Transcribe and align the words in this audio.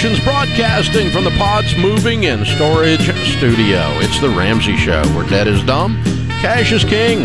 broadcasting 0.00 1.10
from 1.10 1.24
the 1.24 1.30
Pods 1.32 1.76
Moving 1.76 2.24
and 2.24 2.46
Storage 2.46 3.04
Studio. 3.36 3.82
It's 4.00 4.18
the 4.18 4.30
Ramsey 4.30 4.74
Show, 4.74 5.02
where 5.14 5.28
debt 5.28 5.46
is 5.46 5.62
dumb, 5.64 6.02
cash 6.40 6.72
is 6.72 6.84
king. 6.84 7.18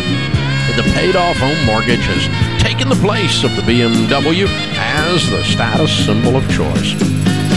The 0.75 0.83
paid 0.93 1.15
off 1.15 1.37
home 1.37 1.65
mortgage 1.65 2.01
has 2.01 2.61
taken 2.61 2.89
the 2.89 2.95
place 2.95 3.45
of 3.45 3.55
the 3.55 3.61
BMW 3.61 4.45
as 4.75 5.29
the 5.29 5.41
status 5.45 6.05
symbol 6.05 6.35
of 6.35 6.43
choice. 6.51 6.93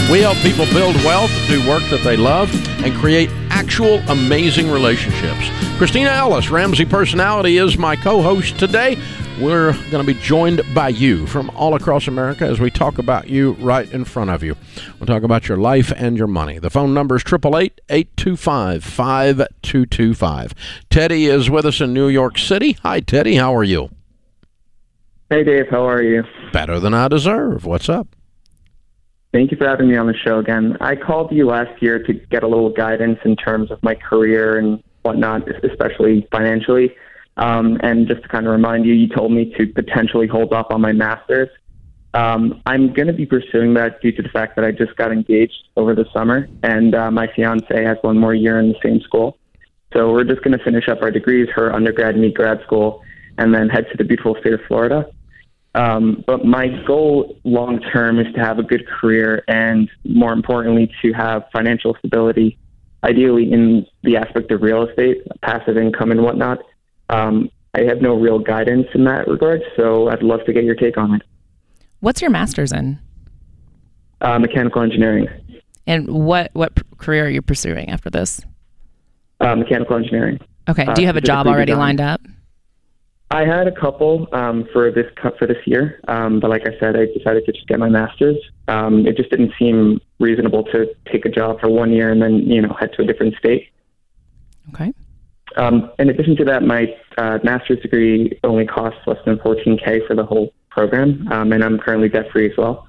We 0.08 0.20
help 0.20 0.38
people 0.38 0.66
build 0.66 0.94
wealth, 1.04 1.32
do 1.48 1.68
work 1.68 1.82
that 1.90 2.02
they 2.04 2.16
love, 2.16 2.48
and 2.84 2.94
create 2.94 3.28
actual 3.50 3.98
amazing 4.08 4.70
relationships. 4.70 5.48
Kristina 5.78 6.12
Ellis, 6.16 6.48
Ramsey 6.48 6.84
Personality, 6.84 7.58
is 7.58 7.76
my 7.76 7.96
co 7.96 8.22
host 8.22 8.56
today. 8.56 8.96
We're 9.40 9.72
going 9.90 10.04
to 10.04 10.14
be 10.14 10.18
joined 10.18 10.62
by 10.74 10.88
you 10.88 11.24
from 11.28 11.48
all 11.50 11.76
across 11.76 12.08
America 12.08 12.44
as 12.44 12.58
we 12.58 12.72
talk 12.72 12.98
about 12.98 13.28
you 13.28 13.52
right 13.60 13.88
in 13.92 14.04
front 14.04 14.30
of 14.30 14.42
you. 14.42 14.56
We'll 14.98 15.06
talk 15.06 15.22
about 15.22 15.46
your 15.46 15.58
life 15.58 15.92
and 15.96 16.16
your 16.16 16.26
money. 16.26 16.58
The 16.58 16.70
phone 16.70 16.92
number 16.92 17.14
is 17.14 17.22
888 17.22 17.80
825 17.88 18.82
5225. 18.82 20.54
Teddy 20.90 21.26
is 21.26 21.48
with 21.48 21.66
us 21.66 21.80
in 21.80 21.94
New 21.94 22.08
York 22.08 22.36
City. 22.36 22.72
Hi, 22.82 22.98
Teddy. 22.98 23.36
How 23.36 23.54
are 23.54 23.62
you? 23.62 23.90
Hey, 25.30 25.44
Dave. 25.44 25.68
How 25.70 25.86
are 25.86 26.02
you? 26.02 26.24
Better 26.52 26.80
than 26.80 26.92
I 26.92 27.06
deserve. 27.06 27.64
What's 27.64 27.88
up? 27.88 28.08
Thank 29.32 29.52
you 29.52 29.56
for 29.56 29.68
having 29.68 29.88
me 29.88 29.96
on 29.96 30.08
the 30.08 30.16
show 30.16 30.40
again. 30.40 30.76
I 30.80 30.96
called 30.96 31.30
you 31.30 31.46
last 31.46 31.80
year 31.80 32.02
to 32.02 32.12
get 32.12 32.42
a 32.42 32.48
little 32.48 32.70
guidance 32.70 33.20
in 33.24 33.36
terms 33.36 33.70
of 33.70 33.80
my 33.84 33.94
career 33.94 34.58
and 34.58 34.82
whatnot, 35.02 35.42
especially 35.64 36.26
financially. 36.32 36.92
Um, 37.38 37.78
and 37.82 38.08
just 38.08 38.22
to 38.22 38.28
kind 38.28 38.46
of 38.46 38.52
remind 38.52 38.84
you, 38.84 38.94
you 38.94 39.08
told 39.08 39.32
me 39.32 39.54
to 39.56 39.66
potentially 39.66 40.26
hold 40.26 40.52
off 40.52 40.66
on 40.70 40.80
my 40.80 40.92
master's. 40.92 41.48
Um, 42.14 42.62
I'm 42.66 42.92
going 42.92 43.06
to 43.06 43.12
be 43.12 43.26
pursuing 43.26 43.74
that 43.74 44.00
due 44.00 44.12
to 44.12 44.22
the 44.22 44.28
fact 44.30 44.56
that 44.56 44.64
I 44.64 44.72
just 44.72 44.96
got 44.96 45.12
engaged 45.12 45.68
over 45.76 45.94
the 45.94 46.06
summer, 46.12 46.48
and 46.62 46.94
uh, 46.94 47.10
my 47.10 47.28
fiance 47.36 47.84
has 47.84 47.96
one 48.02 48.18
more 48.18 48.34
year 48.34 48.58
in 48.58 48.70
the 48.70 48.78
same 48.82 49.00
school. 49.02 49.38
So 49.92 50.10
we're 50.12 50.24
just 50.24 50.42
going 50.42 50.56
to 50.56 50.64
finish 50.64 50.88
up 50.88 51.00
our 51.00 51.10
degrees, 51.10 51.48
her 51.54 51.72
undergrad, 51.72 52.14
and 52.14 52.22
me 52.22 52.32
grad 52.32 52.60
school, 52.66 53.02
and 53.36 53.54
then 53.54 53.68
head 53.68 53.86
to 53.90 53.96
the 53.96 54.04
beautiful 54.04 54.36
state 54.40 54.54
of 54.54 54.60
Florida. 54.66 55.08
Um, 55.74 56.24
but 56.26 56.44
my 56.44 56.68
goal 56.86 57.38
long 57.44 57.80
term 57.80 58.18
is 58.18 58.26
to 58.34 58.40
have 58.40 58.58
a 58.58 58.62
good 58.62 58.86
career 58.88 59.44
and, 59.46 59.88
more 60.04 60.32
importantly, 60.32 60.90
to 61.02 61.12
have 61.12 61.44
financial 61.52 61.94
stability, 61.98 62.58
ideally 63.04 63.52
in 63.52 63.86
the 64.02 64.16
aspect 64.16 64.50
of 64.50 64.62
real 64.62 64.88
estate, 64.88 65.18
passive 65.42 65.76
income, 65.76 66.10
and 66.10 66.22
whatnot. 66.22 66.58
Um, 67.08 67.50
I 67.74 67.82
have 67.82 68.00
no 68.00 68.14
real 68.14 68.38
guidance 68.38 68.86
in 68.94 69.04
that 69.04 69.28
regard, 69.28 69.62
so 69.76 70.08
I'd 70.08 70.22
love 70.22 70.40
to 70.46 70.52
get 70.52 70.64
your 70.64 70.74
take 70.74 70.96
on 70.96 71.14
it. 71.14 71.22
What's 72.00 72.20
your 72.20 72.30
master's 72.30 72.72
in? 72.72 72.98
Uh, 74.20 74.38
mechanical 74.38 74.82
engineering. 74.82 75.28
And 75.86 76.08
what 76.08 76.50
what 76.52 76.72
career 76.98 77.26
are 77.26 77.30
you 77.30 77.40
pursuing 77.40 77.88
after 77.88 78.10
this? 78.10 78.40
Uh, 79.40 79.54
mechanical 79.54 79.96
engineering. 79.96 80.38
Okay. 80.68 80.86
Do 80.94 81.00
you 81.00 81.06
have 81.06 81.16
a 81.16 81.20
job 81.20 81.46
already 81.46 81.72
design. 81.72 81.78
lined 81.80 82.00
up? 82.00 82.20
I 83.30 83.44
had 83.44 83.66
a 83.66 83.72
couple 83.72 84.26
um, 84.32 84.66
for 84.72 84.90
this 84.90 85.06
for 85.38 85.46
this 85.46 85.58
year, 85.66 86.00
um, 86.08 86.40
but 86.40 86.50
like 86.50 86.62
I 86.66 86.78
said, 86.80 86.96
I 86.96 87.06
decided 87.06 87.44
to 87.46 87.52
just 87.52 87.66
get 87.66 87.78
my 87.78 87.88
master's. 87.88 88.36
Um, 88.68 89.06
it 89.06 89.16
just 89.16 89.30
didn't 89.30 89.52
seem 89.58 90.00
reasonable 90.18 90.64
to 90.64 90.86
take 91.10 91.24
a 91.26 91.28
job 91.28 91.60
for 91.60 91.68
one 91.68 91.92
year 91.92 92.10
and 92.10 92.22
then 92.22 92.38
you 92.38 92.60
know 92.62 92.74
head 92.78 92.92
to 92.94 93.02
a 93.02 93.06
different 93.06 93.34
state. 93.36 93.70
Okay. 94.74 94.92
Um, 95.58 95.90
in 95.98 96.08
addition 96.08 96.36
to 96.36 96.44
that, 96.44 96.62
my 96.62 96.86
uh, 97.18 97.38
master's 97.42 97.80
degree 97.80 98.38
only 98.44 98.64
costs 98.64 99.00
less 99.06 99.18
than 99.26 99.38
14k 99.38 100.06
for 100.06 100.14
the 100.14 100.24
whole 100.24 100.54
program, 100.70 101.26
um, 101.32 101.52
and 101.52 101.64
I'm 101.64 101.78
currently 101.78 102.08
debt 102.08 102.26
free 102.32 102.48
as 102.50 102.56
well. 102.56 102.86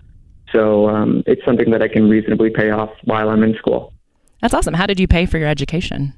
So 0.52 0.88
um, 0.88 1.24
it's 1.26 1.44
something 1.46 1.72
that 1.72 1.82
I 1.82 1.88
can 1.88 2.08
reasonably 2.08 2.52
pay 2.52 2.70
off 2.70 2.92
while 3.04 3.30
I'm 3.30 3.44
in 3.44 3.56
school. 3.56 3.94
That's 4.42 4.54
awesome. 4.54 4.76
How 4.76 4.86
did 4.86 5.00
you 5.00 5.08
pay 5.08 5.26
for 5.26 5.40
your 5.40 5.48
education? 5.48 6.14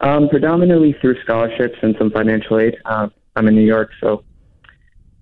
Um, 0.00 0.28
predominantly 0.28 0.96
through 1.00 1.20
scholarships 1.22 1.76
and 1.82 1.96
some 1.98 2.10
financial 2.10 2.60
aid. 2.60 2.76
Um, 2.84 3.12
I'm 3.34 3.48
in 3.48 3.56
New 3.56 3.66
York, 3.66 3.90
so 4.00 4.24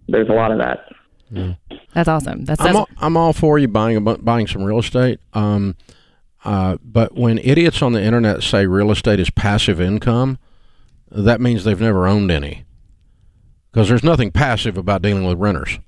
there's 0.08 0.28
a 0.28 0.32
lot 0.32 0.52
of 0.52 0.58
that. 0.58 0.86
That's 1.94 2.08
awesome. 2.08 2.44
That's, 2.44 2.60
I'm 2.60 2.76
all, 2.76 2.88
I'm 2.98 3.16
all 3.16 3.32
for 3.32 3.58
you 3.58 3.68
buying 3.68 3.96
a, 3.96 4.00
buying 4.00 4.46
some 4.46 4.62
real 4.62 4.78
estate. 4.78 5.20
Um, 5.32 5.74
uh, 6.46 6.78
but 6.82 7.14
when 7.16 7.38
idiots 7.38 7.82
on 7.82 7.92
the 7.92 8.02
internet 8.02 8.42
say 8.42 8.66
real 8.66 8.90
estate 8.92 9.18
is 9.18 9.30
passive 9.30 9.80
income, 9.80 10.38
that 11.10 11.40
means 11.40 11.64
they've 11.64 11.80
never 11.80 12.06
owned 12.06 12.30
any. 12.30 12.64
Because 13.72 13.88
there's 13.88 14.04
nothing 14.04 14.30
passive 14.30 14.78
about 14.78 15.02
dealing 15.02 15.24
with 15.24 15.38
renters 15.38 15.78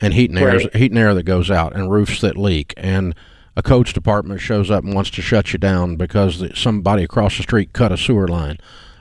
and 0.00 0.12
heat 0.14 0.30
and 0.30 0.38
air, 0.38 0.50
heat 0.74 0.92
and 0.92 0.98
air 0.98 1.14
that 1.14 1.22
goes 1.24 1.50
out, 1.50 1.74
and 1.74 1.90
roofs 1.90 2.20
that 2.20 2.36
leak, 2.36 2.74
and 2.76 3.14
a 3.56 3.62
coach 3.62 3.92
department 3.94 4.40
shows 4.40 4.70
up 4.70 4.84
and 4.84 4.94
wants 4.94 5.10
to 5.10 5.22
shut 5.22 5.52
you 5.54 5.58
down 5.58 5.96
because 5.96 6.38
the- 6.38 6.54
somebody 6.54 7.02
across 7.02 7.36
the 7.38 7.42
street 7.42 7.72
cut 7.72 7.90
a 7.90 7.96
sewer 7.96 8.28
line. 8.28 8.58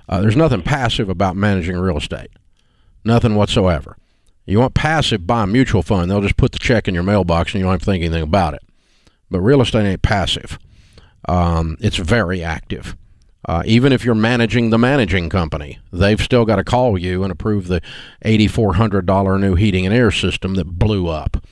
Uh, 0.07 0.21
there's 0.21 0.37
nothing 0.37 0.61
passive 0.61 1.09
about 1.09 1.35
managing 1.35 1.75
real 1.77 1.97
estate. 1.97 2.29
Nothing 3.03 3.35
whatsoever. 3.35 3.97
You 4.45 4.59
want 4.59 4.73
passive, 4.73 5.27
buy 5.27 5.43
a 5.43 5.47
mutual 5.47 5.81
fund. 5.81 6.09
They'll 6.09 6.21
just 6.21 6.37
put 6.37 6.53
the 6.53 6.59
check 6.59 6.87
in 6.87 6.93
your 6.93 7.03
mailbox 7.03 7.53
and 7.53 7.59
you 7.59 7.65
don't 7.65 7.73
have 7.73 7.79
to 7.81 7.85
think 7.85 8.03
anything 8.03 8.23
about 8.23 8.53
it. 8.53 8.61
But 9.29 9.41
real 9.41 9.61
estate 9.61 9.85
ain't 9.85 10.01
passive. 10.01 10.59
Um, 11.27 11.77
it's 11.79 11.97
very 11.97 12.43
active. 12.43 12.95
Uh, 13.47 13.61
even 13.65 13.93
if 13.93 14.03
you're 14.03 14.15
managing 14.15 14.71
the 14.71 14.77
managing 14.77 15.29
company, 15.29 15.79
they've 15.93 16.21
still 16.21 16.45
got 16.45 16.55
to 16.55 16.63
call 16.63 16.97
you 16.97 17.23
and 17.23 17.31
approve 17.31 17.67
the 17.67 17.79
$8,400 18.23 19.39
new 19.39 19.55
heating 19.55 19.85
and 19.85 19.93
air 19.93 20.09
system 20.09 20.55
that 20.55 20.65
blew 20.65 21.07
up. 21.07 21.45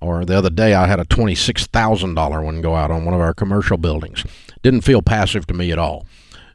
Or 0.00 0.24
the 0.24 0.38
other 0.38 0.50
day, 0.50 0.74
I 0.74 0.86
had 0.86 1.00
a 1.00 1.04
$26,000 1.04 2.44
one 2.44 2.60
go 2.60 2.76
out 2.76 2.90
on 2.90 3.04
one 3.04 3.14
of 3.14 3.20
our 3.20 3.34
commercial 3.34 3.76
buildings. 3.76 4.24
Didn't 4.62 4.82
feel 4.82 5.02
passive 5.02 5.46
to 5.48 5.54
me 5.54 5.72
at 5.72 5.78
all. 5.78 6.06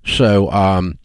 So, 0.06 0.50
um, 0.52 0.98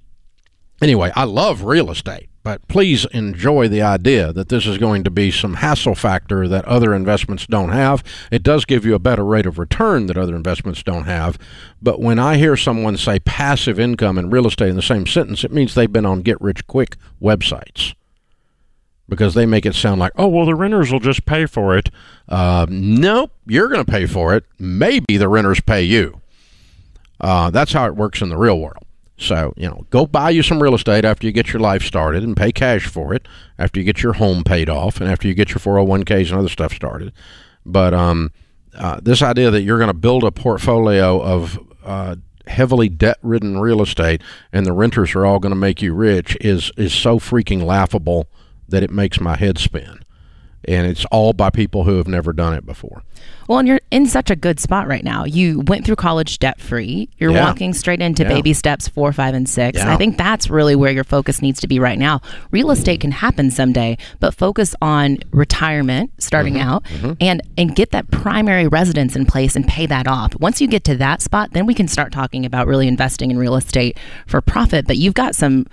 anyway, 0.80 1.10
I 1.16 1.24
love 1.24 1.64
real 1.64 1.90
estate, 1.90 2.29
but 2.50 2.66
please 2.66 3.04
enjoy 3.12 3.68
the 3.68 3.80
idea 3.80 4.32
that 4.32 4.48
this 4.48 4.66
is 4.66 4.76
going 4.76 5.04
to 5.04 5.10
be 5.10 5.30
some 5.30 5.54
hassle 5.54 5.94
factor 5.94 6.48
that 6.48 6.64
other 6.64 6.92
investments 6.92 7.46
don't 7.46 7.68
have. 7.68 8.02
It 8.32 8.42
does 8.42 8.64
give 8.64 8.84
you 8.84 8.96
a 8.96 8.98
better 8.98 9.24
rate 9.24 9.46
of 9.46 9.56
return 9.56 10.06
that 10.06 10.18
other 10.18 10.34
investments 10.34 10.82
don't 10.82 11.04
have. 11.04 11.38
But 11.80 12.00
when 12.00 12.18
I 12.18 12.38
hear 12.38 12.56
someone 12.56 12.96
say 12.96 13.20
passive 13.20 13.78
income 13.78 14.18
and 14.18 14.32
real 14.32 14.48
estate 14.48 14.70
in 14.70 14.74
the 14.74 14.82
same 14.82 15.06
sentence, 15.06 15.44
it 15.44 15.52
means 15.52 15.76
they've 15.76 15.92
been 15.92 16.04
on 16.04 16.22
get 16.22 16.40
rich 16.40 16.66
quick 16.66 16.96
websites. 17.22 17.94
Because 19.08 19.34
they 19.34 19.46
make 19.46 19.64
it 19.64 19.76
sound 19.76 20.00
like, 20.00 20.12
oh, 20.16 20.26
well, 20.26 20.46
the 20.46 20.56
renters 20.56 20.90
will 20.90 20.98
just 20.98 21.26
pay 21.26 21.46
for 21.46 21.78
it. 21.78 21.88
Uh, 22.28 22.66
nope, 22.68 23.30
you're 23.46 23.68
going 23.68 23.84
to 23.84 23.88
pay 23.92 24.06
for 24.06 24.34
it. 24.34 24.42
Maybe 24.58 25.16
the 25.16 25.28
renters 25.28 25.60
pay 25.60 25.84
you. 25.84 26.20
Uh, 27.20 27.50
that's 27.50 27.72
how 27.72 27.86
it 27.86 27.94
works 27.94 28.20
in 28.20 28.28
the 28.28 28.36
real 28.36 28.58
world. 28.58 28.84
So, 29.20 29.52
you 29.54 29.68
know, 29.68 29.86
go 29.90 30.06
buy 30.06 30.30
you 30.30 30.42
some 30.42 30.62
real 30.62 30.74
estate 30.74 31.04
after 31.04 31.26
you 31.26 31.32
get 31.32 31.52
your 31.52 31.60
life 31.60 31.82
started 31.82 32.22
and 32.22 32.34
pay 32.34 32.52
cash 32.52 32.86
for 32.86 33.12
it, 33.12 33.28
after 33.58 33.78
you 33.78 33.84
get 33.84 34.02
your 34.02 34.14
home 34.14 34.42
paid 34.42 34.70
off, 34.70 34.98
and 34.98 35.10
after 35.10 35.28
you 35.28 35.34
get 35.34 35.50
your 35.50 35.58
401ks 35.58 36.30
and 36.30 36.38
other 36.38 36.48
stuff 36.48 36.72
started. 36.72 37.12
But 37.66 37.92
um, 37.92 38.32
uh, 38.74 38.98
this 39.02 39.20
idea 39.20 39.50
that 39.50 39.60
you're 39.60 39.78
going 39.78 39.88
to 39.88 39.94
build 39.94 40.24
a 40.24 40.30
portfolio 40.30 41.20
of 41.22 41.58
uh, 41.84 42.16
heavily 42.46 42.88
debt 42.88 43.18
ridden 43.20 43.60
real 43.60 43.82
estate 43.82 44.22
and 44.54 44.64
the 44.64 44.72
renters 44.72 45.14
are 45.14 45.26
all 45.26 45.38
going 45.38 45.52
to 45.52 45.56
make 45.56 45.82
you 45.82 45.92
rich 45.92 46.34
is, 46.40 46.72
is 46.78 46.94
so 46.94 47.18
freaking 47.18 47.62
laughable 47.62 48.26
that 48.68 48.82
it 48.82 48.90
makes 48.90 49.20
my 49.20 49.36
head 49.36 49.58
spin. 49.58 50.02
And 50.68 50.86
it's 50.86 51.04
all 51.06 51.32
by 51.32 51.50
people 51.50 51.84
who 51.84 51.96
have 51.96 52.06
never 52.06 52.32
done 52.32 52.52
it 52.54 52.66
before. 52.66 53.02
well, 53.48 53.58
and 53.58 53.66
you're 53.66 53.80
in 53.90 54.06
such 54.06 54.30
a 54.30 54.36
good 54.36 54.60
spot 54.60 54.86
right 54.86 55.02
now. 55.02 55.24
You 55.24 55.60
went 55.66 55.84
through 55.84 55.96
college 55.96 56.38
debt 56.38 56.60
free. 56.60 57.08
You're 57.18 57.32
Yeah. 57.32 57.44
walking 57.46 57.72
straight 57.74 58.00
into 58.00 58.22
Yeah. 58.22 58.28
baby 58.28 58.52
steps 58.52 58.86
four, 58.88 59.12
five, 59.12 59.34
and 59.34 59.48
six. 59.48 59.78
And 59.80 59.88
Yeah. 59.88 59.94
I 59.94 59.96
think 59.96 60.16
that's 60.16 60.48
really 60.48 60.76
where 60.76 60.92
your 60.92 61.02
focus 61.04 61.42
needs 61.42 61.60
to 61.60 61.66
be 61.66 61.78
right 61.80 61.98
now. 61.98 62.20
Real 62.52 62.70
estate 62.70 63.00
can 63.00 63.10
happen 63.10 63.50
someday, 63.50 63.98
but 64.20 64.34
focus 64.34 64.74
on 64.80 65.18
retirement 65.32 66.10
starting 66.18 66.54
Mm-hmm. 66.54 66.68
out 67.06 67.16
and 67.20 67.42
and 67.58 67.74
get 67.74 67.90
that 67.90 68.10
primary 68.10 68.68
residence 68.68 69.16
in 69.16 69.26
place 69.26 69.56
and 69.56 69.66
pay 69.66 69.86
that 69.86 70.06
off. 70.06 70.32
Once 70.38 70.60
you 70.60 70.68
get 70.68 70.84
to 70.84 70.96
that 70.96 71.20
spot, 71.20 71.50
then 71.52 71.66
we 71.66 71.74
can 71.74 71.88
start 71.88 72.12
talking 72.12 72.46
about 72.46 72.66
really 72.68 72.86
investing 72.86 73.30
in 73.30 73.38
real 73.38 73.56
estate 73.56 73.98
for 74.26 74.40
profit. 74.40 74.86
But 74.86 74.96
you've 74.96 75.14
got 75.14 75.34
some 75.34 75.66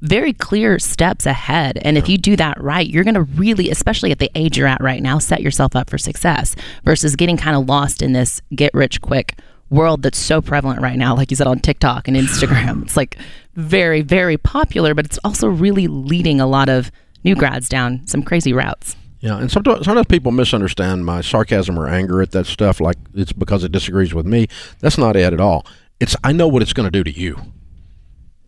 very 0.00 0.32
clear 0.32 0.78
steps 0.78 1.26
ahead. 1.26 1.78
And 1.82 1.98
if 1.98 2.08
you 2.08 2.18
do 2.18 2.36
that 2.36 2.60
right, 2.62 2.88
you're 2.88 3.04
going 3.04 3.14
to 3.14 3.22
really, 3.22 3.70
especially 3.70 4.12
at 4.12 4.18
the 4.18 4.30
age 4.34 4.56
you're 4.56 4.66
at 4.66 4.80
right 4.80 5.02
now, 5.02 5.18
set 5.18 5.42
yourself 5.42 5.74
up 5.74 5.90
for 5.90 5.98
success 5.98 6.54
versus 6.84 7.16
getting 7.16 7.36
kind 7.36 7.56
of 7.56 7.66
lost 7.68 8.02
in 8.02 8.12
this 8.12 8.40
get 8.54 8.72
rich 8.74 9.00
quick 9.00 9.38
world 9.70 10.02
that's 10.02 10.18
so 10.18 10.40
prevalent 10.40 10.80
right 10.80 10.96
now, 10.96 11.14
like 11.14 11.30
you 11.30 11.36
said 11.36 11.46
on 11.46 11.58
TikTok 11.58 12.08
and 12.08 12.16
Instagram. 12.16 12.82
it's 12.84 12.96
like 12.96 13.18
very, 13.54 14.02
very 14.02 14.36
popular, 14.36 14.94
but 14.94 15.04
it's 15.04 15.18
also 15.24 15.48
really 15.48 15.88
leading 15.88 16.40
a 16.40 16.46
lot 16.46 16.68
of 16.68 16.90
new 17.24 17.34
grads 17.34 17.68
down 17.68 18.06
some 18.06 18.22
crazy 18.22 18.52
routes. 18.52 18.96
Yeah, 19.20 19.38
and 19.38 19.50
sometimes, 19.50 19.84
sometimes 19.84 20.06
people 20.06 20.30
misunderstand 20.30 21.04
my 21.04 21.22
sarcasm 21.22 21.76
or 21.76 21.88
anger 21.88 22.22
at 22.22 22.30
that 22.30 22.46
stuff, 22.46 22.80
like 22.80 22.96
it's 23.14 23.32
because 23.32 23.64
it 23.64 23.72
disagrees 23.72 24.14
with 24.14 24.26
me. 24.26 24.46
That's 24.78 24.96
not 24.96 25.16
it 25.16 25.32
at 25.32 25.40
all. 25.40 25.66
It's 25.98 26.14
I 26.22 26.30
know 26.30 26.46
what 26.46 26.62
it's 26.62 26.72
going 26.72 26.86
to 26.86 26.90
do 26.90 27.02
to 27.02 27.10
you. 27.10 27.36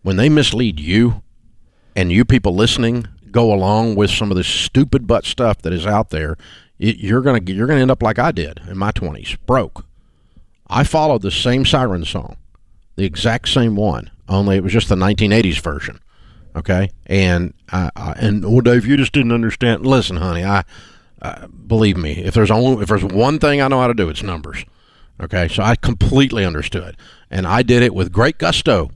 When 0.01 0.15
they 0.15 0.29
mislead 0.29 0.79
you, 0.79 1.21
and 1.95 2.11
you 2.11 2.25
people 2.25 2.55
listening 2.55 3.07
go 3.31 3.53
along 3.53 3.95
with 3.95 4.09
some 4.09 4.31
of 4.31 4.37
this 4.37 4.47
stupid 4.47 5.07
butt 5.07 5.25
stuff 5.25 5.61
that 5.61 5.73
is 5.73 5.85
out 5.85 6.09
there, 6.09 6.37
you're 6.77 7.21
gonna 7.21 7.41
you're 7.45 7.67
gonna 7.67 7.81
end 7.81 7.91
up 7.91 8.03
like 8.03 8.19
I 8.19 8.31
did 8.31 8.61
in 8.67 8.77
my 8.77 8.91
20s, 8.91 9.37
broke. 9.45 9.85
I 10.67 10.83
followed 10.83 11.21
the 11.21 11.31
same 11.31 11.65
siren 11.65 12.05
song, 12.05 12.37
the 12.95 13.05
exact 13.05 13.49
same 13.49 13.75
one, 13.75 14.09
only 14.27 14.57
it 14.57 14.63
was 14.63 14.73
just 14.73 14.89
the 14.89 14.95
1980s 14.95 15.61
version. 15.61 15.99
Okay, 16.55 16.89
and 17.05 17.53
I, 17.71 17.91
I 17.95 18.11
and 18.13 18.43
well, 18.43 18.61
Dave, 18.61 18.85
you 18.85 18.97
just 18.97 19.13
didn't 19.13 19.31
understand. 19.31 19.85
Listen, 19.85 20.17
honey, 20.17 20.43
I 20.43 20.63
uh, 21.21 21.47
believe 21.47 21.97
me. 21.97 22.13
If 22.13 22.33
there's 22.33 22.51
only 22.51 22.81
if 22.81 22.89
there's 22.89 23.03
one 23.03 23.39
thing 23.39 23.61
I 23.61 23.67
know 23.67 23.79
how 23.79 23.87
to 23.87 23.93
do, 23.93 24.09
it's 24.09 24.23
numbers. 24.23 24.65
Okay, 25.21 25.47
so 25.47 25.63
I 25.63 25.75
completely 25.75 26.43
understood, 26.43 26.97
and 27.29 27.45
I 27.45 27.61
did 27.61 27.83
it 27.83 27.93
with 27.93 28.11
great 28.11 28.37
gusto. 28.37 28.91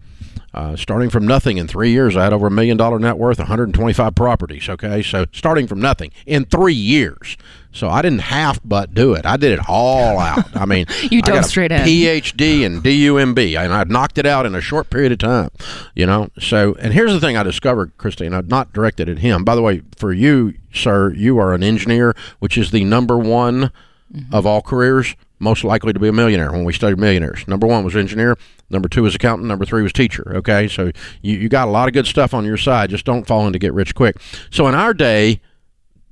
Uh, 0.55 0.73
starting 0.73 1.09
from 1.09 1.27
nothing 1.27 1.57
in 1.57 1.67
three 1.67 1.91
years, 1.91 2.15
I 2.15 2.23
had 2.23 2.31
over 2.31 2.47
a 2.47 2.51
million 2.51 2.77
dollar 2.77 2.97
net 2.97 3.17
worth, 3.17 3.39
125 3.39 4.15
properties. 4.15 4.69
Okay, 4.69 5.03
so 5.03 5.25
starting 5.33 5.67
from 5.67 5.81
nothing 5.81 6.11
in 6.25 6.45
three 6.45 6.73
years. 6.73 7.35
So 7.73 7.89
I 7.89 8.01
didn't 8.01 8.19
half 8.19 8.61
but 8.63 8.93
do 8.93 9.15
it. 9.15 9.25
I 9.25 9.35
did 9.35 9.51
it 9.51 9.59
all 9.67 10.17
out. 10.17 10.55
I 10.55 10.65
mean, 10.65 10.85
you 11.11 11.21
dove 11.21 11.43
straight 11.43 11.73
a 11.73 11.81
in. 11.81 11.81
PhD 11.81 12.65
and 12.65 12.81
DUMB, 12.81 13.57
and 13.57 13.73
I 13.73 13.83
knocked 13.83 14.17
it 14.17 14.25
out 14.25 14.45
in 14.45 14.55
a 14.55 14.61
short 14.61 14.89
period 14.89 15.11
of 15.11 15.17
time. 15.17 15.49
You 15.93 16.05
know. 16.05 16.29
So, 16.39 16.75
and 16.79 16.93
here's 16.93 17.11
the 17.11 17.19
thing 17.19 17.35
I 17.35 17.43
discovered, 17.43 17.91
Christine. 17.97 18.33
I'm 18.33 18.47
not 18.47 18.71
directed 18.71 19.09
at 19.09 19.17
him. 19.17 19.43
By 19.43 19.55
the 19.55 19.61
way, 19.61 19.81
for 19.97 20.13
you, 20.13 20.53
sir, 20.73 21.11
you 21.11 21.37
are 21.37 21.53
an 21.53 21.63
engineer, 21.63 22.15
which 22.39 22.57
is 22.57 22.71
the 22.71 22.85
number 22.85 23.17
one 23.17 23.73
Mm-hmm. 24.13 24.35
of 24.35 24.45
all 24.45 24.61
careers 24.61 25.15
most 25.39 25.63
likely 25.63 25.91
to 25.91 25.99
be 25.99 26.07
a 26.07 26.13
millionaire 26.13 26.51
when 26.51 26.63
we 26.63 26.71
studied 26.73 26.99
millionaires. 26.99 27.47
Number 27.47 27.65
one 27.65 27.83
was 27.83 27.95
engineer. 27.95 28.37
Number 28.69 28.87
two 28.87 29.01
was 29.01 29.15
accountant. 29.15 29.47
Number 29.47 29.65
three 29.65 29.81
was 29.81 29.91
teacher. 29.91 30.31
Okay, 30.37 30.67
so 30.67 30.91
you, 31.23 31.37
you 31.37 31.49
got 31.49 31.67
a 31.67 31.71
lot 31.71 31.87
of 31.87 31.93
good 31.95 32.05
stuff 32.05 32.31
on 32.33 32.45
your 32.45 32.55
side. 32.55 32.91
Just 32.91 33.03
don't 33.03 33.25
fall 33.25 33.47
into 33.47 33.57
get 33.57 33.73
rich 33.73 33.95
quick. 33.95 34.17
So 34.51 34.67
in 34.67 34.75
our 34.75 34.93
day, 34.93 35.41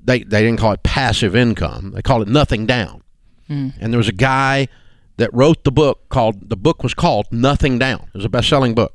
they 0.04 0.24
they 0.24 0.42
didn't 0.42 0.60
call 0.60 0.72
it 0.72 0.81
passive 0.81 1.36
income. 1.36 1.92
They 1.92 2.01
called 2.01 2.24
it 2.24 2.28
nothing 2.28 2.66
down. 2.66 3.04
And 3.80 3.94
there 3.94 4.00
was 4.00 4.07
a 4.10 4.12
guy 4.12 4.68
that 5.18 5.31
wrote 5.31 5.63
the 5.63 5.72
book 5.72 6.10
called 6.10 6.50
the 6.50 6.57
book 6.57 6.81
was 6.81 6.96
called 6.96 7.28
Nothing 7.31 7.78
Down. 7.78 8.07
It 8.07 8.18
was 8.18 8.25
a 8.25 8.30
best 8.30 8.50
selling 8.50 8.74
book. 8.74 8.94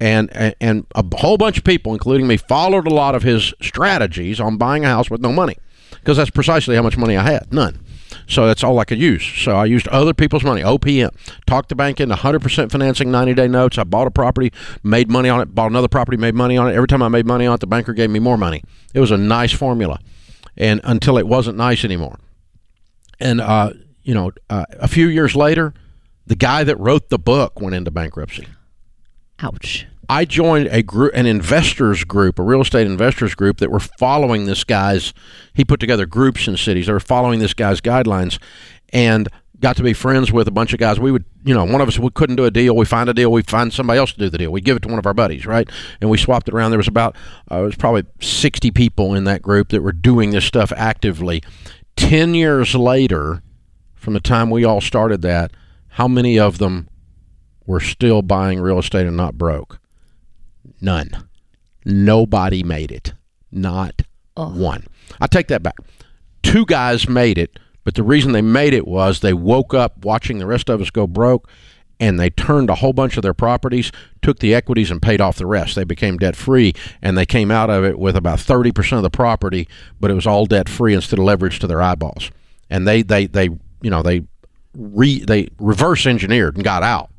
And, 0.00 0.34
and 0.34 0.54
and 0.60 0.86
a 0.94 1.04
whole 1.18 1.36
bunch 1.36 1.58
of 1.58 1.64
people, 1.64 1.92
including 1.92 2.26
me, 2.26 2.38
followed 2.38 2.86
a 2.86 2.94
lot 2.94 3.14
of 3.14 3.22
his 3.22 3.52
strategies 3.60 4.40
on 4.40 4.56
buying 4.56 4.84
a 4.86 4.88
house 4.88 5.10
with 5.10 5.20
no 5.20 5.30
money, 5.30 5.56
because 5.92 6.16
that's 6.16 6.30
precisely 6.30 6.76
how 6.76 6.82
much 6.82 6.96
money 6.96 7.16
I 7.16 7.22
had, 7.22 7.52
none. 7.52 7.84
So 8.26 8.46
that's 8.46 8.62
all 8.62 8.78
I 8.78 8.84
could 8.84 8.98
use. 8.98 9.24
So 9.24 9.56
I 9.56 9.64
used 9.64 9.88
other 9.88 10.14
people's 10.14 10.44
money, 10.44 10.62
OPM. 10.62 11.10
Talked 11.46 11.68
the 11.70 11.74
bank 11.74 12.00
into 12.00 12.14
100% 12.14 12.70
financing, 12.70 13.10
90 13.10 13.34
day 13.34 13.48
notes. 13.48 13.78
I 13.78 13.84
bought 13.84 14.06
a 14.06 14.10
property, 14.10 14.52
made 14.82 15.10
money 15.10 15.28
on 15.28 15.40
it, 15.40 15.54
bought 15.54 15.70
another 15.70 15.88
property, 15.88 16.16
made 16.16 16.34
money 16.34 16.56
on 16.56 16.68
it. 16.68 16.74
Every 16.74 16.88
time 16.88 17.02
I 17.02 17.08
made 17.08 17.26
money 17.26 17.46
on 17.46 17.54
it, 17.54 17.60
the 17.60 17.66
banker 17.66 17.92
gave 17.92 18.10
me 18.10 18.18
more 18.18 18.36
money. 18.36 18.62
It 18.94 19.00
was 19.00 19.10
a 19.10 19.16
nice 19.16 19.52
formula, 19.52 19.98
and 20.56 20.80
until 20.84 21.18
it 21.18 21.26
wasn't 21.26 21.56
nice 21.56 21.84
anymore. 21.84 22.18
And 23.20 23.40
uh, 23.40 23.72
you 24.02 24.14
know, 24.14 24.32
uh, 24.50 24.66
a 24.72 24.88
few 24.88 25.08
years 25.08 25.34
later, 25.34 25.74
the 26.26 26.36
guy 26.36 26.64
that 26.64 26.76
wrote 26.76 27.08
the 27.08 27.18
book 27.18 27.60
went 27.60 27.74
into 27.74 27.90
bankruptcy. 27.90 28.46
Ouch. 29.40 29.86
I 30.08 30.24
joined 30.24 30.68
a 30.68 30.82
group, 30.82 31.12
an 31.14 31.26
investors 31.26 32.04
group, 32.04 32.38
a 32.38 32.42
real 32.42 32.60
estate 32.60 32.86
investors 32.86 33.34
group 33.34 33.58
that 33.58 33.70
were 33.70 33.80
following 33.80 34.46
this 34.46 34.64
guy's. 34.64 35.14
He 35.54 35.64
put 35.64 35.80
together 35.80 36.06
groups 36.06 36.48
in 36.48 36.56
cities. 36.56 36.86
They 36.86 36.92
were 36.92 37.00
following 37.00 37.38
this 37.40 37.54
guy's 37.54 37.80
guidelines, 37.80 38.38
and 38.92 39.28
got 39.60 39.76
to 39.76 39.82
be 39.82 39.92
friends 39.92 40.32
with 40.32 40.48
a 40.48 40.50
bunch 40.50 40.72
of 40.72 40.80
guys. 40.80 40.98
We 40.98 41.12
would, 41.12 41.24
you 41.44 41.54
know, 41.54 41.64
one 41.64 41.80
of 41.80 41.86
us 41.86 41.98
we 41.98 42.10
couldn't 42.10 42.34
do 42.34 42.44
a 42.44 42.50
deal. 42.50 42.76
We 42.76 42.84
find 42.84 43.08
a 43.08 43.14
deal. 43.14 43.30
We 43.30 43.42
find 43.42 43.72
somebody 43.72 43.98
else 43.98 44.12
to 44.12 44.18
do 44.18 44.28
the 44.28 44.38
deal. 44.38 44.50
We 44.50 44.60
give 44.60 44.76
it 44.76 44.82
to 44.82 44.88
one 44.88 44.98
of 44.98 45.06
our 45.06 45.14
buddies, 45.14 45.46
right? 45.46 45.68
And 46.00 46.10
we 46.10 46.18
swapped 46.18 46.48
it 46.48 46.54
around. 46.54 46.72
There 46.72 46.78
was 46.78 46.88
about, 46.88 47.16
uh, 47.50 47.60
it 47.60 47.62
was 47.62 47.76
probably 47.76 48.04
sixty 48.20 48.72
people 48.72 49.14
in 49.14 49.22
that 49.24 49.40
group 49.40 49.68
that 49.68 49.82
were 49.82 49.92
doing 49.92 50.30
this 50.30 50.44
stuff 50.44 50.72
actively. 50.76 51.42
Ten 51.94 52.34
years 52.34 52.74
later, 52.74 53.42
from 53.94 54.14
the 54.14 54.20
time 54.20 54.50
we 54.50 54.64
all 54.64 54.80
started 54.80 55.22
that, 55.22 55.52
how 55.90 56.08
many 56.08 56.40
of 56.40 56.58
them 56.58 56.88
were 57.66 57.80
still 57.80 58.20
buying 58.20 58.60
real 58.60 58.80
estate 58.80 59.06
and 59.06 59.16
not 59.16 59.38
broke? 59.38 59.78
None. 60.80 61.10
Nobody 61.84 62.62
made 62.62 62.92
it. 62.92 63.14
Not 63.50 64.02
oh. 64.36 64.50
one. 64.50 64.86
I 65.20 65.26
take 65.26 65.48
that 65.48 65.62
back. 65.62 65.76
Two 66.42 66.64
guys 66.66 67.08
made 67.08 67.38
it, 67.38 67.58
but 67.84 67.94
the 67.94 68.02
reason 68.02 68.32
they 68.32 68.42
made 68.42 68.74
it 68.74 68.86
was 68.86 69.20
they 69.20 69.32
woke 69.32 69.74
up 69.74 70.04
watching 70.04 70.38
the 70.38 70.46
rest 70.46 70.68
of 70.68 70.80
us 70.80 70.90
go 70.90 71.06
broke 71.06 71.48
and 72.02 72.18
they 72.18 72.30
turned 72.30 72.68
a 72.68 72.74
whole 72.74 72.92
bunch 72.92 73.16
of 73.16 73.22
their 73.22 73.32
properties, 73.32 73.92
took 74.22 74.40
the 74.40 74.52
equities, 74.52 74.90
and 74.90 75.00
paid 75.00 75.20
off 75.20 75.36
the 75.36 75.46
rest. 75.46 75.76
They 75.76 75.84
became 75.84 76.18
debt 76.18 76.34
free, 76.34 76.74
and 77.00 77.16
they 77.16 77.24
came 77.24 77.52
out 77.52 77.70
of 77.70 77.84
it 77.84 77.96
with 77.96 78.16
about 78.16 78.40
30% 78.40 78.96
of 78.96 79.04
the 79.04 79.10
property, 79.10 79.68
but 80.00 80.10
it 80.10 80.14
was 80.14 80.26
all 80.26 80.44
debt 80.44 80.68
free 80.68 80.94
instead 80.94 81.20
of 81.20 81.24
leverage 81.24 81.60
to 81.60 81.68
their 81.68 81.80
eyeballs. 81.80 82.32
And 82.68 82.88
they, 82.88 83.02
they, 83.02 83.26
they 83.26 83.50
you 83.82 83.90
know, 83.90 84.02
they 84.02 84.22
re, 84.74 85.20
they 85.24 85.48
reverse 85.60 86.04
engineered 86.04 86.56
and 86.56 86.64
got 86.64 86.82
out 86.82 87.11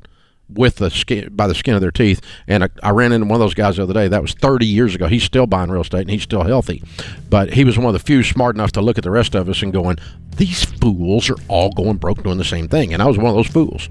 with 0.48 0.76
the 0.76 0.90
skin 0.90 1.28
by 1.32 1.46
the 1.46 1.54
skin 1.54 1.74
of 1.74 1.80
their 1.80 1.90
teeth. 1.90 2.20
And 2.46 2.64
I, 2.64 2.68
I 2.82 2.90
ran 2.90 3.12
into 3.12 3.26
one 3.26 3.36
of 3.36 3.40
those 3.40 3.54
guys 3.54 3.76
the 3.76 3.82
other 3.82 3.94
day. 3.94 4.08
That 4.08 4.22
was 4.22 4.32
30 4.34 4.66
years 4.66 4.94
ago. 4.94 5.06
He's 5.06 5.24
still 5.24 5.46
buying 5.46 5.70
real 5.70 5.82
estate 5.82 6.02
and 6.02 6.10
he's 6.10 6.22
still 6.22 6.44
healthy, 6.44 6.82
but 7.30 7.52
he 7.52 7.64
was 7.64 7.78
one 7.78 7.86
of 7.86 7.92
the 7.94 7.98
few 7.98 8.22
smart 8.22 8.56
enough 8.56 8.72
to 8.72 8.80
look 8.82 8.98
at 8.98 9.04
the 9.04 9.10
rest 9.10 9.34
of 9.34 9.48
us 9.48 9.62
and 9.62 9.72
going, 9.72 9.96
"These 10.36 10.64
fools 10.64 11.30
are 11.30 11.36
all 11.48 11.70
going 11.70 11.96
broke 11.96 12.22
doing 12.22 12.38
the 12.38 12.44
same 12.44 12.68
thing." 12.68 12.92
And 12.92 13.02
I 13.02 13.06
was 13.06 13.16
one 13.18 13.26
of 13.26 13.34
those 13.36 13.48
fools. 13.48 13.88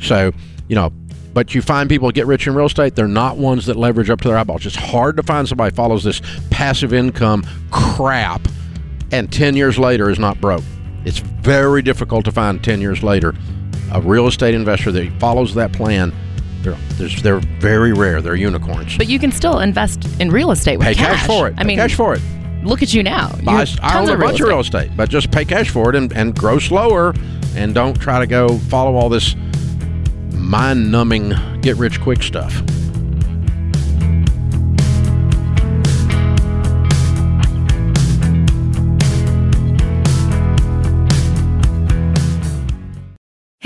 So 0.00 0.32
you 0.68 0.76
know. 0.76 0.92
But 1.32 1.54
you 1.54 1.60
find 1.60 1.86
people 1.86 2.10
get 2.12 2.26
rich 2.26 2.46
in 2.46 2.54
real 2.54 2.64
estate, 2.64 2.96
they're 2.96 3.06
not 3.06 3.36
ones 3.36 3.66
that 3.66 3.76
leverage 3.76 4.08
up 4.08 4.22
to 4.22 4.28
their 4.28 4.38
eyeballs. 4.38 4.64
It's 4.64 4.74
hard 4.74 5.18
to 5.18 5.22
find 5.22 5.46
somebody 5.46 5.74
follows 5.76 6.02
this 6.02 6.22
passive 6.48 6.94
income 6.94 7.44
crap 7.70 8.40
and 9.12 9.30
10 9.30 9.54
years 9.54 9.78
later 9.78 10.08
is 10.08 10.18
not 10.18 10.40
broke. 10.40 10.64
It's 11.04 11.18
very 11.18 11.82
difficult 11.82 12.24
to 12.24 12.32
find 12.32 12.64
10 12.64 12.80
years 12.80 13.02
later 13.02 13.34
a 13.92 14.00
real 14.00 14.26
estate 14.26 14.54
investor 14.54 14.92
that 14.92 15.12
follows 15.20 15.54
that 15.54 15.72
plan. 15.72 16.12
They're, 16.62 17.08
they're 17.22 17.40
very 17.60 17.92
rare. 17.92 18.20
They're 18.20 18.34
unicorns. 18.34 18.96
But 18.96 19.08
you 19.08 19.18
can 19.18 19.30
still 19.30 19.60
invest 19.60 20.04
in 20.20 20.30
real 20.30 20.50
estate 20.50 20.78
with 20.78 20.88
Pay 20.88 20.94
cash, 20.94 21.26
for 21.26 21.46
it. 21.48 21.54
I 21.56 21.62
Pay 21.62 21.68
mean, 21.68 21.76
cash 21.76 21.94
for 21.94 22.14
it. 22.14 22.20
look 22.64 22.82
at 22.82 22.92
you 22.92 23.02
now. 23.04 23.30
Buy, 23.44 23.64
have 23.64 23.78
I 23.82 24.00
own 24.00 24.08
a 24.10 24.16
bunch 24.18 24.40
of 24.40 24.48
real 24.48 24.60
estate, 24.60 24.90
but 24.96 25.08
just 25.08 25.30
pay 25.30 25.44
cash 25.44 25.70
for 25.70 25.90
it 25.90 25.94
and, 25.96 26.12
and 26.12 26.34
grow 26.36 26.58
slower 26.58 27.14
and 27.54 27.72
don't 27.74 27.94
try 28.00 28.18
to 28.18 28.26
go 28.26 28.58
follow 28.58 28.96
all 28.96 29.08
this 29.08 29.36
mind 30.32 30.90
numbing 30.90 31.32
get 31.60 31.76
rich 31.76 32.00
quick 32.00 32.22
stuff. 32.22 32.60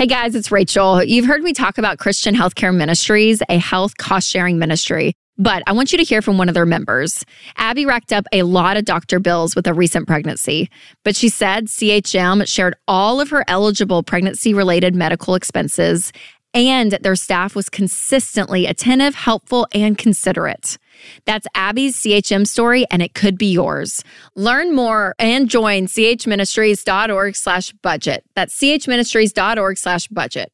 Hey 0.01 0.07
guys, 0.07 0.33
it's 0.33 0.51
Rachel. 0.51 1.03
You've 1.03 1.27
heard 1.27 1.43
me 1.43 1.53
talk 1.53 1.77
about 1.77 1.99
Christian 1.99 2.33
Healthcare 2.33 2.75
Ministries, 2.75 3.43
a 3.49 3.59
health 3.59 3.97
cost 3.97 4.27
sharing 4.27 4.57
ministry, 4.57 5.13
but 5.37 5.61
I 5.67 5.73
want 5.73 5.91
you 5.91 5.99
to 5.99 6.03
hear 6.03 6.23
from 6.23 6.39
one 6.39 6.49
of 6.49 6.55
their 6.55 6.65
members. 6.65 7.23
Abby 7.55 7.85
racked 7.85 8.11
up 8.11 8.25
a 8.31 8.41
lot 8.41 8.77
of 8.77 8.85
doctor 8.85 9.19
bills 9.19 9.55
with 9.55 9.67
a 9.67 9.75
recent 9.75 10.07
pregnancy, 10.07 10.71
but 11.05 11.15
she 11.15 11.29
said 11.29 11.67
CHM 11.67 12.47
shared 12.47 12.73
all 12.87 13.21
of 13.21 13.29
her 13.29 13.45
eligible 13.47 14.01
pregnancy 14.01 14.55
related 14.55 14.95
medical 14.95 15.35
expenses 15.35 16.11
and 16.53 16.93
their 17.03 17.15
staff 17.15 17.55
was 17.55 17.69
consistently 17.69 18.65
attentive, 18.65 19.13
helpful, 19.13 19.67
and 19.71 19.99
considerate. 19.99 20.79
That's 21.25 21.47
Abby's 21.55 21.97
CHM 21.97 22.47
story, 22.47 22.85
and 22.91 23.01
it 23.01 23.13
could 23.13 23.37
be 23.37 23.51
yours. 23.51 24.03
Learn 24.35 24.73
more 24.75 25.15
and 25.19 25.49
join 25.49 25.87
chministries.org 25.87 27.35
slash 27.35 27.71
budget. 27.81 28.23
That's 28.35 28.57
chministries.org 28.57 29.77
slash 29.77 30.07
budget. 30.07 30.51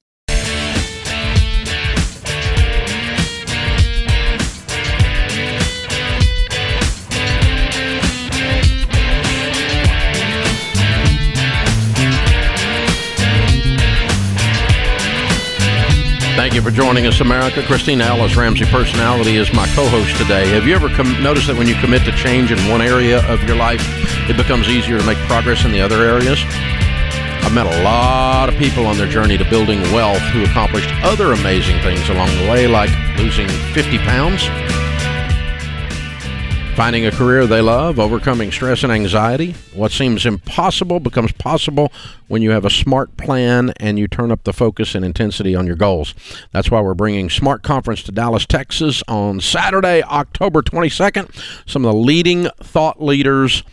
Thank 16.48 16.56
you 16.56 16.62
for 16.62 16.72
joining 16.72 17.06
us, 17.06 17.20
America. 17.20 17.62
Christine 17.62 18.00
Ellis, 18.00 18.38
Ramsey 18.38 18.64
Personality, 18.64 19.36
is 19.36 19.52
my 19.52 19.68
co 19.76 19.86
host 19.90 20.16
today. 20.16 20.48
Have 20.52 20.66
you 20.66 20.74
ever 20.76 20.88
com- 20.88 21.22
noticed 21.22 21.48
that 21.48 21.58
when 21.58 21.68
you 21.68 21.76
commit 21.76 22.06
to 22.06 22.14
change 22.14 22.54
in 22.54 22.72
one 22.72 22.82
area 22.82 23.20
of 23.28 23.44
your 23.44 23.58
life, 23.58 23.84
it 24.30 24.38
becomes 24.38 24.70
easier 24.70 24.98
to 24.98 25.06
make 25.06 25.18
progress 25.28 25.66
in 25.66 25.74
the 25.74 25.82
other 25.82 26.08
areas? 26.08 26.40
I've 27.44 27.52
met 27.54 27.68
a 27.68 27.84
lot 27.84 28.48
of 28.48 28.56
people 28.56 28.86
on 28.86 28.96
their 28.96 29.10
journey 29.10 29.38
to 29.38 29.44
building 29.50 29.82
wealth 29.92 30.22
who 30.32 30.46
accomplished 30.46 30.90
other 31.04 31.34
amazing 31.34 31.82
things 31.82 32.08
along 32.08 32.30
the 32.38 32.50
way, 32.50 32.66
like 32.66 32.92
losing 33.18 33.50
50 33.76 33.98
pounds, 34.08 34.48
finding 36.78 37.08
a 37.08 37.12
career 37.12 37.48
they 37.48 37.60
love, 37.60 37.98
overcoming 37.98 38.52
stress 38.52 38.84
and 38.84 38.92
anxiety. 38.92 39.56
What 39.74 39.92
seems 39.92 40.28
impossible 40.28 41.00
becomes 41.00 41.32
possible 41.32 41.92
when 42.28 42.44
you 42.44 42.52
have 42.52 42.66
a 42.66 42.70
smart 42.70 43.18
plan 43.18 43.74
and 43.78 43.98
you 43.98 44.08
turn 44.08 44.30
up 44.30 44.44
the 44.44 44.54
focus 44.54 44.94
and 44.94 45.04
intensity 45.04 45.56
on 45.56 45.66
your 45.66 45.76
goals. 45.76 46.14
That's 46.52 46.70
why 46.70 46.80
we're 46.82 46.94
bringing 46.94 47.32
Smart 47.32 47.64
Conference 47.64 48.04
to 48.04 48.12
Dallas, 48.12 48.46
Texas 48.46 49.02
on 49.08 49.42
Saturday, 49.42 50.04
October 50.04 50.62
22nd. 50.62 51.34
Some 51.68 51.84
of 51.84 51.94
the 51.94 51.98
leading 51.98 52.48
thought 52.62 53.02
leaders 53.02 53.64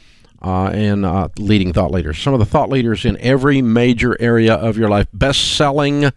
uh, 0.41 0.69
and 0.69 1.05
uh, 1.05 1.29
leading 1.37 1.75
thought 1.75 1.91
leaders. 1.91 2.19
Some 2.19 2.33
of 2.33 2.41
the 2.41 2.47
thought 2.47 2.71
leaders 2.71 3.05
in 3.05 3.19
every 3.19 3.61
major 3.61 4.17
area 4.19 4.55
of 4.55 4.79
your 4.79 4.89
life. 4.89 5.09
Best 5.13 5.59
selling 5.59 6.11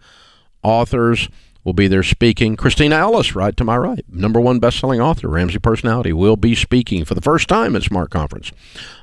authors 0.62 1.28
will 1.68 1.74
be 1.74 1.86
there 1.86 2.02
speaking. 2.02 2.56
Kristina 2.56 2.92
Ellis, 2.92 3.34
right 3.34 3.54
to 3.58 3.62
my 3.62 3.76
right, 3.76 4.02
number 4.08 4.40
one 4.40 4.58
best-selling 4.58 5.02
author, 5.02 5.28
Ramsey 5.28 5.58
personality, 5.58 6.14
will 6.14 6.36
be 6.36 6.54
speaking 6.54 7.04
for 7.04 7.14
the 7.14 7.20
first 7.20 7.46
time 7.46 7.76
at 7.76 7.82
Smart 7.82 8.10
Conference. 8.10 8.50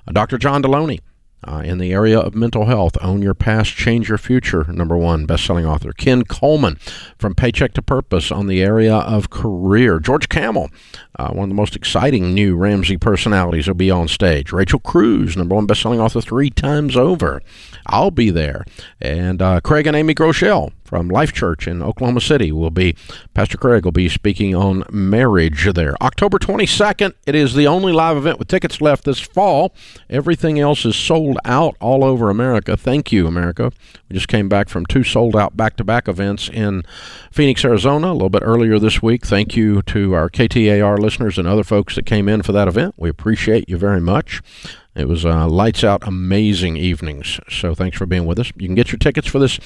Uh, 0.07 0.11
Dr. 0.11 0.39
John 0.39 0.63
Deloney, 0.63 0.99
uh, 1.47 1.61
in 1.63 1.77
the 1.77 1.93
area 1.93 2.19
of 2.19 2.33
mental 2.33 2.65
health. 2.65 2.97
Own 3.01 3.21
Your 3.21 3.35
Past, 3.35 3.75
Change 3.75 4.09
Your 4.09 4.17
Future, 4.17 4.65
number 4.67 4.97
one 4.97 5.27
best-selling 5.27 5.63
author. 5.63 5.93
Ken 5.93 6.23
Coleman 6.23 6.77
from 7.19 7.35
Paycheck 7.35 7.73
to 7.73 7.83
Purpose 7.83 8.31
on 8.31 8.47
the 8.47 8.63
area 8.63 8.95
of 8.95 9.29
career. 9.29 9.99
George 9.99 10.27
Kamel, 10.27 10.69
uh, 11.19 11.29
one 11.29 11.43
of 11.43 11.49
the 11.49 11.55
most 11.55 11.75
exciting 11.75 12.33
new 12.33 12.55
Ramsey 12.55 12.97
personalities, 12.97 13.67
will 13.67 13.75
be 13.75 13.91
on 13.91 14.07
stage. 14.07 14.51
Rachel 14.51 14.79
Cruz, 14.79 15.37
number 15.37 15.53
one 15.53 15.67
best-selling 15.67 15.99
author 15.99 16.19
three 16.19 16.49
times 16.49 16.97
over. 16.97 17.43
I'll 17.87 18.11
be 18.11 18.29
there. 18.29 18.65
And 18.99 19.41
uh, 19.41 19.61
Craig 19.61 19.87
and 19.87 19.95
Amy 19.95 20.13
Groeschel 20.13 20.71
from 20.85 21.09
Life 21.09 21.33
Church 21.33 21.67
in 21.67 21.81
Oklahoma 21.81 22.21
City 22.21 22.51
will 22.51 22.69
be, 22.69 22.95
Pastor 23.33 23.57
Craig 23.57 23.83
will 23.83 23.91
be 23.91 24.07
speaking 24.07 24.55
on 24.55 24.83
marriage 24.91 25.67
there. 25.73 25.95
October 26.01 26.37
22nd, 26.37 27.13
it 27.25 27.35
is 27.35 27.55
the 27.55 27.67
only 27.67 27.91
live 27.91 28.17
event 28.17 28.37
with 28.39 28.47
tickets 28.47 28.79
left 28.79 29.03
this 29.03 29.19
fall. 29.19 29.73
Everything 30.09 30.59
else 30.59 30.85
is 30.85 30.95
sold 30.95 31.37
out 31.43 31.75
all 31.81 32.03
over 32.03 32.29
America. 32.29 32.77
Thank 32.77 33.11
you, 33.11 33.27
America. 33.27 33.71
We 34.09 34.13
just 34.13 34.27
came 34.27 34.47
back 34.47 34.69
from 34.69 34.85
two 34.85 35.03
sold 35.03 35.35
out 35.35 35.57
back 35.57 35.75
to 35.77 35.83
back 35.83 36.07
events 36.07 36.49
in 36.49 36.83
Phoenix, 37.31 37.65
Arizona, 37.65 38.11
a 38.11 38.13
little 38.13 38.29
bit 38.29 38.43
earlier 38.45 38.77
this 38.77 39.01
week. 39.01 39.25
Thank 39.25 39.55
you 39.55 39.81
to 39.83 40.13
our 40.13 40.29
KTAR 40.29 40.99
listeners 40.99 41.37
and 41.37 41.47
other 41.47 41.63
folks 41.63 41.95
that 41.95 42.05
came 42.05 42.29
in 42.29 42.43
for 42.43 42.51
that 42.51 42.67
event. 42.67 42.93
We 42.97 43.09
appreciate 43.09 43.67
you 43.67 43.77
very 43.77 44.01
much. 44.01 44.41
It 44.95 45.09
was 45.09 45.25
uh, 45.25 45.47
lights 45.47 45.83
out, 45.83 46.07
amazing 46.07 46.77
evenings. 46.77 47.39
So 47.49 47.75
thanks 47.75 47.97
for 47.97 48.05
being 48.05 48.25
with 48.25 48.39
us. 48.39 48.51
You 48.55 48.67
can 48.67 48.75
get 48.75 48.91
your 48.91 48.99
tickets 48.99 49.27
for 49.27 49.39
this 49.39 49.59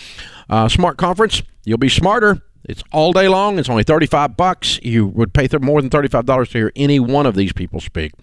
uh, 0.49 0.67
smart 0.67 0.97
conference. 0.97 1.43
You'll 1.65 1.77
be 1.77 1.89
smarter. 1.89 2.41
It's 2.63 2.83
all 2.91 3.13
day 3.13 3.27
long. 3.27 3.59
It's 3.59 3.69
only 3.69 3.83
35 3.83 4.35
bucks. 4.35 4.79
You 4.81 5.07
would 5.07 5.33
pay 5.33 5.47
more 5.61 5.81
than 5.81 5.89
$35 5.89 6.51
to 6.51 6.57
hear 6.57 6.71
any 6.75 6.99
one 6.99 7.25
of 7.25 7.35
these 7.35 7.53
people 7.53 7.79
speak. 7.79 8.13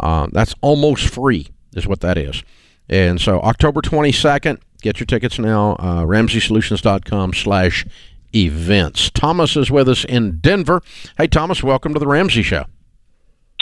Uh, 0.00 0.28
that's 0.32 0.54
almost 0.60 1.08
free, 1.08 1.48
is 1.74 1.86
what 1.86 2.00
that 2.00 2.16
is. 2.16 2.42
And 2.88 3.20
so 3.20 3.40
October 3.40 3.82
22nd, 3.82 4.58
get 4.80 4.98
your 4.98 5.06
tickets 5.06 5.38
now, 5.38 5.72
uh, 5.78 6.02
ramseysolutions.com 6.04 7.34
slash 7.34 7.86
events. 8.34 9.10
Thomas 9.10 9.56
is 9.56 9.70
with 9.70 9.88
us 9.88 10.04
in 10.04 10.38
Denver. 10.38 10.82
Hey, 11.16 11.26
Thomas, 11.26 11.62
welcome 11.62 11.92
to 11.92 12.00
the 12.00 12.06
Ramsey 12.06 12.42
Show. 12.42 12.64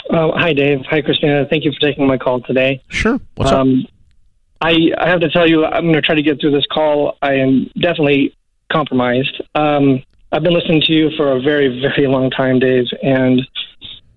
Oh, 0.09 0.31
hi, 0.35 0.53
Dave. 0.53 0.79
Hi, 0.89 1.01
Kristina. 1.01 1.49
Thank 1.49 1.65
you 1.65 1.71
for 1.71 1.79
taking 1.79 2.07
my 2.07 2.17
call 2.17 2.41
today. 2.41 2.81
Sure. 2.89 3.19
What's 3.35 3.51
um, 3.51 3.83
up? 3.85 3.91
I, 4.61 4.91
I 4.97 5.09
have 5.09 5.19
to 5.19 5.29
tell 5.29 5.47
you, 5.47 5.65
I'm 5.65 5.83
going 5.83 5.95
to 5.95 6.01
try 6.01 6.15
to 6.15 6.21
get 6.21 6.39
through 6.39 6.51
this 6.51 6.65
call. 6.71 7.17
I 7.21 7.33
am 7.33 7.69
definitely 7.79 8.35
compromised. 8.71 9.41
Um, 9.55 10.03
I've 10.31 10.43
been 10.43 10.53
listening 10.53 10.81
to 10.81 10.93
you 10.93 11.09
for 11.15 11.33
a 11.33 11.41
very, 11.41 11.79
very 11.81 12.07
long 12.07 12.29
time, 12.29 12.59
Dave, 12.59 12.85
and 13.01 13.41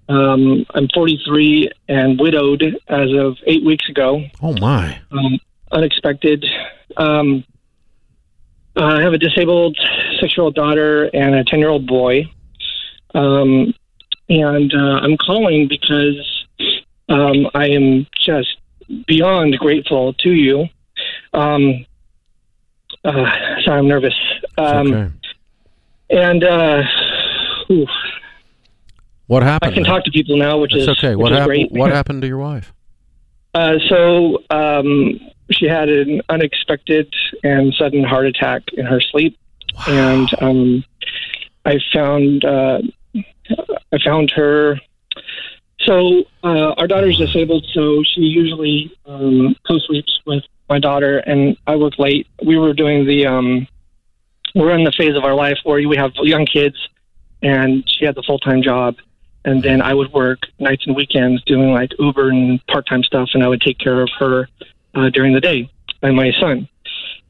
um, 0.09 0.67
I'm 0.75 0.89
43 0.93 1.71
and 1.89 2.19
widowed 2.19 2.63
as 2.89 3.09
of 3.17 3.37
eight 3.47 3.65
weeks 3.65 3.89
ago. 3.89 4.25
Oh 4.43 4.55
my! 4.55 5.01
Um, 5.13 5.39
unexpected. 5.71 6.45
Um, 6.97 7.45
I 8.77 9.03
have 9.03 9.13
a 9.13 9.19
disabled 9.19 9.79
six-year-old 10.21 10.55
daughter 10.57 11.05
and 11.15 11.35
a 11.37 11.45
ten-year-old 11.45 11.87
boy. 11.87 12.25
Um, 13.15 13.73
and 14.31 14.73
uh, 14.73 15.01
I'm 15.03 15.17
calling 15.17 15.69
because 15.69 16.47
um, 17.09 17.51
I 17.53 17.69
am 17.69 18.07
just 18.25 18.57
beyond 19.07 19.59
grateful 19.59 20.15
to 20.15 20.33
you. 20.33 20.69
Um, 21.35 21.85
uh, 23.05 23.13
sorry, 23.65 23.79
I'm 23.79 23.89
nervous. 23.89 24.15
Um, 24.57 24.93
okay. 24.93 25.13
And 26.11 26.45
uh, 26.45 26.83
what 29.27 29.43
happened? 29.43 29.73
I 29.73 29.75
can 29.75 29.85
talk 29.85 30.05
to 30.05 30.11
people 30.11 30.37
now, 30.37 30.59
which 30.59 30.73
That's 30.73 30.83
is 30.83 30.89
okay. 30.89 31.17
What 31.17 31.33
happened? 31.33 31.69
What 31.71 31.91
happened 31.91 32.23
to 32.23 32.29
your 32.29 32.39
wife? 32.39 32.73
Uh, 33.53 33.81
so 33.89 34.39
um, 34.51 35.19
she 35.51 35.67
had 35.67 35.89
an 35.89 36.23
unexpected 36.29 37.13
and 37.43 37.75
sudden 37.75 38.05
heart 38.05 38.25
attack 38.25 38.63
in 38.75 38.87
her 38.87 39.01
sleep, 39.01 39.37
wow. 39.75 39.85
and 39.89 40.29
um, 40.41 40.85
I 41.65 41.81
found 41.93 42.45
uh, 42.45 42.79
I 43.15 43.99
found 44.05 44.31
her. 44.33 44.79
So 45.81 46.25
uh, 46.45 46.75
our 46.77 46.87
daughter's 46.87 47.19
disabled, 47.19 47.67
so 47.73 48.03
she 48.03 48.21
usually 48.21 48.93
um, 49.07 49.57
co-sleeps 49.67 50.21
with 50.27 50.45
my 50.69 50.79
daughter, 50.79 51.19
and 51.19 51.57
I 51.67 51.77
work 51.77 51.99
late. 51.99 52.27
We 52.45 52.59
were 52.59 52.73
doing 52.73 53.07
the. 53.07 53.27
Um, 53.27 53.67
we're 54.55 54.77
in 54.77 54.85
the 54.85 54.93
phase 54.93 55.17
of 55.17 55.25
our 55.25 55.35
life 55.35 55.59
where 55.63 55.87
we 55.89 55.97
have 55.97 56.13
young 56.17 56.45
kids, 56.45 56.77
and 57.43 57.85
she 57.89 58.05
had 58.05 58.15
the 58.15 58.23
full 58.23 58.39
time 58.39 58.63
job, 58.63 58.97
and 59.45 59.63
then 59.63 59.81
I 59.81 59.95
would 59.95 60.13
work 60.13 60.41
nights 60.59 60.87
and 60.87 60.95
weekends 60.95 61.43
doing 61.45 61.73
like 61.73 61.93
Uber 61.99 62.31
and 62.31 62.65
part 62.67 62.87
time 62.87 63.03
stuff, 63.03 63.31
and 63.35 63.43
I 63.43 63.49
would 63.49 63.61
take 63.61 63.79
care 63.79 64.03
of 64.03 64.11
her 64.19 64.49
uh, 64.95 65.09
during 65.11 65.33
the 65.33 65.41
day 65.41 65.71
and 66.03 66.17
my 66.17 66.33
son, 66.41 66.69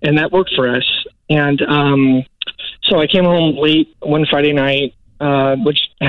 and 0.03 0.19
that 0.19 0.33
worked 0.33 0.55
for 0.55 0.69
us. 0.69 0.85
And 1.29 1.61
um, 1.63 2.25
so 2.83 2.99
I 2.99 3.07
came 3.07 3.25
home 3.25 3.57
late 3.57 3.95
one 4.01 4.27
Friday 4.27 4.53
night, 4.53 4.95
uh, 5.21 5.57
which 5.57 5.79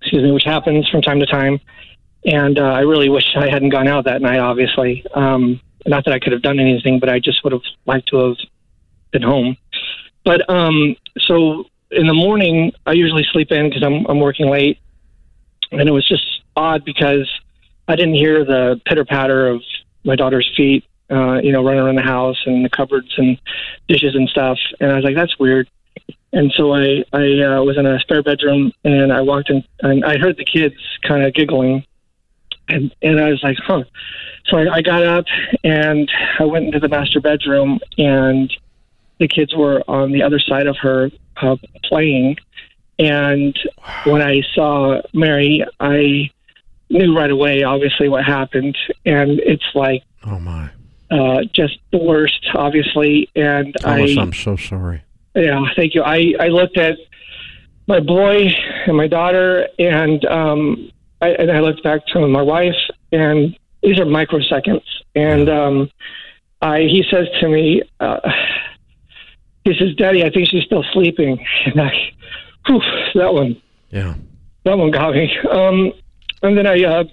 excuse 0.00 0.22
me, 0.22 0.32
which 0.32 0.44
happens 0.44 0.88
from 0.88 1.02
time 1.02 1.20
to 1.20 1.26
time. 1.26 1.60
And 2.24 2.58
uh, 2.58 2.62
I 2.62 2.80
really 2.80 3.08
wish 3.08 3.24
I 3.36 3.48
hadn't 3.48 3.70
gone 3.70 3.86
out 3.86 4.04
that 4.06 4.20
night. 4.20 4.40
Obviously, 4.40 5.04
um, 5.14 5.60
not 5.86 6.04
that 6.04 6.14
I 6.14 6.18
could 6.18 6.32
have 6.32 6.42
done 6.42 6.58
anything, 6.58 6.98
but 6.98 7.08
I 7.08 7.20
just 7.20 7.44
would 7.44 7.52
have 7.52 7.62
liked 7.86 8.08
to 8.08 8.16
have 8.16 8.36
been 9.12 9.22
home. 9.22 9.56
But 10.24 10.48
um, 10.50 10.96
so 11.18 11.64
in 11.90 12.06
the 12.06 12.14
morning, 12.14 12.72
I 12.84 12.92
usually 12.92 13.24
sleep 13.32 13.52
in 13.52 13.68
because 13.68 13.84
I'm 13.84 14.06
I'm 14.06 14.18
working 14.18 14.48
late, 14.50 14.78
and 15.70 15.88
it 15.88 15.92
was 15.92 16.06
just 16.06 16.24
odd 16.56 16.84
because 16.84 17.30
I 17.88 17.94
didn't 17.94 18.14
hear 18.14 18.44
the 18.44 18.80
pitter 18.86 19.04
patter 19.04 19.48
of 19.48 19.62
my 20.04 20.16
daughter's 20.16 20.50
feet, 20.56 20.84
uh, 21.10 21.34
you 21.42 21.52
know, 21.52 21.64
running 21.64 21.80
around 21.80 21.96
the 21.96 22.02
house 22.02 22.40
and 22.46 22.64
the 22.64 22.68
cupboards 22.68 23.12
and 23.16 23.38
dishes 23.88 24.14
and 24.14 24.28
stuff. 24.28 24.58
And 24.80 24.90
I 24.90 24.96
was 24.96 25.04
like, 25.04 25.14
that's 25.14 25.38
weird. 25.38 25.68
And 26.36 26.52
so 26.54 26.74
I, 26.74 27.02
I 27.14 27.40
uh, 27.40 27.62
was 27.62 27.78
in 27.78 27.86
a 27.86 27.98
spare 28.00 28.22
bedroom 28.22 28.70
and 28.84 29.10
I 29.10 29.22
walked 29.22 29.48
in 29.48 29.64
and 29.80 30.04
I 30.04 30.18
heard 30.18 30.36
the 30.36 30.44
kids 30.44 30.74
kind 31.00 31.24
of 31.24 31.32
giggling. 31.32 31.82
And, 32.68 32.94
and 33.00 33.18
I 33.18 33.30
was 33.30 33.42
like, 33.42 33.56
huh. 33.66 33.84
So 34.44 34.58
I, 34.58 34.74
I 34.74 34.82
got 34.82 35.02
up 35.02 35.24
and 35.64 36.10
I 36.38 36.44
went 36.44 36.66
into 36.66 36.78
the 36.78 36.88
master 36.88 37.22
bedroom 37.22 37.80
and 37.96 38.54
the 39.18 39.28
kids 39.28 39.54
were 39.56 39.82
on 39.88 40.12
the 40.12 40.22
other 40.22 40.38
side 40.38 40.66
of 40.66 40.76
her 40.82 41.10
uh, 41.40 41.56
playing. 41.84 42.36
And 42.98 43.58
when 44.04 44.20
I 44.20 44.42
saw 44.54 45.00
Mary, 45.14 45.64
I 45.80 46.30
knew 46.90 47.16
right 47.16 47.30
away, 47.30 47.62
obviously, 47.62 48.10
what 48.10 48.26
happened. 48.26 48.76
And 49.06 49.40
it's 49.40 49.64
like, 49.74 50.02
oh 50.26 50.38
my, 50.38 50.68
uh, 51.10 51.44
just 51.54 51.78
the 51.92 51.98
worst, 51.98 52.46
obviously. 52.54 53.30
And 53.34 53.74
Thomas, 53.80 54.18
I, 54.18 54.20
I'm 54.20 54.34
so 54.34 54.56
sorry. 54.56 55.02
Yeah, 55.36 55.66
thank 55.76 55.94
you. 55.94 56.02
I, 56.02 56.32
I 56.40 56.48
looked 56.48 56.78
at 56.78 56.96
my 57.86 58.00
boy 58.00 58.48
and 58.86 58.96
my 58.96 59.06
daughter, 59.06 59.68
and 59.78 60.24
um, 60.24 60.90
I, 61.20 61.28
and 61.28 61.52
I 61.52 61.60
looked 61.60 61.82
back 61.84 62.06
to 62.08 62.26
my 62.26 62.40
wife, 62.40 62.74
and 63.12 63.56
these 63.82 63.98
are 63.98 64.06
microseconds. 64.06 64.82
And 65.14 65.48
um, 65.50 65.90
I, 66.62 66.80
he 66.80 67.04
says 67.10 67.26
to 67.40 67.48
me, 67.48 67.82
uh, 68.00 68.20
he 69.64 69.74
says, 69.78 69.94
"Daddy, 69.96 70.24
I 70.24 70.30
think 70.30 70.48
she's 70.48 70.64
still 70.64 70.84
sleeping." 70.92 71.44
And 71.66 71.80
I, 71.82 71.92
whew, 72.66 72.80
that 73.14 73.34
one, 73.34 73.60
yeah, 73.90 74.14
that 74.64 74.78
one 74.78 74.90
got 74.90 75.12
me. 75.12 75.36
Um, 75.50 75.92
and 76.42 76.56
then 76.56 76.66
I, 76.66 76.82
uh, 76.82 77.04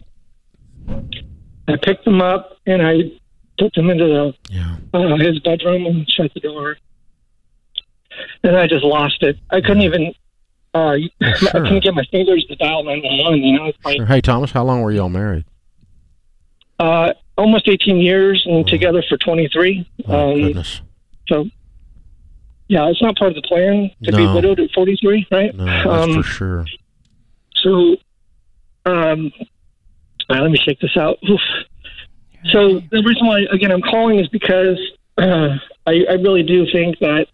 I 1.67 1.75
picked 1.81 2.05
them 2.05 2.21
up 2.21 2.57
and 2.65 2.81
I 2.81 3.11
took 3.57 3.73
them 3.73 3.89
into 3.89 4.05
the 4.05 4.33
yeah. 4.49 4.77
uh, 4.93 5.17
his 5.17 5.39
bedroom 5.39 5.85
and 5.85 6.09
shut 6.09 6.33
the 6.33 6.39
door 6.39 6.77
and 8.43 8.58
I 8.58 8.67
just 8.67 8.84
lost 8.84 9.22
it. 9.24 9.38
I 9.50 9.62
couldn't 9.62 9.82
even. 9.82 10.13
Uh, 10.74 10.98
sure. 11.22 11.50
I 11.53 11.60
couldn't 11.60 11.84
get 11.84 11.93
my 11.93 12.05
fingers 12.12 12.46
to 12.46 12.55
dial 12.55 12.84
nine 12.84 13.01
one 13.03 13.17
one. 13.24 13.41
You 13.41 13.58
know. 13.58 13.72
Like, 13.84 13.98
sure. 13.98 14.05
Hey 14.05 14.22
Thomas, 14.22 14.51
how 14.51 14.63
long 14.63 14.82
were 14.82 14.91
y'all 14.91 15.10
married? 15.10 15.46
Uh, 16.79 17.13
almost 17.38 17.67
eighteen 17.67 17.98
years, 17.98 18.43
and 18.46 18.65
oh. 18.65 18.70
together 18.70 19.03
for 19.08 19.17
twenty 19.17 19.48
three. 19.50 19.89
Oh, 20.08 20.34
um, 20.34 20.41
goodness. 20.41 20.82
So. 21.27 21.46
Yeah, 22.70 22.89
it's 22.89 23.01
not 23.01 23.17
part 23.17 23.29
of 23.29 23.36
the 23.36 23.48
plan 23.48 23.91
to 24.03 24.12
no. 24.12 24.17
be 24.17 24.25
widowed 24.34 24.60
at 24.60 24.72
43, 24.72 25.27
right? 25.29 25.53
No, 25.53 25.65
that's 25.65 25.86
um, 25.86 26.13
for 26.15 26.24
sure. 26.24 26.65
So, 27.58 27.98
um, 28.86 29.32
right, 30.29 30.41
let 30.41 30.50
me 30.50 30.58
shake 30.58 30.79
this 30.79 30.96
out. 30.98 31.20
Oof. 31.29 31.41
So 32.51 32.79
the 32.91 33.03
reason 33.05 33.27
why, 33.27 33.46
again, 33.51 33.72
I'm 33.72 33.82
calling 33.82 34.20
is 34.20 34.27
because 34.29 34.79
uh, 35.17 35.58
I, 35.88 36.05
I 36.10 36.13
really 36.13 36.43
do 36.43 36.65
think 36.72 37.00
that 37.00 37.27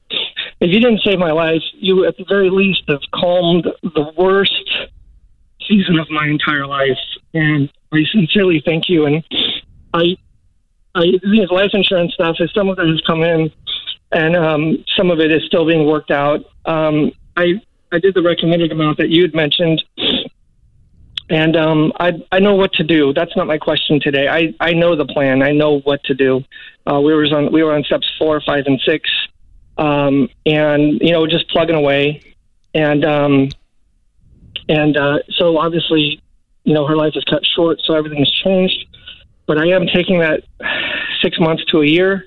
if 0.61 0.73
you 0.73 0.79
didn't 0.79 1.01
save 1.03 1.19
my 1.19 1.31
life, 1.31 1.61
you 1.73 2.05
at 2.05 2.17
the 2.17 2.25
very 2.27 2.49
least 2.49 2.83
have 2.87 3.01
calmed 3.13 3.65
the 3.81 4.11
worst 4.17 4.69
season 5.67 5.99
of 5.99 6.09
my 6.09 6.27
entire 6.27 6.65
life. 6.65 6.97
And 7.33 7.71
I 7.93 8.03
sincerely 8.11 8.61
thank 8.65 8.89
you. 8.89 9.05
And 9.05 9.23
I 9.93 10.17
I 10.95 11.05
these 11.23 11.49
life 11.51 11.71
insurance 11.73 12.13
stuff 12.13 12.37
is 12.39 12.51
some 12.53 12.69
of 12.69 12.79
it 12.79 12.87
has 12.87 13.01
come 13.05 13.23
in, 13.23 13.51
and 14.11 14.35
um, 14.35 14.83
some 14.97 15.11
of 15.11 15.19
it 15.19 15.31
is 15.31 15.43
still 15.45 15.65
being 15.65 15.85
worked 15.85 16.11
out. 16.11 16.41
Um, 16.65 17.11
I 17.37 17.61
I 17.91 17.99
did 17.99 18.15
the 18.15 18.21
recommended 18.21 18.71
amount 18.71 18.97
that 18.97 19.09
you 19.09 19.21
had 19.21 19.33
mentioned, 19.33 19.83
and 21.29 21.55
um, 21.55 21.93
I 21.99 22.13
I 22.31 22.39
know 22.39 22.55
what 22.55 22.73
to 22.73 22.83
do. 22.83 23.13
That's 23.13 23.35
not 23.35 23.47
my 23.47 23.57
question 23.57 23.99
today. 24.01 24.27
I 24.27 24.53
I 24.59 24.73
know 24.73 24.95
the 24.95 25.05
plan. 25.05 25.43
I 25.43 25.51
know 25.51 25.79
what 25.81 26.03
to 26.05 26.13
do. 26.13 26.43
Uh, 26.91 26.99
we 26.99 27.13
were 27.13 27.25
on 27.25 27.51
we 27.51 27.63
were 27.63 27.73
on 27.73 27.83
steps 27.83 28.07
four, 28.17 28.41
five, 28.41 28.63
and 28.65 28.79
six, 28.85 29.09
um, 29.79 30.29
and 30.45 30.99
you 31.01 31.11
know 31.11 31.25
just 31.25 31.47
plugging 31.49 31.75
away, 31.75 32.21
and 32.73 33.03
um, 33.05 33.49
and 34.67 34.97
uh, 34.97 35.19
so 35.37 35.57
obviously, 35.57 36.21
you 36.63 36.73
know 36.73 36.85
her 36.85 36.95
life 36.95 37.13
is 37.15 37.23
cut 37.23 37.43
short, 37.55 37.79
so 37.85 37.95
everything's 37.95 38.31
changed. 38.31 38.85
But 39.47 39.57
I 39.57 39.67
am 39.69 39.87
taking 39.87 40.19
that 40.19 40.43
six 41.21 41.39
months 41.39 41.63
to 41.71 41.81
a 41.81 41.85
year, 41.85 42.25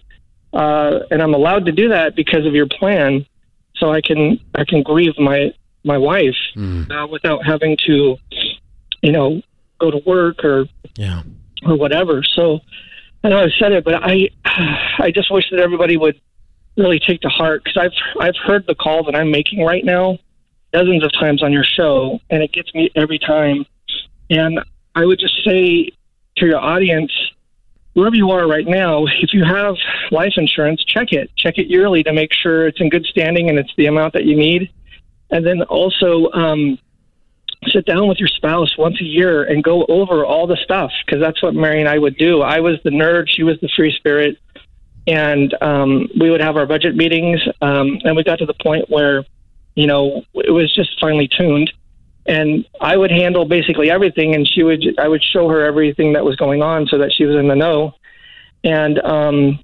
uh, 0.52 1.00
and 1.10 1.22
I'm 1.22 1.34
allowed 1.34 1.66
to 1.66 1.72
do 1.72 1.88
that 1.90 2.16
because 2.16 2.46
of 2.46 2.54
your 2.54 2.66
plan. 2.66 3.24
So 3.76 3.92
I 3.92 4.00
can 4.00 4.40
I 4.54 4.64
can 4.64 4.82
grieve 4.82 5.18
my 5.18 5.52
my 5.84 5.98
wife 5.98 6.36
Mm. 6.56 6.90
uh, 6.90 7.06
without 7.08 7.44
having 7.44 7.76
to, 7.86 8.16
you 9.02 9.12
know, 9.12 9.42
go 9.78 9.90
to 9.90 9.98
work 10.06 10.44
or 10.44 10.66
Yeah. 10.96 11.22
or 11.64 11.76
whatever. 11.76 12.22
So 12.22 12.60
I 13.24 13.28
know 13.30 13.38
I've 13.42 13.52
said 13.58 13.72
it, 13.72 13.84
but 13.84 13.94
I 14.02 14.28
I 14.98 15.10
just 15.14 15.30
wish 15.32 15.44
that 15.50 15.60
everybody 15.60 15.96
would 15.96 16.20
really 16.76 16.98
take 16.98 17.20
to 17.22 17.28
heart 17.28 17.64
because 17.64 17.76
I've 17.76 18.22
I've 18.22 18.36
heard 18.44 18.66
the 18.66 18.74
call 18.74 19.04
that 19.04 19.14
I'm 19.14 19.30
making 19.30 19.64
right 19.64 19.84
now 19.84 20.18
dozens 20.72 21.04
of 21.04 21.12
times 21.12 21.42
on 21.42 21.52
your 21.52 21.64
show, 21.64 22.20
and 22.30 22.42
it 22.42 22.52
gets 22.52 22.74
me 22.74 22.90
every 22.96 23.18
time. 23.18 23.66
And 24.30 24.60
I 24.94 25.04
would 25.04 25.18
just 25.18 25.44
say 25.44 25.90
to 26.36 26.46
your 26.46 26.58
audience, 26.58 27.12
wherever 27.92 28.16
you 28.16 28.30
are 28.30 28.46
right 28.46 28.66
now, 28.66 29.04
if 29.06 29.32
you 29.32 29.44
have 29.44 29.76
life 30.10 30.32
insurance, 30.36 30.82
check 30.84 31.12
it. 31.12 31.30
Check 31.36 31.58
it 31.58 31.68
yearly 31.68 32.02
to 32.04 32.12
make 32.12 32.32
sure 32.32 32.66
it's 32.66 32.80
in 32.80 32.88
good 32.88 33.04
standing 33.06 33.48
and 33.48 33.58
it's 33.58 33.72
the 33.76 33.86
amount 33.86 34.14
that 34.14 34.24
you 34.24 34.36
need. 34.36 34.70
And 35.30 35.46
then 35.46 35.62
also 35.62 36.30
um, 36.32 36.78
sit 37.68 37.86
down 37.86 38.08
with 38.08 38.18
your 38.18 38.28
spouse 38.28 38.76
once 38.76 39.00
a 39.00 39.04
year 39.04 39.44
and 39.44 39.62
go 39.62 39.84
over 39.88 40.24
all 40.24 40.46
the 40.46 40.56
stuff 40.56 40.90
because 41.04 41.20
that's 41.20 41.42
what 41.42 41.54
Mary 41.54 41.80
and 41.80 41.88
I 41.88 41.98
would 41.98 42.16
do. 42.16 42.42
I 42.42 42.60
was 42.60 42.78
the 42.84 42.90
nerd, 42.90 43.28
she 43.28 43.42
was 43.42 43.58
the 43.60 43.68
free 43.74 43.92
spirit, 43.92 44.38
and 45.06 45.54
um, 45.60 46.08
we 46.18 46.30
would 46.30 46.40
have 46.40 46.56
our 46.56 46.66
budget 46.66 46.94
meetings. 46.96 47.40
Um, 47.60 47.98
and 48.04 48.16
we 48.16 48.22
got 48.22 48.38
to 48.38 48.46
the 48.46 48.54
point 48.54 48.88
where, 48.88 49.24
you 49.74 49.86
know, 49.86 50.24
it 50.34 50.50
was 50.50 50.72
just 50.72 50.98
finally 51.00 51.28
tuned. 51.28 51.72
And 52.26 52.64
I 52.80 52.96
would 52.96 53.10
handle 53.10 53.44
basically 53.44 53.90
everything, 53.90 54.36
and 54.36 54.46
she 54.46 54.62
would. 54.62 54.96
I 54.96 55.08
would 55.08 55.24
show 55.24 55.48
her 55.48 55.64
everything 55.64 56.12
that 56.12 56.24
was 56.24 56.36
going 56.36 56.62
on, 56.62 56.86
so 56.86 56.98
that 56.98 57.12
she 57.12 57.24
was 57.24 57.36
in 57.36 57.48
the 57.48 57.56
know. 57.56 57.94
And 58.62 59.00
um, 59.00 59.58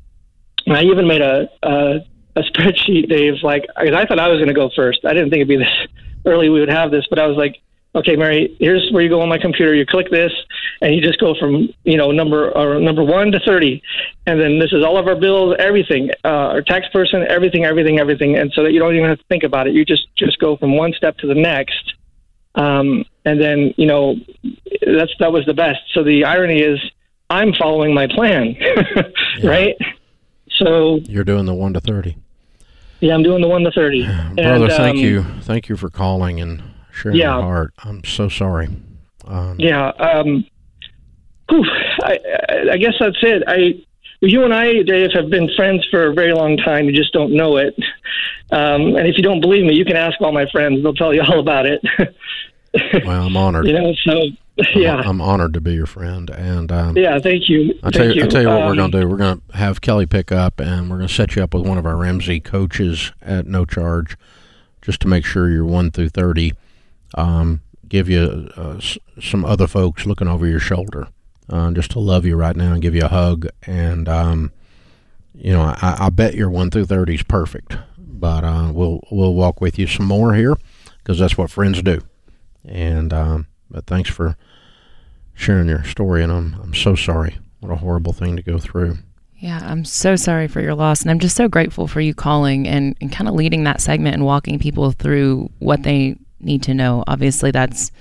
I 0.69 0.83
even 0.83 1.07
made 1.07 1.21
a, 1.21 1.49
a 1.63 2.01
a 2.35 2.43
spreadsheet, 2.51 3.09
Dave. 3.09 3.45
Like, 3.45 3.67
because 3.79 3.95
I 3.95 4.07
thought 4.07 4.19
I 4.19 4.27
was 4.27 4.39
going 4.39 4.49
to 4.49 4.55
go 4.55 4.71
first. 4.75 5.05
I 5.05 5.13
didn't 5.13 5.31
think 5.31 5.43
it'd 5.43 5.49
be 5.49 5.57
this 5.59 5.89
early. 6.27 6.49
We 6.49 6.59
would 6.59 6.69
have 6.69 6.91
this, 6.91 7.07
but 7.09 7.21
I 7.21 7.27
was 7.29 7.37
like, 7.37 7.61
okay, 7.95 8.17
Mary, 8.17 8.57
here's 8.61 8.89
where 8.93 9.03
you 9.03 9.09
go 9.09 9.21
on 9.21 9.29
my 9.29 9.39
computer. 9.39 9.75
You 9.75 9.87
click 9.87 10.11
this, 10.11 10.33
and 10.81 10.95
you 10.95 11.01
just 11.01 11.19
go 11.19 11.35
from 11.39 11.69
you 11.85 11.97
know 11.97 12.11
number 12.11 12.51
or 12.57 12.79
number 12.81 13.03
one 13.05 13.33
to 13.33 13.41
thirty, 13.41 13.83
and 14.27 14.41
then 14.41 14.59
this 14.59 14.73
is 14.73 14.85
all 14.85 14.97
of 14.99 15.07
our 15.07 15.17
bills, 15.17 15.57
everything, 15.59 16.11
uh, 16.25 16.29
our 16.55 16.63
tax 16.63 16.87
person, 16.93 17.25
everything, 17.29 17.65
everything, 17.65 17.99
everything, 17.99 18.37
and 18.37 18.53
so 18.55 18.63
that 18.63 18.73
you 18.73 18.79
don't 18.79 18.95
even 18.95 19.09
have 19.09 19.19
to 19.19 19.25
think 19.29 19.43
about 19.43 19.67
it. 19.67 19.75
You 19.75 19.85
just 19.85 20.07
just 20.17 20.39
go 20.39 20.57
from 20.57 20.77
one 20.77 20.93
step 20.93 21.17
to 21.19 21.27
the 21.27 21.35
next, 21.35 21.95
um, 22.55 23.05
and 23.25 23.41
then 23.41 23.75
you 23.77 23.87
know 23.87 24.17
that's 24.87 25.13
that 25.21 25.33
was 25.33 25.45
the 25.47 25.55
best. 25.55 25.81
So 25.93 26.03
the 26.05 26.25
irony 26.25 26.61
is, 26.61 26.79
I'm 27.31 27.53
following 27.55 27.95
my 27.95 28.07
plan, 28.07 28.57
right? 29.43 29.77
So 30.57 30.97
You're 31.05 31.25
doing 31.25 31.47
the 31.47 31.55
one 31.55 31.73
to 31.75 31.81
thirty. 31.81 32.17
yeah, 33.01 33.15
I'm 33.15 33.23
doing 33.23 33.41
the 33.43 33.49
one 33.49 33.63
to 33.63 33.71
thirty. 33.71 34.03
Brother, 34.05 34.65
And, 34.65 34.73
thank 34.73 34.97
um, 34.97 35.03
you. 35.03 35.25
Thank 35.43 35.69
you 35.69 35.77
for 35.77 35.89
calling 35.91 36.41
and 36.41 36.63
sharing 36.99 37.17
Yeah. 37.19 37.35
your 37.35 37.43
heart. 37.43 37.75
I'm 37.85 38.03
so 38.05 38.29
sorry. 38.29 38.69
Um, 39.27 39.57
Yeah. 39.59 39.89
Um, 39.89 40.45
whew, 41.51 41.65
I, 42.03 42.19
I, 42.49 42.71
I 42.73 42.77
guess 42.77 42.95
that's 42.99 43.17
it. 43.23 43.43
I, 43.47 43.83
you 44.21 44.45
and 44.45 44.53
I, 44.53 44.83
Dave, 44.83 45.11
have 45.15 45.31
been 45.31 45.49
friends 45.57 45.87
for 45.91 46.07
a 46.09 46.13
very 46.15 46.33
long 46.33 46.57
time. 46.57 46.87
You 46.87 46.93
just 46.93 47.13
don't 47.13 47.33
know 47.33 47.57
it. 47.57 47.75
Um, 48.51 48.97
and 48.97 49.07
if 49.07 49.17
you 49.17 49.23
don't 49.23 49.41
believe 49.41 49.65
me, 49.65 49.75
you 49.75 49.85
can 49.85 49.97
ask 49.97 50.21
all 50.21 50.33
my 50.33 50.47
friends. 50.51 50.83
They'll 50.83 50.95
tell 50.95 51.15
you 51.15 51.23
all 51.29 51.39
about 51.41 51.67
it. 51.67 51.81
Well, 53.05 53.27
I'm 53.27 53.37
honored. 53.37 53.67
you 53.67 53.73
know. 53.73 53.95
So 54.05 54.25
yeah, 54.75 54.97
I'm 54.97 55.23
honored 55.23 55.55
to 55.55 55.61
be 55.61 55.73
your 55.73 55.87
friend. 55.87 56.29
And 56.29 56.71
um, 56.71 56.99
yeah. 56.99 57.19
Thank 57.19 57.49
you. 57.49 57.73
I'll 57.83 57.91
tell 57.91 58.05
Thank 58.05 58.17
you, 58.17 58.23
I'll 58.25 58.29
tell 58.29 58.43
you 58.43 58.49
what 58.49 58.59
we're 58.67 58.71
Um, 58.73 58.77
going 58.77 58.91
to 58.93 59.01
do. 59.01 59.09
We're 59.09 59.17
going 59.17 59.41
to 59.51 59.57
have 59.57 59.81
Kelly 59.81 60.05
pick 60.05 60.31
up, 60.31 60.61
and 60.61 60.91
we're 60.91 60.99
going 60.99 61.09
to 61.09 61.15
set 61.15 61.35
you 61.35 61.43
up 61.43 61.55
with 61.55 61.67
one 61.67 61.79
of 61.79 61.87
our 61.87 61.97
Ramsey 61.97 62.41
coaches 62.41 63.11
at 63.23 63.47
no 63.47 63.65
charge, 63.65 64.19
just 64.83 65.01
to 65.01 65.09
make 65.09 65.25
sure 65.25 65.49
you're 65.51 65.65
one 65.65 65.91
through 65.91 66.11
thirty. 66.11 66.53
Um, 67.15 67.63
give 67.89 68.09
you 68.09 68.51
uh, 68.57 68.81
some 69.21 69.45
other 69.45 69.67
folks 69.67 70.07
looking 70.07 70.29
over 70.29 70.47
your 70.47 70.61
shoulder, 70.61 71.09
uh, 71.49 71.71
just 71.73 71.91
to 71.93 72.01
love 72.01 72.25
you 72.25 72.37
right 72.37 72.57
now 72.57 72.73
and 72.73 72.83
give 72.83 72.95
you 72.95 73.05
a 73.05 73.09
hug. 73.09 73.49
And 73.67 74.09
um, 74.09 74.53
you 75.35 75.53
know, 75.53 75.63
I, 75.63 75.97
I 76.07 76.11
bet 76.11 76.35
your 76.35 76.51
one 76.51 76.71
through 76.71 76.87
thirty 76.87 77.15
is 77.15 77.23
perfect, 77.23 77.77
but 77.99 78.45
uh, 78.45 78.71
we'll 78.73 79.01
we'll 79.11 79.35
walk 79.35 79.61
with 79.61 79.79
you 79.79 79.87
some 79.87 80.07
more 80.07 80.35
here 80.35 80.57
because 80.99 81.19
that's 81.19 81.39
what 81.39 81.51
friends 81.51 81.83
do. 81.83 82.01
And 82.65 83.13
um, 83.13 83.47
but 83.71 83.87
thanks 83.87 84.11
for 84.11 84.37
sharing 85.35 85.69
your 85.69 85.85
story, 85.85 86.23
and 86.23 86.33
I'm 86.33 86.57
I'm 86.63 86.75
so 86.75 86.95
sorry. 86.95 87.39
What 87.61 87.73
a 87.73 87.77
horrible 87.77 88.13
thing 88.13 88.37
to 88.37 88.43
go 88.43 88.59
through. 88.59 88.99
Yeah, 89.39 89.61
I'm 89.63 89.85
so 89.85 90.17
sorry 90.17 90.49
for 90.49 90.61
your 90.61 90.75
loss. 90.75 91.03
And 91.03 91.11
I'm 91.11 91.21
just 91.21 91.37
so 91.37 91.49
grateful 91.49 91.87
for 91.87 92.01
you 92.01 92.13
calling 92.13 92.67
and, 92.67 92.97
and 93.01 93.11
kind 93.13 93.29
of 93.29 93.35
leading 93.35 93.65
that 93.65 93.81
segment 93.81 94.15
and 94.15 94.25
walking 94.25 94.59
people 94.59 94.91
through 94.91 95.51
what 95.61 95.85
they 95.85 96.17
need 96.41 96.63
to 96.65 96.75
know. 96.75 97.05
Obviously, 97.07 97.51
that's, 97.51 97.93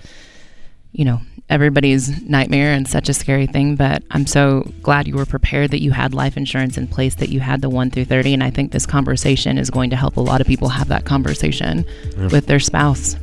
you 0.91 1.05
know, 1.05 1.21
everybody's 1.49 2.21
nightmare 2.23 2.73
and 2.73 2.87
such 2.87 3.09
a 3.09 3.13
scary 3.13 3.47
thing. 3.47 3.75
But 3.75 4.03
I'm 4.11 4.25
so 4.25 4.71
glad 4.81 5.07
you 5.07 5.15
were 5.15 5.25
prepared 5.25 5.71
that 5.71 5.81
you 5.81 5.91
had 5.91 6.13
life 6.13 6.37
insurance 6.37 6.77
in 6.77 6.87
place, 6.87 7.15
that 7.15 7.29
you 7.29 7.39
had 7.39 7.61
the 7.61 7.69
1 7.69 7.91
through 7.91 8.05
30. 8.05 8.33
And 8.33 8.43
I 8.43 8.49
think 8.49 8.71
this 8.71 8.85
conversation 8.85 9.57
is 9.57 9.69
going 9.69 9.89
to 9.91 9.95
help 9.95 10.17
a 10.17 10.21
lot 10.21 10.41
of 10.41 10.47
people 10.47 10.69
have 10.69 10.87
that 10.89 11.05
conversation 11.05 11.85
with 12.31 12.47
their 12.47 12.59
spouse. 12.59 13.15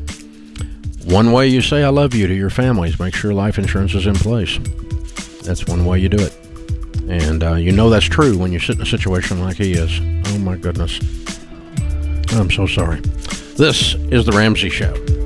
One 1.04 1.32
way 1.32 1.48
you 1.48 1.60
say 1.60 1.84
I 1.84 1.90
love 1.90 2.14
you 2.14 2.26
to 2.26 2.34
your 2.34 2.48
families, 2.48 2.98
make 2.98 3.14
sure 3.14 3.34
life 3.34 3.58
insurance 3.58 3.94
is 3.94 4.06
in 4.06 4.14
place. 4.14 4.58
That's 5.42 5.66
one 5.66 5.84
way 5.84 5.98
you 5.98 6.08
do 6.08 6.24
it. 6.24 6.34
And 7.08 7.44
uh, 7.44 7.54
you 7.54 7.72
know 7.72 7.90
that's 7.90 8.06
true 8.06 8.38
when 8.38 8.52
you 8.52 8.58
sit 8.58 8.76
in 8.76 8.82
a 8.82 8.86
situation 8.86 9.40
like 9.40 9.56
he 9.56 9.72
is. 9.72 10.00
Oh 10.28 10.38
my 10.38 10.56
goodness. 10.56 10.98
I'm 12.32 12.50
so 12.50 12.66
sorry. 12.66 13.02
This 13.56 13.94
is 14.10 14.24
The 14.24 14.32
Ramsey 14.32 14.68
Show. 14.68 15.23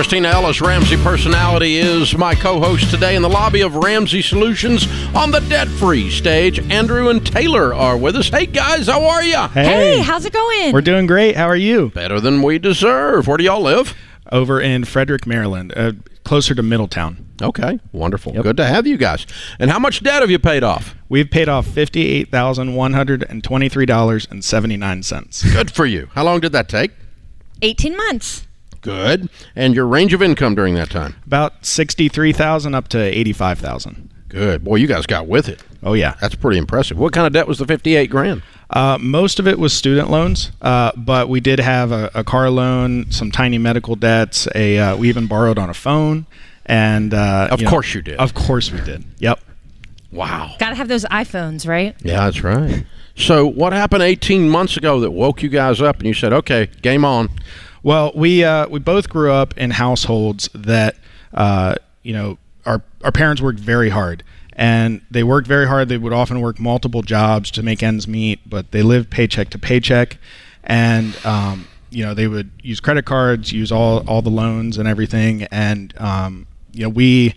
Kristina 0.00 0.32
Ellis, 0.32 0.62
Ramsey 0.62 0.96
Personality, 0.96 1.76
is 1.76 2.16
my 2.16 2.34
co 2.34 2.58
host 2.58 2.90
today 2.90 3.16
in 3.16 3.20
the 3.20 3.28
lobby 3.28 3.60
of 3.60 3.76
Ramsey 3.76 4.22
Solutions 4.22 4.86
on 5.14 5.30
the 5.30 5.40
debt 5.40 5.68
free 5.68 6.08
stage. 6.08 6.58
Andrew 6.70 7.10
and 7.10 7.24
Taylor 7.24 7.74
are 7.74 7.98
with 7.98 8.16
us. 8.16 8.30
Hey, 8.30 8.46
guys, 8.46 8.86
how 8.86 9.04
are 9.04 9.22
you? 9.22 9.36
Hey, 9.48 10.00
how's 10.00 10.24
it 10.24 10.32
going? 10.32 10.72
We're 10.72 10.80
doing 10.80 11.06
great. 11.06 11.36
How 11.36 11.44
are 11.44 11.54
you? 11.54 11.90
Better 11.90 12.18
than 12.18 12.40
we 12.40 12.58
deserve. 12.58 13.28
Where 13.28 13.36
do 13.36 13.44
y'all 13.44 13.60
live? 13.60 13.94
Over 14.32 14.58
in 14.58 14.86
Frederick, 14.86 15.26
Maryland, 15.26 15.74
uh, 15.76 15.92
closer 16.24 16.54
to 16.54 16.62
Middletown. 16.62 17.28
Okay, 17.42 17.78
wonderful. 17.92 18.32
Good 18.32 18.56
to 18.56 18.64
have 18.64 18.86
you 18.86 18.96
guys. 18.96 19.26
And 19.58 19.70
how 19.70 19.78
much 19.78 20.02
debt 20.02 20.22
have 20.22 20.30
you 20.30 20.38
paid 20.38 20.64
off? 20.64 20.94
We've 21.10 21.30
paid 21.30 21.50
off 21.50 21.66
fifty-eight 21.66 22.30
thousand 22.30 22.74
one 22.74 22.94
hundred 22.94 23.22
and 23.24 23.44
twenty-three 23.44 23.84
dollars 23.84 24.26
and 24.30 24.42
seventy-nine 24.42 25.02
cents. 25.02 25.42
Good 25.52 25.70
for 25.70 25.84
you. 25.84 26.08
How 26.14 26.24
long 26.24 26.40
did 26.40 26.52
that 26.52 26.70
take? 26.70 26.92
18 27.60 27.94
months. 27.94 28.46
Good. 28.80 29.28
And 29.54 29.74
your 29.74 29.86
range 29.86 30.12
of 30.14 30.22
income 30.22 30.54
during 30.54 30.74
that 30.74 30.90
time? 30.90 31.16
About 31.26 31.64
sixty-three 31.66 32.32
thousand 32.32 32.74
up 32.74 32.88
to 32.88 32.98
eighty-five 32.98 33.58
thousand. 33.58 34.08
Good. 34.28 34.62
Boy, 34.64 34.76
you 34.76 34.86
guys 34.86 35.06
got 35.06 35.26
with 35.26 35.48
it. 35.48 35.62
Oh 35.82 35.94
yeah. 35.94 36.14
That's 36.20 36.34
pretty 36.36 36.58
impressive. 36.58 36.96
What 36.98 37.12
kind 37.12 37.26
of 37.26 37.32
debt 37.32 37.48
was 37.48 37.58
the 37.58 37.66
58 37.66 38.06
grand? 38.10 38.42
Uh, 38.70 38.96
most 39.00 39.40
of 39.40 39.48
it 39.48 39.58
was 39.58 39.72
student 39.72 40.08
loans, 40.08 40.52
uh, 40.62 40.92
but 40.96 41.28
we 41.28 41.40
did 41.40 41.58
have 41.58 41.90
a, 41.90 42.10
a 42.14 42.22
car 42.22 42.48
loan, 42.48 43.10
some 43.10 43.32
tiny 43.32 43.58
medical 43.58 43.96
debts. 43.96 44.46
A 44.54 44.78
uh, 44.78 44.96
we 44.96 45.08
even 45.08 45.26
borrowed 45.26 45.58
on 45.58 45.68
a 45.68 45.74
phone, 45.74 46.26
and 46.66 47.12
uh, 47.12 47.48
Of 47.50 47.58
you 47.60 47.64
know- 47.64 47.70
course 47.70 47.92
you 47.92 48.02
did. 48.02 48.18
Of 48.20 48.34
course 48.34 48.70
we 48.70 48.80
did. 48.82 49.04
Yep. 49.18 49.40
Wow. 50.12 50.54
Got 50.58 50.70
to 50.70 50.74
have 50.76 50.88
those 50.88 51.04
iPhones, 51.06 51.66
right? 51.68 51.96
Yeah, 52.02 52.24
that's 52.24 52.42
right. 52.44 52.84
So, 53.16 53.46
what 53.46 53.72
happened 53.72 54.02
18 54.02 54.48
months 54.48 54.76
ago 54.76 55.00
that 55.00 55.10
woke 55.10 55.42
you 55.42 55.48
guys 55.48 55.80
up 55.82 55.96
and 55.98 56.06
you 56.06 56.14
said, 56.14 56.32
okay, 56.32 56.68
game 56.82 57.04
on? 57.04 57.28
Well, 57.82 58.12
we 58.14 58.44
uh, 58.44 58.68
we 58.68 58.78
both 58.78 59.08
grew 59.08 59.32
up 59.32 59.56
in 59.56 59.70
households 59.70 60.48
that 60.54 60.96
uh, 61.32 61.76
you 62.02 62.12
know 62.12 62.38
our 62.66 62.82
our 63.02 63.12
parents 63.12 63.40
worked 63.40 63.60
very 63.60 63.88
hard, 63.88 64.22
and 64.52 65.00
they 65.10 65.22
worked 65.22 65.46
very 65.46 65.66
hard. 65.66 65.88
They 65.88 65.98
would 65.98 66.12
often 66.12 66.40
work 66.40 66.60
multiple 66.60 67.02
jobs 67.02 67.50
to 67.52 67.62
make 67.62 67.82
ends 67.82 68.06
meet, 68.06 68.40
but 68.48 68.70
they 68.72 68.82
lived 68.82 69.10
paycheck 69.10 69.50
to 69.50 69.58
paycheck, 69.58 70.18
and 70.64 71.16
um, 71.24 71.68
you 71.90 72.04
know 72.04 72.12
they 72.12 72.26
would 72.26 72.50
use 72.62 72.80
credit 72.80 73.06
cards, 73.06 73.52
use 73.52 73.72
all 73.72 74.06
all 74.06 74.20
the 74.20 74.30
loans 74.30 74.76
and 74.76 74.86
everything, 74.86 75.44
and 75.44 75.94
um, 75.98 76.46
you 76.72 76.82
know 76.82 76.90
we 76.90 77.34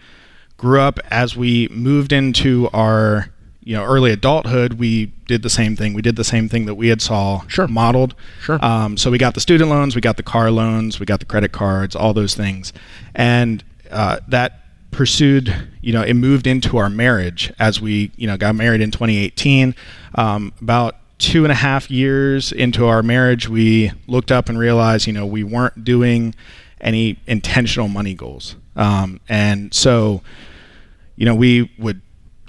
grew 0.58 0.80
up 0.80 1.00
as 1.10 1.36
we 1.36 1.68
moved 1.70 2.12
into 2.14 2.70
our 2.74 3.30
you 3.66 3.76
know 3.76 3.84
early 3.86 4.12
adulthood 4.12 4.74
we 4.74 5.08
did 5.28 5.42
the 5.42 5.50
same 5.50 5.76
thing. 5.76 5.94
We 5.94 6.02
did 6.02 6.16
the 6.16 6.24
same 6.24 6.50
thing 6.50 6.66
that 6.66 6.76
we 6.76 6.90
had 6.90 7.02
saw 7.02 7.42
Sure. 7.48 7.68
modeled. 7.68 8.14
Sure. 8.42 8.64
um, 8.64 8.98
so 8.98 9.10
we 9.12 9.18
got 9.18 9.34
the 9.34 9.40
student 9.40 9.70
loans 9.70 9.96
we 9.96 10.02
got 10.02 10.18
the 10.18 10.24
car 10.24 10.52
loans 10.52 11.00
we 11.00 11.06
got 11.06 11.20
the 11.20 11.26
credit 11.26 11.52
cards 11.52 11.96
all 11.96 12.14
those 12.14 12.36
things. 12.36 12.74
And 13.16 13.64
uh, 13.92 14.20
that 14.28 14.60
pursued 14.92 15.54
you 15.82 15.92
know 15.94 16.02
it 16.04 16.14
moved 16.14 16.46
into 16.46 16.78
our 16.78 16.90
marriage 16.90 17.52
as 17.60 17.82
we 17.82 18.12
you 18.16 18.28
know 18.28 18.38
got 18.38 18.54
married 18.56 18.80
in 18.82 18.92
2018 18.92 19.74
um, 20.16 20.54
about 20.62 20.98
two 21.18 21.44
and 21.46 21.52
a 21.52 21.56
half 21.56 21.90
years 21.90 22.52
into 22.52 22.86
our 22.86 23.02
marriage 23.02 23.48
we 23.50 23.92
looked 24.08 24.32
up 24.32 24.50
and 24.50 24.60
realized 24.60 25.08
you 25.08 25.14
know 25.14 25.26
we 25.26 25.44
weren't 25.44 25.84
doing 25.84 26.36
any 26.82 27.18
intentional 27.28 27.88
money 27.88 28.14
goals. 28.14 28.58
Um, 28.76 29.22
and 29.30 29.74
so 29.74 30.22
you 31.16 31.26
know, 31.26 31.36
we 31.36 31.72
would 31.78 32.02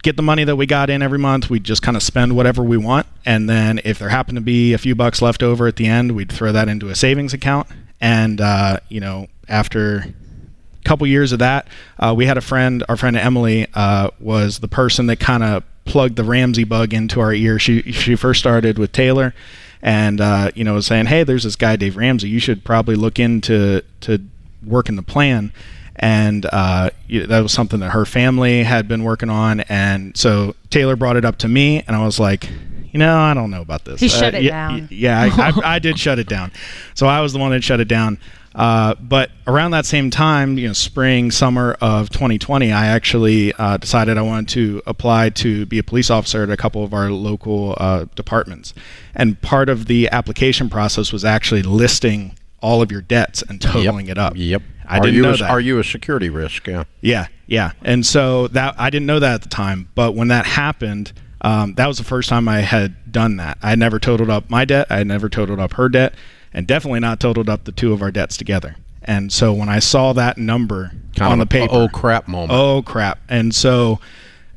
get 0.04 0.16
the 0.16 0.22
money 0.22 0.44
that 0.44 0.54
we 0.54 0.66
got 0.66 0.90
in 0.90 1.02
every 1.02 1.18
month. 1.18 1.50
We'd 1.50 1.64
just 1.64 1.82
kind 1.82 1.96
of 1.96 2.02
spend 2.02 2.36
whatever 2.36 2.62
we 2.62 2.76
want. 2.76 3.06
And 3.24 3.48
then 3.48 3.80
if 3.84 3.98
there 3.98 4.10
happened 4.10 4.36
to 4.36 4.42
be 4.42 4.74
a 4.74 4.78
few 4.78 4.94
bucks 4.94 5.20
left 5.20 5.42
over 5.42 5.66
at 5.66 5.76
the 5.76 5.86
end, 5.86 6.12
we'd 6.12 6.30
throw 6.30 6.52
that 6.52 6.68
into 6.68 6.90
a 6.90 6.94
savings 6.94 7.32
account. 7.32 7.66
And, 8.00 8.40
uh, 8.40 8.80
you 8.90 9.00
know, 9.00 9.28
after 9.48 9.96
a 9.96 10.84
couple 10.84 11.06
years 11.06 11.32
of 11.32 11.38
that, 11.38 11.66
uh, 11.98 12.14
we 12.14 12.26
had 12.26 12.36
a 12.36 12.42
friend, 12.42 12.84
our 12.88 12.98
friend 12.98 13.16
Emily, 13.16 13.66
uh, 13.72 14.10
was 14.20 14.60
the 14.60 14.68
person 14.68 15.06
that 15.06 15.18
kind 15.18 15.42
of 15.42 15.64
plugged 15.86 16.16
the 16.16 16.24
Ramsey 16.24 16.64
bug 16.64 16.92
into 16.92 17.20
our 17.20 17.32
ear. 17.32 17.58
She, 17.58 17.80
she 17.92 18.14
first 18.14 18.40
started 18.40 18.78
with 18.78 18.92
Taylor 18.92 19.34
and, 19.80 20.20
uh, 20.20 20.50
you 20.54 20.64
know, 20.64 20.74
was 20.74 20.86
saying, 20.86 21.06
hey, 21.06 21.24
there's 21.24 21.44
this 21.44 21.56
guy, 21.56 21.76
Dave 21.76 21.96
Ramsey. 21.96 22.28
You 22.28 22.40
should 22.40 22.62
probably 22.62 22.94
look 22.94 23.18
into 23.18 23.82
to 24.02 24.20
working 24.62 24.96
the 24.96 25.02
plan 25.02 25.50
and 25.96 26.46
uh, 26.46 26.90
that 27.08 27.40
was 27.40 27.52
something 27.52 27.80
that 27.80 27.90
her 27.90 28.04
family 28.04 28.62
had 28.64 28.88
been 28.88 29.04
working 29.04 29.30
on. 29.30 29.60
And 29.60 30.16
so 30.16 30.54
Taylor 30.70 30.96
brought 30.96 31.16
it 31.16 31.24
up 31.24 31.38
to 31.38 31.48
me, 31.48 31.82
and 31.86 31.94
I 31.96 32.04
was 32.04 32.18
like, 32.18 32.48
you 32.92 32.98
know, 32.98 33.18
I 33.18 33.34
don't 33.34 33.50
know 33.50 33.62
about 33.62 33.84
this. 33.84 34.00
He 34.00 34.08
shut 34.08 34.34
Uh, 34.34 34.38
it 34.38 34.42
yeah, 34.44 34.50
down. 34.68 34.80
y- 34.82 34.88
Yeah, 34.90 35.20
I, 35.20 35.26
I, 35.48 35.74
I 35.74 35.78
did 35.78 35.98
shut 35.98 36.18
it 36.18 36.28
down. 36.28 36.52
So 36.94 37.06
I 37.06 37.20
was 37.20 37.32
the 37.32 37.38
one 37.38 37.50
that 37.52 37.62
shut 37.64 37.80
it 37.80 37.88
down. 37.88 38.18
Uh, 38.54 38.94
but 39.00 39.32
around 39.48 39.72
that 39.72 39.84
same 39.84 40.10
time, 40.10 40.56
you 40.58 40.68
know, 40.68 40.72
spring, 40.72 41.32
summer 41.32 41.76
of 41.80 42.08
2020, 42.10 42.70
I 42.70 42.86
actually 42.86 43.52
uh, 43.54 43.78
decided 43.78 44.16
I 44.16 44.22
wanted 44.22 44.48
to 44.50 44.80
apply 44.86 45.30
to 45.30 45.66
be 45.66 45.80
a 45.80 45.82
police 45.82 46.08
officer 46.08 46.44
at 46.44 46.50
a 46.50 46.56
couple 46.56 46.84
of 46.84 46.94
our 46.94 47.10
local 47.10 47.74
uh, 47.78 48.04
departments. 48.14 48.72
And 49.12 49.40
part 49.42 49.68
of 49.68 49.86
the 49.86 50.08
application 50.12 50.70
process 50.70 51.12
was 51.12 51.24
actually 51.24 51.62
listing 51.62 52.36
all 52.64 52.80
of 52.80 52.90
your 52.90 53.02
debts 53.02 53.42
and 53.42 53.60
totaling 53.60 54.08
it 54.08 54.16
up. 54.16 54.32
Yep. 54.36 54.62
I 54.86 54.98
are 54.98 55.00
didn't 55.02 55.16
you 55.16 55.22
know 55.22 55.34
a, 55.34 55.36
that. 55.36 55.50
Are 55.50 55.60
you 55.60 55.78
a 55.78 55.84
security 55.84 56.30
risk? 56.30 56.66
Yeah. 56.66 56.84
Yeah, 57.02 57.26
yeah. 57.46 57.72
And 57.82 58.04
so 58.04 58.48
that 58.48 58.74
I 58.78 58.88
didn't 58.88 59.06
know 59.06 59.20
that 59.20 59.34
at 59.34 59.42
the 59.42 59.48
time, 59.50 59.88
but 59.94 60.14
when 60.14 60.28
that 60.28 60.46
happened, 60.46 61.12
um, 61.42 61.74
that 61.74 61.86
was 61.86 61.98
the 61.98 62.04
first 62.04 62.30
time 62.30 62.48
I 62.48 62.60
had 62.60 63.12
done 63.12 63.36
that. 63.36 63.58
I 63.62 63.70
had 63.70 63.78
never 63.78 63.98
totaled 63.98 64.30
up 64.30 64.48
my 64.48 64.64
debt. 64.64 64.86
I 64.88 64.96
had 64.96 65.06
never 65.06 65.28
totaled 65.28 65.60
up 65.60 65.74
her 65.74 65.90
debt, 65.90 66.14
and 66.54 66.66
definitely 66.66 67.00
not 67.00 67.20
totaled 67.20 67.50
up 67.50 67.64
the 67.64 67.72
two 67.72 67.92
of 67.92 68.00
our 68.00 68.10
debts 68.10 68.38
together. 68.38 68.76
And 69.02 69.30
so 69.30 69.52
when 69.52 69.68
I 69.68 69.78
saw 69.78 70.14
that 70.14 70.38
number 70.38 70.92
Kind 71.16 71.32
on 71.32 71.38
the 71.38 71.46
paper, 71.46 71.68
oh 71.70 71.88
crap 71.88 72.26
moment. 72.26 72.52
oh 72.52 72.82
crap! 72.82 73.20
And 73.28 73.54
so 73.54 74.00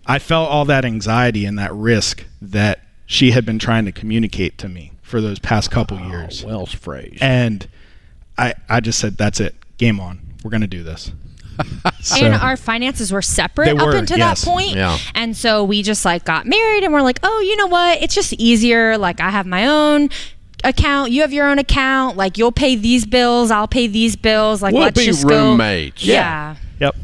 I 0.05 0.19
felt 0.19 0.49
all 0.49 0.63
that 0.65 0.85
anxiety 0.85 1.45
and 1.45 1.59
that 1.59 1.73
risk 1.73 2.25
that 2.41 2.79
she 3.05 3.31
had 3.31 3.45
been 3.45 3.59
trying 3.59 3.83
to 3.83 3.91
communicate 3.91 4.57
to 4.59 4.69
me 4.69 4.93
for 5.01 5.19
those 5.19 5.39
past 5.39 5.71
couple 5.71 5.99
years. 5.99 6.45
Wells 6.45 6.73
phrase. 6.73 7.17
And 7.21 7.67
I, 8.37 8.53
I 8.69 8.79
just 8.79 8.99
said, 8.99 9.17
"That's 9.17 9.39
it, 9.39 9.55
game 9.77 9.99
on. 9.99 10.19
We're 10.43 10.51
gonna 10.51 10.67
do 10.67 10.83
this." 10.83 11.11
So- 12.01 12.23
and 12.23 12.35
our 12.35 12.55
finances 12.55 13.11
were 13.11 13.21
separate 13.23 13.65
They 13.65 13.71
up 13.71 13.87
were, 13.87 13.95
until 13.95 14.17
yes. 14.17 14.41
that 14.43 14.49
point. 14.49 14.75
Yeah. 14.75 14.97
And 15.15 15.35
so 15.35 15.63
we 15.63 15.81
just 15.81 16.05
like 16.05 16.23
got 16.23 16.45
married 16.45 16.83
and 16.83 16.93
we're 16.93 17.01
like, 17.01 17.19
oh, 17.23 17.39
you 17.41 17.55
know 17.57 17.65
what? 17.67 18.01
It's 18.01 18.13
just 18.13 18.31
easier. 18.33 18.97
Like 18.97 19.19
I 19.19 19.31
have 19.31 19.45
my 19.47 19.65
own 19.65 20.09
account, 20.63 21.11
you 21.11 21.21
have 21.21 21.33
your 21.33 21.47
own 21.49 21.57
account. 21.59 22.15
Like 22.15 22.37
you'll 22.37 22.51
pay 22.51 22.75
these 22.75 23.05
bills, 23.07 23.49
I'll 23.51 23.67
pay 23.67 23.87
these 23.87 24.15
bills. 24.15 24.61
Like 24.61 24.73
We'll 24.73 24.83
let's 24.83 24.99
be 24.99 25.05
just 25.07 25.23
roommates. 25.25 26.05
go. 26.05 26.11
Yeah. 26.13 26.55
Yep. 26.79 26.95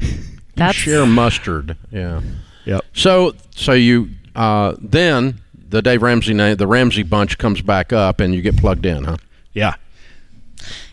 That's 0.56 0.76
Share 0.76 1.06
mustard. 1.06 1.76
Yeah. 1.90 2.20
Yep. 2.66 2.84
So 2.92 3.34
so 3.54 3.72
you 3.72 4.10
uh, 4.36 4.74
then 4.78 5.40
the 5.70 5.80
Dave 5.82 6.02
Ramsey 6.02 6.34
name 6.34 6.56
the 6.56 6.66
Ramsey 6.66 7.02
bunch 7.02 7.38
comes 7.38 7.62
back 7.62 7.92
up 7.92 8.20
and 8.20 8.34
you 8.34 8.42
get 8.42 8.56
plugged 8.58 8.84
in, 8.86 9.04
huh? 9.04 9.16
Yeah. 9.54 9.74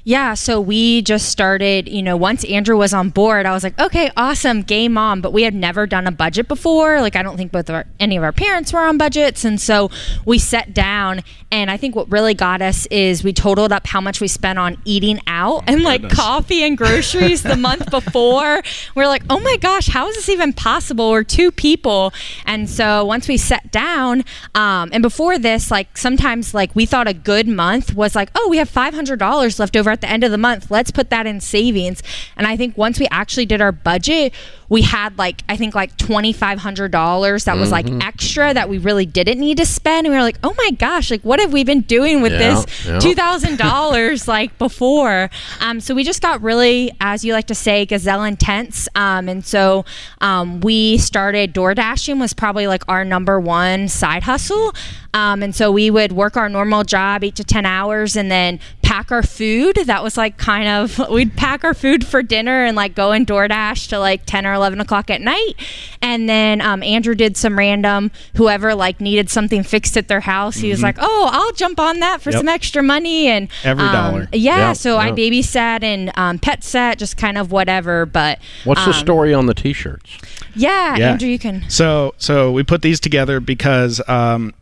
Yeah, 0.07 0.35
so 0.35 0.61
we 0.61 1.01
just 1.01 1.27
started, 1.27 1.89
you 1.89 2.01
know, 2.01 2.15
once 2.15 2.45
Andrew 2.45 2.77
was 2.77 2.93
on 2.93 3.09
board, 3.09 3.45
I 3.45 3.51
was 3.51 3.61
like, 3.61 3.77
okay, 3.77 4.09
awesome, 4.15 4.61
game 4.61 4.97
on. 4.97 5.19
But 5.19 5.33
we 5.33 5.43
had 5.43 5.53
never 5.53 5.85
done 5.85 6.07
a 6.07 6.13
budget 6.13 6.47
before. 6.47 7.01
Like, 7.01 7.17
I 7.17 7.23
don't 7.23 7.35
think 7.35 7.51
both 7.51 7.67
of 7.67 7.75
our, 7.75 7.85
any 7.99 8.15
of 8.15 8.23
our 8.23 8.31
parents 8.31 8.71
were 8.71 8.79
on 8.79 8.97
budgets. 8.97 9.43
And 9.43 9.59
so 9.59 9.91
we 10.23 10.39
sat 10.39 10.73
down, 10.73 11.23
and 11.51 11.69
I 11.69 11.75
think 11.75 11.93
what 11.93 12.09
really 12.09 12.33
got 12.33 12.61
us 12.61 12.85
is 12.85 13.21
we 13.21 13.33
totaled 13.33 13.73
up 13.73 13.85
how 13.85 13.99
much 13.99 14.21
we 14.21 14.29
spent 14.29 14.57
on 14.57 14.77
eating 14.85 15.19
out 15.27 15.65
and 15.67 15.83
like 15.83 16.03
goodness. 16.03 16.17
coffee 16.17 16.63
and 16.63 16.77
groceries 16.77 17.43
the 17.43 17.57
month 17.57 17.91
before. 17.91 18.61
We're 18.95 19.07
like, 19.07 19.23
oh 19.29 19.41
my 19.41 19.57
gosh, 19.57 19.87
how 19.89 20.07
is 20.07 20.15
this 20.15 20.29
even 20.29 20.53
possible? 20.53 21.11
We're 21.11 21.25
two 21.25 21.51
people. 21.51 22.13
And 22.45 22.69
so 22.69 23.03
once 23.03 23.27
we 23.27 23.35
sat 23.35 23.73
down, 23.73 24.23
um, 24.55 24.89
and 24.93 25.01
before 25.01 25.37
this, 25.37 25.69
like 25.69 25.97
sometimes 25.97 26.53
like 26.53 26.73
we 26.77 26.85
thought 26.85 27.09
a 27.09 27.13
good 27.13 27.49
month 27.49 27.93
was 27.93 28.15
like, 28.15 28.29
oh, 28.35 28.47
we 28.49 28.55
have 28.55 28.71
$500 28.71 29.59
left 29.59 29.75
over 29.75 29.96
at 29.97 30.01
the 30.01 30.09
end 30.09 30.23
of 30.23 30.31
the 30.31 30.37
month. 30.37 30.69
Let's 30.69 30.91
put 30.91 31.09
that 31.09 31.25
in 31.25 31.41
savings. 31.41 32.03
And 32.35 32.45
I 32.45 32.55
think 32.55 32.77
once 32.77 32.99
we 32.99 33.07
actually 33.09 33.47
did 33.47 33.61
our 33.61 33.71
budget, 33.71 34.33
we 34.69 34.81
had 34.81 35.17
like, 35.17 35.43
I 35.47 35.55
think 35.57 35.73
like 35.75 35.95
$2,500 35.97 37.45
that 37.45 37.57
was 37.57 37.71
like 37.71 37.87
extra 38.03 38.53
that 38.53 38.69
we 38.69 38.77
really 38.77 39.05
didn't 39.05 39.39
need 39.39 39.57
to 39.57 39.65
spend. 39.65 40.05
And 40.07 40.13
we 40.13 40.17
were 40.17 40.23
like, 40.23 40.37
oh 40.43 40.53
my 40.57 40.71
gosh, 40.71 41.11
like 41.11 41.21
what 41.21 41.39
have 41.39 41.53
we 41.53 41.63
been 41.63 41.81
doing 41.81 42.21
with 42.21 42.33
Yeah, 42.33 42.37
this 42.37 42.85
yeah. 42.85 42.99
two 42.99 43.15
thousand 43.15 43.57
dollars 43.57 44.27
like 44.27 44.57
before. 44.57 45.29
Um, 45.61 45.79
so 45.79 45.95
we 45.95 46.03
just 46.03 46.21
got 46.21 46.41
really, 46.41 46.91
as 46.99 47.23
you 47.23 47.33
like 47.33 47.47
to 47.47 47.55
say, 47.55 47.85
gazelle 47.85 48.23
intense. 48.23 48.87
Um, 48.95 49.29
and 49.29 49.45
so 49.45 49.85
um, 50.21 50.59
we 50.61 50.97
started 50.97 51.53
door 51.53 51.73
dashing 51.73 52.19
was 52.19 52.33
probably 52.33 52.67
like 52.67 52.83
our 52.87 53.05
number 53.05 53.39
one 53.39 53.87
side 53.87 54.23
hustle. 54.23 54.73
Um, 55.13 55.41
and 55.41 55.55
so 55.55 55.71
we 55.71 55.89
would 55.89 56.11
work 56.11 56.37
our 56.37 56.47
normal 56.49 56.83
job 56.83 57.23
eight 57.23 57.35
to 57.37 57.43
ten 57.43 57.65
hours 57.65 58.15
and 58.15 58.29
then 58.29 58.59
pack 58.83 59.11
our 59.11 59.23
food. 59.23 59.77
That 59.85 60.03
was 60.03 60.17
like 60.17 60.37
kind 60.37 60.67
of 60.67 60.99
we'd 61.09 61.35
pack 61.35 61.63
our 61.63 61.73
food 61.73 62.05
for 62.05 62.21
dinner 62.21 62.65
and 62.65 62.75
like 62.75 62.93
go 62.95 63.11
in 63.13 63.25
DoorDash 63.25 63.87
to 63.89 63.99
like 63.99 64.25
ten 64.25 64.45
or 64.45 64.56
eleven 64.57 64.81
o'clock 64.81 65.09
at 65.09 65.21
night. 65.21 65.53
And 66.01 66.27
then 66.27 66.59
um, 66.59 66.83
Andrew 66.83 67.15
did 67.15 67.37
some 67.37 67.57
random 67.57 68.11
whoever 68.35 68.75
like 68.75 68.99
needed 68.99 69.29
something 69.29 69.63
fixed 69.63 69.95
at 69.95 70.09
their 70.09 70.19
house. 70.19 70.57
He 70.57 70.69
was 70.69 70.83
like, 70.83 70.97
"Oh, 70.99 71.29
I'll 71.31 71.53
jump 71.53 71.79
on 71.79 71.99
that 72.01 72.21
for 72.21 72.31
Yep. 72.31 72.39
some 72.39 72.47
extra 72.49 72.83
money." 72.83 73.27
And 73.27 73.47
Every 73.63 73.85
um, 73.85 73.93
dollar. 73.93 74.27
Yeah, 74.33 74.57
Yeah, 74.57 74.73
so 74.73 74.97
I 74.97 75.11
babysat 75.11 75.83
and 75.83 76.11
um, 76.17 76.39
pet 76.39 76.63
sat, 76.63 76.97
just 76.99 77.15
kind 77.15 77.37
of 77.37 77.51
whatever. 77.51 78.05
But 78.05 78.39
What's 78.65 78.81
the 78.83 78.91
um, 78.91 78.93
story 78.93 79.33
on 79.33 79.45
the 79.45 79.53
T-shirts? 79.53 80.17
Yeah, 80.55 80.97
Yeah. 80.97 81.11
Andrew, 81.11 81.29
you 81.29 81.39
can. 81.39 81.63
So 81.69 82.13
so 82.17 82.51
we 82.51 82.63
put 82.63 82.81
these 82.81 82.99
together 82.99 83.39
because 83.39 84.01
um, 84.09 84.53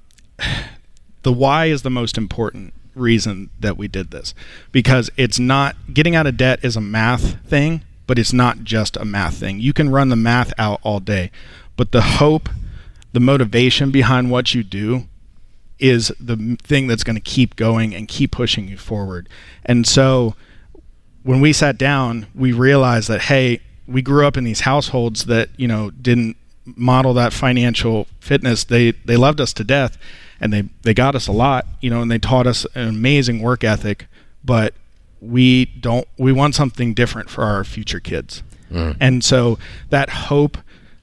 the 1.23 1.31
why 1.31 1.65
is 1.65 1.81
the 1.81 1.89
most 1.89 2.17
important 2.17 2.73
reason 2.93 3.49
that 3.59 3.77
we 3.77 3.87
did 3.89 4.11
this 4.11 4.33
because 4.71 5.09
it's 5.17 5.37
not 5.37 5.75
getting 5.93 6.15
out 6.15 6.25
of 6.25 6.37
debt 6.37 6.59
is 6.63 6.77
a 6.77 6.81
math 6.81 7.35
thing 7.45 7.83
but 8.07 8.19
it's 8.19 8.33
not 8.33 8.63
just 8.63 8.97
a 8.97 9.05
math 9.05 9.35
thing. 9.37 9.59
You 9.59 9.73
can 9.73 9.89
run 9.89 10.09
the 10.09 10.15
math 10.15 10.53
out 10.57 10.79
all 10.83 10.99
day, 10.99 11.31
but 11.75 11.91
the 11.91 12.01
hope, 12.01 12.49
the 13.13 13.19
motivation 13.19 13.91
behind 13.91 14.31
what 14.31 14.53
you 14.53 14.63
do 14.63 15.07
is 15.79 16.11
the 16.19 16.57
thing 16.63 16.87
that's 16.87 17.03
going 17.03 17.15
to 17.15 17.21
keep 17.21 17.55
going 17.55 17.93
and 17.93 18.07
keep 18.07 18.31
pushing 18.31 18.67
you 18.67 18.77
forward. 18.77 19.27
And 19.65 19.85
so 19.85 20.35
when 21.23 21.41
we 21.41 21.51
sat 21.51 21.77
down, 21.77 22.27
we 22.33 22.51
realized 22.51 23.09
that 23.09 23.23
hey, 23.23 23.59
we 23.87 24.01
grew 24.01 24.25
up 24.25 24.37
in 24.37 24.43
these 24.43 24.61
households 24.61 25.25
that, 25.25 25.49
you 25.57 25.67
know, 25.67 25.91
didn't 25.91 26.37
model 26.65 27.13
that 27.13 27.33
financial 27.33 28.07
fitness. 28.19 28.63
They 28.63 28.91
they 28.91 29.17
loved 29.17 29.41
us 29.41 29.53
to 29.53 29.63
death 29.63 29.97
and 30.39 30.53
they 30.53 30.63
they 30.83 30.93
got 30.93 31.15
us 31.15 31.27
a 31.27 31.31
lot, 31.31 31.65
you 31.81 31.89
know, 31.89 32.01
and 32.01 32.09
they 32.09 32.19
taught 32.19 32.47
us 32.47 32.65
an 32.75 32.87
amazing 32.87 33.41
work 33.41 33.63
ethic, 33.63 34.07
but 34.43 34.73
we 35.21 35.65
don't 35.65 36.07
we 36.17 36.31
want 36.31 36.55
something 36.55 36.93
different 36.93 37.29
for 37.29 37.43
our 37.43 37.63
future 37.63 37.99
kids. 37.99 38.43
Mm. 38.71 38.97
And 38.99 39.23
so 39.23 39.57
that 39.89 40.09
hope 40.09 40.57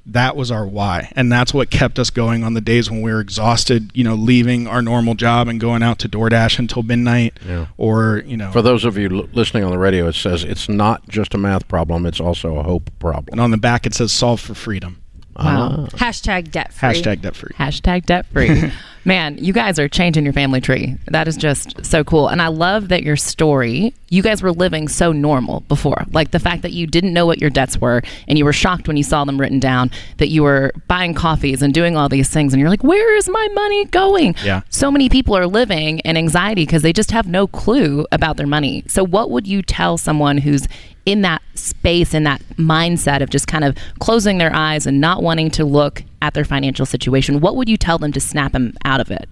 that 0.04 0.34
was 0.34 0.50
our 0.50 0.66
why 0.66 1.12
and 1.14 1.30
that's 1.30 1.54
what 1.54 1.70
kept 1.70 1.96
us 1.96 2.10
going 2.10 2.42
on 2.42 2.54
the 2.54 2.60
days 2.60 2.90
when 2.90 3.02
we 3.02 3.12
were 3.12 3.20
exhausted 3.20 3.88
you 3.94 4.02
know 4.02 4.16
leaving 4.16 4.66
our 4.66 4.82
normal 4.82 5.14
job 5.14 5.46
and 5.46 5.60
going 5.60 5.80
out 5.80 6.00
to 6.00 6.08
DoorDash 6.08 6.58
until 6.58 6.82
midnight 6.82 7.38
yeah. 7.46 7.66
or 7.76 8.24
you 8.26 8.36
know 8.36 8.50
for 8.50 8.62
those 8.62 8.84
of 8.84 8.98
you 8.98 9.08
l- 9.08 9.28
listening 9.32 9.62
on 9.62 9.70
the 9.70 9.78
radio 9.78 10.08
it 10.08 10.14
says 10.14 10.42
it's 10.42 10.68
not 10.68 11.08
just 11.08 11.34
a 11.34 11.38
math 11.38 11.68
problem 11.68 12.04
it's 12.04 12.18
also 12.18 12.56
a 12.56 12.64
hope 12.64 12.90
problem 12.98 13.28
and 13.30 13.40
on 13.40 13.52
the 13.52 13.56
back 13.56 13.86
it 13.86 13.94
says 13.94 14.10
solve 14.10 14.40
for 14.40 14.54
freedom 14.54 15.02
Wow. 15.36 15.86
Ah. 15.92 15.96
Hashtag 15.96 16.50
debt 16.50 16.74
free. 16.74 16.90
Hashtag 16.90 17.22
debt 17.22 17.34
free. 17.34 17.52
Hashtag 17.58 18.04
debt 18.04 18.26
free. 18.26 18.48
Man, 19.04 19.36
you 19.38 19.52
guys 19.52 19.78
are 19.78 19.88
changing 19.88 20.24
your 20.24 20.32
family 20.32 20.60
tree. 20.60 20.96
That 21.06 21.26
is 21.26 21.36
just 21.36 21.84
so 21.84 22.04
cool. 22.04 22.28
And 22.28 22.40
I 22.40 22.46
love 22.48 22.88
that 22.88 23.02
your 23.02 23.16
story, 23.16 23.94
you 24.10 24.22
guys 24.22 24.42
were 24.42 24.52
living 24.52 24.86
so 24.88 25.10
normal 25.10 25.60
before. 25.62 26.04
Like 26.12 26.30
the 26.30 26.38
fact 26.38 26.62
that 26.62 26.72
you 26.72 26.86
didn't 26.86 27.12
know 27.12 27.26
what 27.26 27.40
your 27.40 27.50
debts 27.50 27.80
were 27.80 28.02
and 28.28 28.38
you 28.38 28.44
were 28.44 28.52
shocked 28.52 28.86
when 28.86 28.96
you 28.96 29.02
saw 29.02 29.24
them 29.24 29.40
written 29.40 29.58
down, 29.58 29.90
that 30.18 30.28
you 30.28 30.44
were 30.44 30.72
buying 30.86 31.14
coffees 31.14 31.62
and 31.62 31.74
doing 31.74 31.96
all 31.96 32.08
these 32.08 32.28
things. 32.28 32.52
And 32.52 32.60
you're 32.60 32.70
like, 32.70 32.84
where 32.84 33.16
is 33.16 33.28
my 33.28 33.48
money 33.54 33.84
going? 33.86 34.36
Yeah. 34.44 34.62
So 34.68 34.90
many 34.90 35.08
people 35.08 35.36
are 35.36 35.46
living 35.46 35.98
in 36.00 36.16
anxiety 36.16 36.64
because 36.64 36.82
they 36.82 36.92
just 36.92 37.10
have 37.10 37.26
no 37.26 37.48
clue 37.48 38.06
about 38.12 38.36
their 38.36 38.46
money. 38.46 38.84
So, 38.86 39.04
what 39.04 39.30
would 39.30 39.46
you 39.46 39.62
tell 39.62 39.98
someone 39.98 40.38
who's 40.38 40.68
in 41.04 41.22
that 41.22 41.42
space, 41.54 42.14
in 42.14 42.22
that 42.24 42.40
mindset 42.56 43.22
of 43.22 43.30
just 43.30 43.48
kind 43.48 43.64
of 43.64 43.76
closing 43.98 44.38
their 44.38 44.54
eyes 44.54 44.86
and 44.86 45.00
not 45.00 45.22
wanting 45.22 45.50
to 45.50 45.64
look 45.64 46.04
at 46.22 46.32
their 46.34 46.44
financial 46.44 46.86
situation, 46.86 47.40
what 47.40 47.56
would 47.56 47.68
you 47.68 47.76
tell 47.76 47.98
them 47.98 48.12
to 48.12 48.20
snap 48.20 48.52
them 48.52 48.74
out 48.84 49.00
of 49.00 49.10
it? 49.10 49.28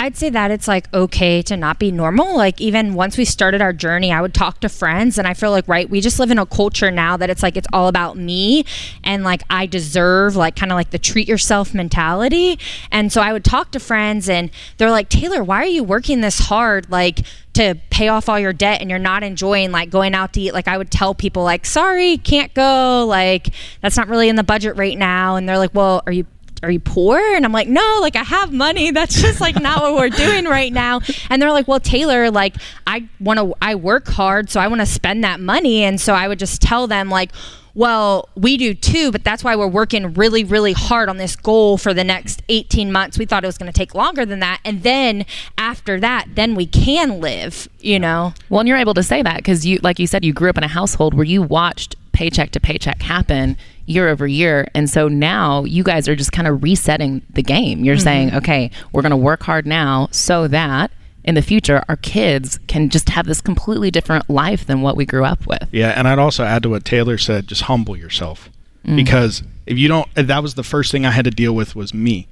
I'd 0.00 0.16
say 0.16 0.30
that 0.30 0.50
it's 0.50 0.66
like 0.66 0.92
okay 0.94 1.42
to 1.42 1.58
not 1.58 1.78
be 1.78 1.92
normal. 1.92 2.34
Like 2.34 2.58
even 2.58 2.94
once 2.94 3.18
we 3.18 3.26
started 3.26 3.60
our 3.60 3.74
journey, 3.74 4.10
I 4.10 4.22
would 4.22 4.32
talk 4.32 4.60
to 4.60 4.70
friends 4.70 5.18
and 5.18 5.28
I 5.28 5.34
feel 5.34 5.50
like 5.50 5.68
right, 5.68 5.90
we 5.90 6.00
just 6.00 6.18
live 6.18 6.30
in 6.30 6.38
a 6.38 6.46
culture 6.46 6.90
now 6.90 7.18
that 7.18 7.28
it's 7.28 7.42
like 7.42 7.54
it's 7.54 7.66
all 7.70 7.86
about 7.86 8.16
me 8.16 8.64
and 9.04 9.24
like 9.24 9.42
I 9.50 9.66
deserve 9.66 10.36
like 10.36 10.56
kind 10.56 10.72
of 10.72 10.76
like 10.76 10.88
the 10.88 10.98
treat 10.98 11.28
yourself 11.28 11.74
mentality. 11.74 12.58
And 12.90 13.12
so 13.12 13.20
I 13.20 13.34
would 13.34 13.44
talk 13.44 13.72
to 13.72 13.78
friends 13.78 14.30
and 14.30 14.50
they're 14.78 14.90
like, 14.90 15.10
"Taylor, 15.10 15.44
why 15.44 15.56
are 15.56 15.66
you 15.66 15.84
working 15.84 16.22
this 16.22 16.38
hard 16.38 16.90
like 16.90 17.20
to 17.52 17.78
pay 17.90 18.08
off 18.08 18.26
all 18.26 18.38
your 18.38 18.54
debt 18.54 18.80
and 18.80 18.88
you're 18.88 18.98
not 18.98 19.22
enjoying 19.22 19.70
like 19.70 19.90
going 19.90 20.14
out 20.14 20.32
to 20.32 20.40
eat?" 20.40 20.54
Like 20.54 20.66
I 20.66 20.78
would 20.78 20.90
tell 20.90 21.14
people 21.14 21.42
like, 21.42 21.66
"Sorry, 21.66 22.16
can't 22.16 22.54
go. 22.54 23.04
Like 23.06 23.50
that's 23.82 23.98
not 23.98 24.08
really 24.08 24.30
in 24.30 24.36
the 24.36 24.44
budget 24.44 24.76
right 24.76 24.96
now." 24.96 25.36
And 25.36 25.46
they're 25.46 25.58
like, 25.58 25.74
"Well, 25.74 26.02
are 26.06 26.12
you 26.12 26.24
are 26.62 26.70
you 26.70 26.80
poor? 26.80 27.18
And 27.18 27.44
I'm 27.44 27.52
like, 27.52 27.68
no, 27.68 27.98
like 28.00 28.16
I 28.16 28.22
have 28.22 28.52
money. 28.52 28.90
That's 29.00 29.20
just 29.20 29.40
like 29.40 29.60
not 29.60 29.82
what 29.82 29.94
we're 29.94 30.08
doing 30.08 30.44
right 30.44 30.72
now. 30.72 31.00
And 31.28 31.40
they're 31.40 31.52
like, 31.52 31.68
well, 31.68 31.80
Taylor, 31.80 32.30
like 32.30 32.56
I 32.86 33.08
want 33.18 33.38
to, 33.38 33.54
I 33.62 33.74
work 33.74 34.08
hard, 34.08 34.50
so 34.50 34.60
I 34.60 34.68
want 34.68 34.80
to 34.80 34.86
spend 34.86 35.24
that 35.24 35.40
money. 35.40 35.84
And 35.84 36.00
so 36.00 36.14
I 36.14 36.28
would 36.28 36.38
just 36.38 36.60
tell 36.60 36.86
them 36.86 37.08
like, 37.08 37.32
well, 37.74 38.28
we 38.34 38.56
do 38.56 38.74
too, 38.74 39.12
but 39.12 39.22
that's 39.22 39.44
why 39.44 39.54
we're 39.54 39.68
working 39.68 40.12
really, 40.14 40.44
really 40.44 40.72
hard 40.72 41.08
on 41.08 41.18
this 41.18 41.36
goal 41.36 41.78
for 41.78 41.94
the 41.94 42.04
next 42.04 42.42
18 42.48 42.90
months. 42.90 43.18
We 43.18 43.26
thought 43.26 43.44
it 43.44 43.46
was 43.46 43.58
going 43.58 43.72
to 43.72 43.78
take 43.78 43.94
longer 43.94 44.26
than 44.26 44.40
that. 44.40 44.60
And 44.64 44.82
then 44.82 45.24
after 45.56 46.00
that, 46.00 46.26
then 46.34 46.54
we 46.54 46.66
can 46.66 47.20
live, 47.20 47.68
you 47.78 47.98
know? 47.98 48.34
Well, 48.48 48.60
and 48.60 48.68
you're 48.68 48.76
able 48.76 48.94
to 48.94 49.02
say 49.02 49.22
that 49.22 49.36
because 49.36 49.64
you, 49.64 49.78
like 49.82 49.98
you 49.98 50.06
said, 50.06 50.24
you 50.24 50.32
grew 50.32 50.50
up 50.50 50.58
in 50.58 50.64
a 50.64 50.68
household 50.68 51.14
where 51.14 51.24
you 51.24 51.42
watched 51.42 51.96
paycheck 52.12 52.50
to 52.50 52.60
paycheck 52.60 53.02
happen 53.02 53.56
year 53.90 54.08
over 54.08 54.26
year. 54.26 54.68
And 54.74 54.88
so 54.88 55.08
now 55.08 55.64
you 55.64 55.82
guys 55.82 56.08
are 56.08 56.16
just 56.16 56.32
kind 56.32 56.48
of 56.48 56.62
resetting 56.62 57.22
the 57.30 57.42
game. 57.42 57.84
You're 57.84 57.96
mm-hmm. 57.96 58.04
saying, 58.04 58.34
okay, 58.34 58.70
we're 58.92 59.02
going 59.02 59.10
to 59.10 59.16
work 59.16 59.42
hard 59.42 59.66
now 59.66 60.08
so 60.10 60.48
that 60.48 60.90
in 61.24 61.34
the 61.34 61.42
future 61.42 61.82
our 61.88 61.96
kids 61.96 62.58
can 62.66 62.88
just 62.88 63.10
have 63.10 63.26
this 63.26 63.40
completely 63.40 63.90
different 63.90 64.30
life 64.30 64.66
than 64.66 64.80
what 64.82 64.96
we 64.96 65.04
grew 65.04 65.24
up 65.24 65.46
with. 65.46 65.68
Yeah, 65.72 65.90
and 65.90 66.08
I'd 66.08 66.18
also 66.18 66.44
add 66.44 66.62
to 66.62 66.70
what 66.70 66.84
Taylor 66.84 67.18
said, 67.18 67.46
just 67.46 67.62
humble 67.62 67.96
yourself. 67.96 68.48
Mm-hmm. 68.84 68.96
Because 68.96 69.42
if 69.66 69.76
you 69.76 69.88
don't 69.88 70.08
that 70.14 70.42
was 70.42 70.54
the 70.54 70.62
first 70.62 70.90
thing 70.90 71.04
I 71.04 71.10
had 71.10 71.26
to 71.26 71.30
deal 71.30 71.54
with 71.54 71.76
was 71.76 71.92
me. 71.92 72.28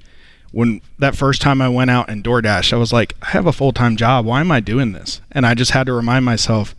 When 0.51 0.81
that 0.97 1.15
first 1.15 1.43
time 1.43 1.61
I 1.61 1.69
went 1.69 1.91
out 1.91 2.09
and 2.09 2.23
DoorDash, 2.23 2.73
I 2.73 2.77
was 2.77 2.91
like, 2.91 3.13
I 3.21 3.27
have 3.27 3.45
a 3.45 3.53
full-time 3.53 3.95
job. 3.95 4.25
Why 4.25 4.41
am 4.41 4.51
I 4.51 4.59
doing 4.59 4.93
this? 4.93 5.21
And 5.31 5.45
I 5.45 5.53
just 5.53 5.71
had 5.71 5.85
to 5.85 5.93
remind 5.93 6.25
myself 6.25 6.75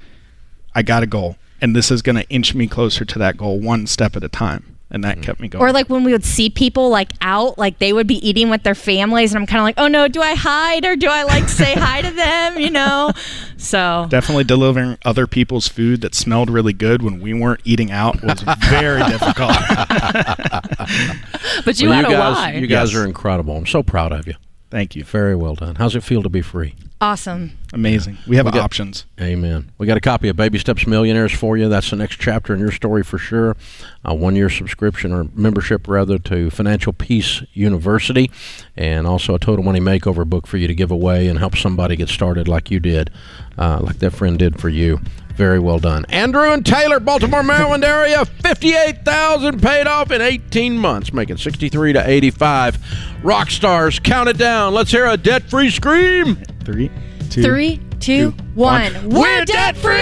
I 0.74 0.82
got 0.82 1.04
a 1.04 1.06
goal 1.06 1.36
and 1.60 1.76
this 1.76 1.90
is 1.90 2.02
going 2.02 2.16
to 2.16 2.28
inch 2.28 2.54
me 2.54 2.66
closer 2.66 3.04
to 3.04 3.18
that 3.18 3.36
goal 3.36 3.60
one 3.60 3.86
step 3.86 4.16
at 4.16 4.24
a 4.24 4.28
time 4.28 4.69
and 4.90 5.04
that 5.04 5.18
mm. 5.18 5.22
kept 5.22 5.40
me 5.40 5.48
going. 5.48 5.62
Or 5.62 5.72
like 5.72 5.88
when 5.88 6.04
we 6.04 6.12
would 6.12 6.24
see 6.24 6.50
people 6.50 6.90
like 6.90 7.12
out, 7.20 7.58
like 7.58 7.78
they 7.78 7.92
would 7.92 8.06
be 8.06 8.26
eating 8.26 8.50
with 8.50 8.62
their 8.62 8.74
families, 8.74 9.32
and 9.32 9.40
I'm 9.40 9.46
kind 9.46 9.60
of 9.60 9.64
like, 9.64 9.76
oh 9.78 9.88
no, 9.88 10.08
do 10.08 10.20
I 10.20 10.34
hide 10.34 10.84
or 10.84 10.96
do 10.96 11.08
I 11.08 11.22
like 11.22 11.48
say 11.48 11.74
hi 11.74 12.02
to 12.02 12.10
them? 12.10 12.58
You 12.58 12.70
know, 12.70 13.12
so 13.56 14.06
definitely 14.08 14.44
delivering 14.44 14.98
other 15.04 15.26
people's 15.26 15.68
food 15.68 16.00
that 16.00 16.14
smelled 16.14 16.50
really 16.50 16.72
good 16.72 17.02
when 17.02 17.20
we 17.20 17.34
weren't 17.34 17.60
eating 17.64 17.90
out 17.90 18.22
was 18.22 18.42
very 18.68 19.02
difficult. 19.08 19.50
but 21.64 21.80
you 21.80 21.88
well, 21.88 22.02
had 22.02 22.08
you 22.08 22.14
a 22.14 22.18
guys, 22.18 22.36
why. 22.36 22.52
You 22.54 22.66
guys 22.66 22.92
yes. 22.92 23.00
are 23.00 23.04
incredible. 23.04 23.56
I'm 23.56 23.66
so 23.66 23.82
proud 23.82 24.12
of 24.12 24.26
you. 24.26 24.34
Thank 24.70 24.96
you. 24.96 25.04
Very 25.04 25.34
well 25.34 25.54
done. 25.54 25.76
How's 25.76 25.96
it 25.96 26.02
feel 26.02 26.22
to 26.22 26.28
be 26.28 26.42
free? 26.42 26.74
Awesome. 27.02 27.52
Amazing. 27.72 28.18
We 28.26 28.36
have 28.36 28.44
we 28.44 28.52
got, 28.52 28.60
options. 28.60 29.06
Amen. 29.18 29.72
We 29.78 29.86
got 29.86 29.96
a 29.96 30.02
copy 30.02 30.28
of 30.28 30.36
Baby 30.36 30.58
Steps 30.58 30.86
Millionaires 30.86 31.32
for 31.32 31.56
you. 31.56 31.66
That's 31.70 31.88
the 31.88 31.96
next 31.96 32.16
chapter 32.20 32.52
in 32.52 32.60
your 32.60 32.72
story 32.72 33.02
for 33.02 33.16
sure. 33.16 33.56
A 34.04 34.14
one 34.14 34.36
year 34.36 34.50
subscription 34.50 35.10
or 35.10 35.24
membership, 35.34 35.88
rather, 35.88 36.18
to 36.18 36.50
Financial 36.50 36.92
Peace 36.92 37.42
University, 37.54 38.30
and 38.76 39.06
also 39.06 39.34
a 39.34 39.38
Total 39.38 39.64
Money 39.64 39.80
Makeover 39.80 40.26
book 40.26 40.46
for 40.46 40.58
you 40.58 40.66
to 40.66 40.74
give 40.74 40.90
away 40.90 41.26
and 41.26 41.38
help 41.38 41.56
somebody 41.56 41.96
get 41.96 42.10
started 42.10 42.48
like 42.48 42.70
you 42.70 42.80
did, 42.80 43.10
uh, 43.56 43.80
like 43.80 43.98
that 44.00 44.10
friend 44.10 44.38
did 44.38 44.60
for 44.60 44.68
you. 44.68 45.00
Very 45.36 45.58
well 45.58 45.78
done. 45.78 46.04
Andrew 46.10 46.52
and 46.52 46.66
Taylor, 46.66 47.00
Baltimore, 47.00 47.42
Maryland 47.42 47.82
area, 47.82 48.26
58,000 48.26 49.62
paid 49.62 49.86
off 49.86 50.10
in 50.10 50.20
18 50.20 50.76
months, 50.76 51.14
making 51.14 51.38
63 51.38 51.94
to 51.94 52.06
85. 52.06 53.24
Rock 53.24 53.50
stars, 53.50 53.98
count 53.98 54.28
it 54.28 54.36
down. 54.36 54.74
Let's 54.74 54.90
hear 54.90 55.06
a 55.06 55.16
debt-free 55.16 55.70
scream. 55.70 56.42
Three, 56.64 56.90
two, 57.30 57.42
Three, 57.42 57.76
two, 58.00 58.32
two 58.32 58.44
one. 58.54 58.92
one. 58.94 59.08
We're, 59.10 59.20
We're 59.20 59.44
debt-free! 59.44 59.94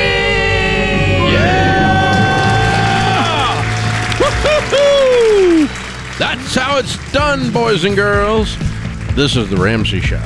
Yeah! 2.28 3.62
Woo 4.18 4.26
hoo! 4.76 5.68
That's 6.18 6.54
how 6.54 6.78
it's 6.78 6.96
done, 7.12 7.52
boys 7.52 7.84
and 7.84 7.94
girls. 7.96 8.56
This 9.14 9.36
is 9.36 9.48
the 9.50 9.56
Ramsey 9.56 10.00
Show. 10.00 10.22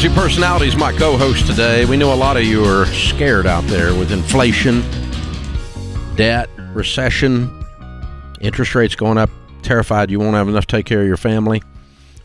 Ellis, 0.00 0.16
Ramsey 0.16 0.20
Personalities, 0.20 0.76
my 0.76 0.92
co 0.92 1.18
host 1.18 1.46
today. 1.46 1.84
We 1.84 1.98
know 1.98 2.12
a 2.12 2.16
lot 2.16 2.36
of 2.38 2.44
you 2.44 2.64
are 2.64 2.86
scared 2.86 3.46
out 3.46 3.64
there 3.64 3.94
with 3.94 4.12
inflation, 4.12 4.82
debt, 6.16 6.48
recession, 6.72 7.50
interest 8.40 8.74
rates 8.74 8.94
going 8.94 9.18
up, 9.18 9.28
terrified 9.62 10.10
you 10.10 10.18
won't 10.18 10.36
have 10.36 10.48
enough 10.48 10.66
to 10.66 10.76
take 10.76 10.86
care 10.86 11.02
of 11.02 11.06
your 11.06 11.18
family. 11.18 11.62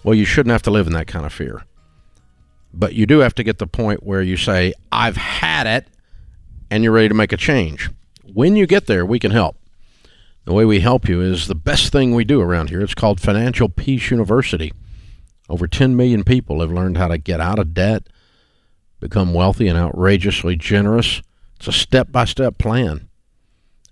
Well, 0.04 0.16
you 0.16 0.24
shouldn't 0.24 0.52
have 0.52 0.62
to 0.64 0.72
live 0.72 0.88
in 0.88 0.94
that 0.94 1.08
kind 1.08 1.26
of 1.26 1.34
fear. 1.34 1.66
But 2.74 2.94
you 2.94 3.06
do 3.06 3.20
have 3.20 3.36
to 3.36 3.44
get 3.44 3.60
to 3.60 3.66
the 3.66 3.68
point 3.68 4.04
where 4.04 4.22
you 4.22 4.38
say, 4.38 4.74
I've 4.92 5.18
had 5.18 5.68
it, 5.68 5.88
and 6.70 6.82
you're 6.84 6.94
ready 6.94 7.10
to 7.10 7.14
make 7.16 7.34
a 7.34 7.38
change. 7.38 7.90
when 8.24 8.56
you 8.56 8.68
get 8.68 8.88
there, 8.88 9.06
we 9.06 9.20
can 9.20 9.32
help. 9.32 9.58
The 10.46 10.54
way 10.54 10.64
we 10.64 10.80
help 10.80 11.10
you 11.10 11.22
is 11.22 11.48
the 11.48 11.56
best 11.56 11.92
thing 11.92 12.14
we 12.14 12.24
do 12.24 12.40
around 12.40 12.70
here. 12.70 12.82
It's 12.82 12.94
called 12.94 13.20
Financial 13.20 13.68
Peace 13.68 14.12
University. 14.12 14.72
Over 15.50 15.68
10 15.68 15.96
million 15.96 16.24
people 16.24 16.62
have 16.62 16.72
learned 16.72 16.98
how 16.98 17.08
to 17.08 17.18
get 17.18 17.40
out 17.40 17.60
of 17.60 17.74
debt, 17.74 18.08
become 19.00 19.34
wealthy 19.34 19.68
and 19.68 19.78
outrageously 19.78 20.56
generous. 20.56 21.22
It's 21.58 21.68
a 21.68 21.72
step 21.72 22.12
by 22.12 22.26
step 22.26 22.58
plan. 22.58 23.10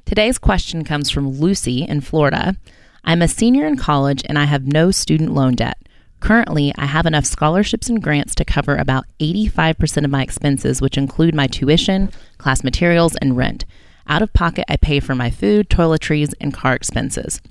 Today's 0.06 0.38
question 0.38 0.84
comes 0.84 1.10
from 1.10 1.30
Lucy 1.30 1.84
in 1.84 2.02
Florida. 2.02 2.58
I'm 3.06 3.22
a 3.22 3.30
senior 3.30 3.66
in 3.66 3.78
college 3.78 4.24
and 4.28 4.38
I 4.38 4.44
have 4.44 4.68
no 4.68 4.92
student 4.92 5.34
loan 5.34 5.56
debt. 5.56 5.78
Currently, 6.26 6.74
I 6.76 6.88
have 6.88 7.06
enough 7.06 7.28
scholarships 7.28 7.88
and 7.88 8.02
grants 8.02 8.34
to 8.34 8.44
cover 8.44 8.76
about 8.76 9.06
85% 9.20 10.06
of 10.06 10.10
my 10.10 10.24
expenses, 10.24 10.82
which 10.82 10.98
include 10.98 11.36
my 11.36 11.46
tuition, 11.46 12.10
class 12.40 12.64
materials, 12.64 13.16
and 13.18 13.38
rent. 13.38 13.64
Out 14.08 14.24
of 14.24 14.34
pocket, 14.34 14.66
I 14.68 14.78
pay 14.78 15.00
for 15.00 15.14
my 15.14 15.30
food, 15.30 15.70
toiletries, 15.70 16.34
and 16.42 16.52
car 16.52 16.74
expenses. 16.74 17.42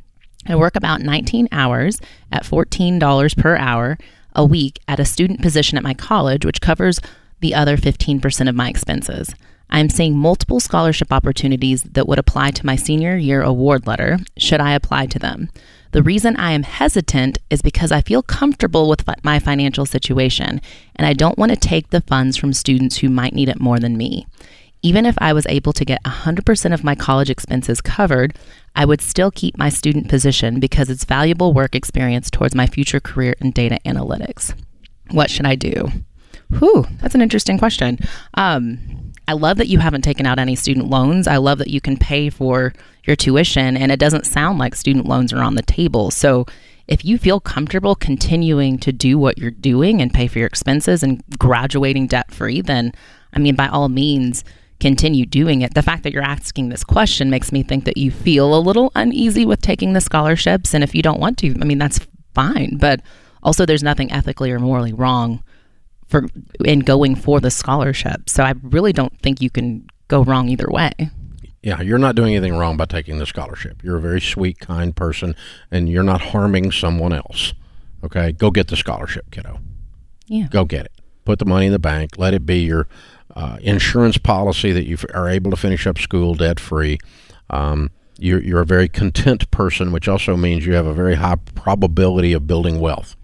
I 0.48 0.56
work 0.56 0.74
about 0.74 1.02
19 1.02 1.50
hours 1.52 2.00
at 2.32 2.42
$14 2.42 3.40
per 3.40 3.56
hour 3.56 3.96
a 4.34 4.44
week 4.44 4.80
at 4.88 4.98
a 4.98 5.04
student 5.04 5.40
position 5.40 5.78
at 5.78 5.84
my 5.84 5.94
college, 5.94 6.44
which 6.44 6.60
covers 6.60 6.98
the 7.38 7.54
other 7.54 7.76
15% 7.76 8.48
of 8.48 8.56
my 8.56 8.68
expenses. 8.68 9.36
I 9.70 9.78
am 9.78 9.88
seeing 9.88 10.18
multiple 10.18 10.58
scholarship 10.58 11.12
opportunities 11.12 11.84
that 11.84 12.08
would 12.08 12.18
apply 12.18 12.50
to 12.50 12.66
my 12.66 12.74
senior 12.74 13.16
year 13.16 13.40
award 13.40 13.86
letter, 13.86 14.18
should 14.36 14.60
I 14.60 14.72
apply 14.72 15.06
to 15.06 15.20
them. 15.20 15.48
The 15.94 16.02
reason 16.02 16.34
I 16.34 16.50
am 16.50 16.64
hesitant 16.64 17.38
is 17.50 17.62
because 17.62 17.92
I 17.92 18.00
feel 18.00 18.20
comfortable 18.20 18.88
with 18.88 19.04
my 19.22 19.38
financial 19.38 19.86
situation 19.86 20.60
and 20.96 21.06
I 21.06 21.12
don't 21.12 21.38
want 21.38 21.52
to 21.52 21.56
take 21.56 21.90
the 21.90 22.00
funds 22.00 22.36
from 22.36 22.52
students 22.52 22.96
who 22.96 23.08
might 23.08 23.32
need 23.32 23.48
it 23.48 23.60
more 23.60 23.78
than 23.78 23.96
me. 23.96 24.26
Even 24.82 25.06
if 25.06 25.14
I 25.18 25.32
was 25.32 25.46
able 25.46 25.72
to 25.72 25.84
get 25.84 26.02
100% 26.02 26.74
of 26.74 26.82
my 26.82 26.96
college 26.96 27.30
expenses 27.30 27.80
covered, 27.80 28.36
I 28.74 28.84
would 28.84 29.00
still 29.00 29.30
keep 29.30 29.56
my 29.56 29.68
student 29.68 30.08
position 30.08 30.58
because 30.58 30.90
it's 30.90 31.04
valuable 31.04 31.52
work 31.52 31.76
experience 31.76 32.28
towards 32.28 32.56
my 32.56 32.66
future 32.66 32.98
career 32.98 33.36
in 33.40 33.52
data 33.52 33.78
analytics. 33.86 34.52
What 35.12 35.30
should 35.30 35.46
I 35.46 35.54
do? 35.54 35.92
Whew, 36.58 36.88
that's 37.02 37.14
an 37.14 37.22
interesting 37.22 37.56
question. 37.56 38.00
Um, 38.34 39.03
I 39.26 39.32
love 39.32 39.56
that 39.58 39.68
you 39.68 39.78
haven't 39.78 40.02
taken 40.02 40.26
out 40.26 40.38
any 40.38 40.54
student 40.54 40.88
loans. 40.88 41.26
I 41.26 41.38
love 41.38 41.58
that 41.58 41.68
you 41.68 41.80
can 41.80 41.96
pay 41.96 42.30
for 42.30 42.74
your 43.04 43.16
tuition, 43.16 43.76
and 43.76 43.90
it 43.90 43.98
doesn't 43.98 44.26
sound 44.26 44.58
like 44.58 44.74
student 44.74 45.06
loans 45.06 45.32
are 45.32 45.42
on 45.42 45.54
the 45.54 45.62
table. 45.62 46.10
So, 46.10 46.46
if 46.86 47.02
you 47.02 47.16
feel 47.16 47.40
comfortable 47.40 47.94
continuing 47.94 48.78
to 48.80 48.92
do 48.92 49.18
what 49.18 49.38
you're 49.38 49.50
doing 49.50 50.02
and 50.02 50.12
pay 50.12 50.26
for 50.26 50.38
your 50.38 50.46
expenses 50.46 51.02
and 51.02 51.24
graduating 51.38 52.08
debt 52.08 52.30
free, 52.30 52.60
then 52.60 52.92
I 53.32 53.38
mean, 53.38 53.54
by 53.54 53.68
all 53.68 53.88
means, 53.88 54.44
continue 54.80 55.24
doing 55.24 55.62
it. 55.62 55.72
The 55.72 55.82
fact 55.82 56.02
that 56.02 56.12
you're 56.12 56.22
asking 56.22 56.68
this 56.68 56.84
question 56.84 57.30
makes 57.30 57.52
me 57.52 57.62
think 57.62 57.86
that 57.86 57.96
you 57.96 58.10
feel 58.10 58.54
a 58.54 58.60
little 58.60 58.92
uneasy 58.94 59.46
with 59.46 59.62
taking 59.62 59.94
the 59.94 60.00
scholarships. 60.00 60.74
And 60.74 60.84
if 60.84 60.94
you 60.94 61.00
don't 61.00 61.20
want 61.20 61.38
to, 61.38 61.56
I 61.60 61.64
mean, 61.64 61.78
that's 61.78 62.00
fine. 62.34 62.76
But 62.76 63.00
also, 63.42 63.64
there's 63.64 63.82
nothing 63.82 64.12
ethically 64.12 64.50
or 64.50 64.58
morally 64.58 64.92
wrong 64.92 65.42
for 66.14 66.28
in 66.64 66.80
going 66.80 67.16
for 67.16 67.40
the 67.40 67.50
scholarship. 67.50 68.30
So 68.30 68.44
I 68.44 68.54
really 68.62 68.92
don't 68.92 69.18
think 69.20 69.40
you 69.40 69.50
can 69.50 69.88
go 70.06 70.22
wrong 70.22 70.48
either 70.48 70.68
way. 70.68 70.92
Yeah, 71.62 71.80
you're 71.80 71.98
not 71.98 72.14
doing 72.14 72.36
anything 72.36 72.56
wrong 72.56 72.76
by 72.76 72.84
taking 72.84 73.18
the 73.18 73.26
scholarship. 73.26 73.82
You're 73.82 73.96
a 73.96 74.00
very 74.00 74.20
sweet, 74.20 74.60
kind 74.60 74.94
person, 74.94 75.34
and 75.70 75.88
you're 75.88 76.02
not 76.04 76.20
harming 76.20 76.72
someone 76.72 77.12
else. 77.12 77.54
Okay, 78.04 78.32
go 78.32 78.50
get 78.50 78.68
the 78.68 78.76
scholarship, 78.76 79.30
kiddo. 79.30 79.58
Yeah, 80.26 80.46
go 80.50 80.64
get 80.64 80.86
it. 80.86 80.92
Put 81.24 81.38
the 81.38 81.46
money 81.46 81.66
in 81.66 81.72
the 81.72 81.78
bank. 81.78 82.18
Let 82.18 82.34
it 82.34 82.46
be 82.46 82.60
your 82.60 82.86
uh, 83.34 83.56
insurance 83.62 84.18
policy 84.18 84.72
that 84.72 84.86
you 84.86 84.98
are 85.14 85.28
able 85.28 85.50
to 85.50 85.56
finish 85.56 85.86
up 85.86 85.98
school 85.98 86.34
debt 86.34 86.60
free. 86.60 86.98
Um, 87.50 87.90
you're, 88.18 88.42
you're 88.42 88.60
a 88.60 88.66
very 88.66 88.88
content 88.88 89.50
person, 89.50 89.90
which 89.90 90.06
also 90.06 90.36
means 90.36 90.66
you 90.66 90.74
have 90.74 90.86
a 90.86 90.94
very 90.94 91.14
high 91.14 91.36
probability 91.54 92.34
of 92.34 92.46
building 92.46 92.78
wealth. 92.78 93.16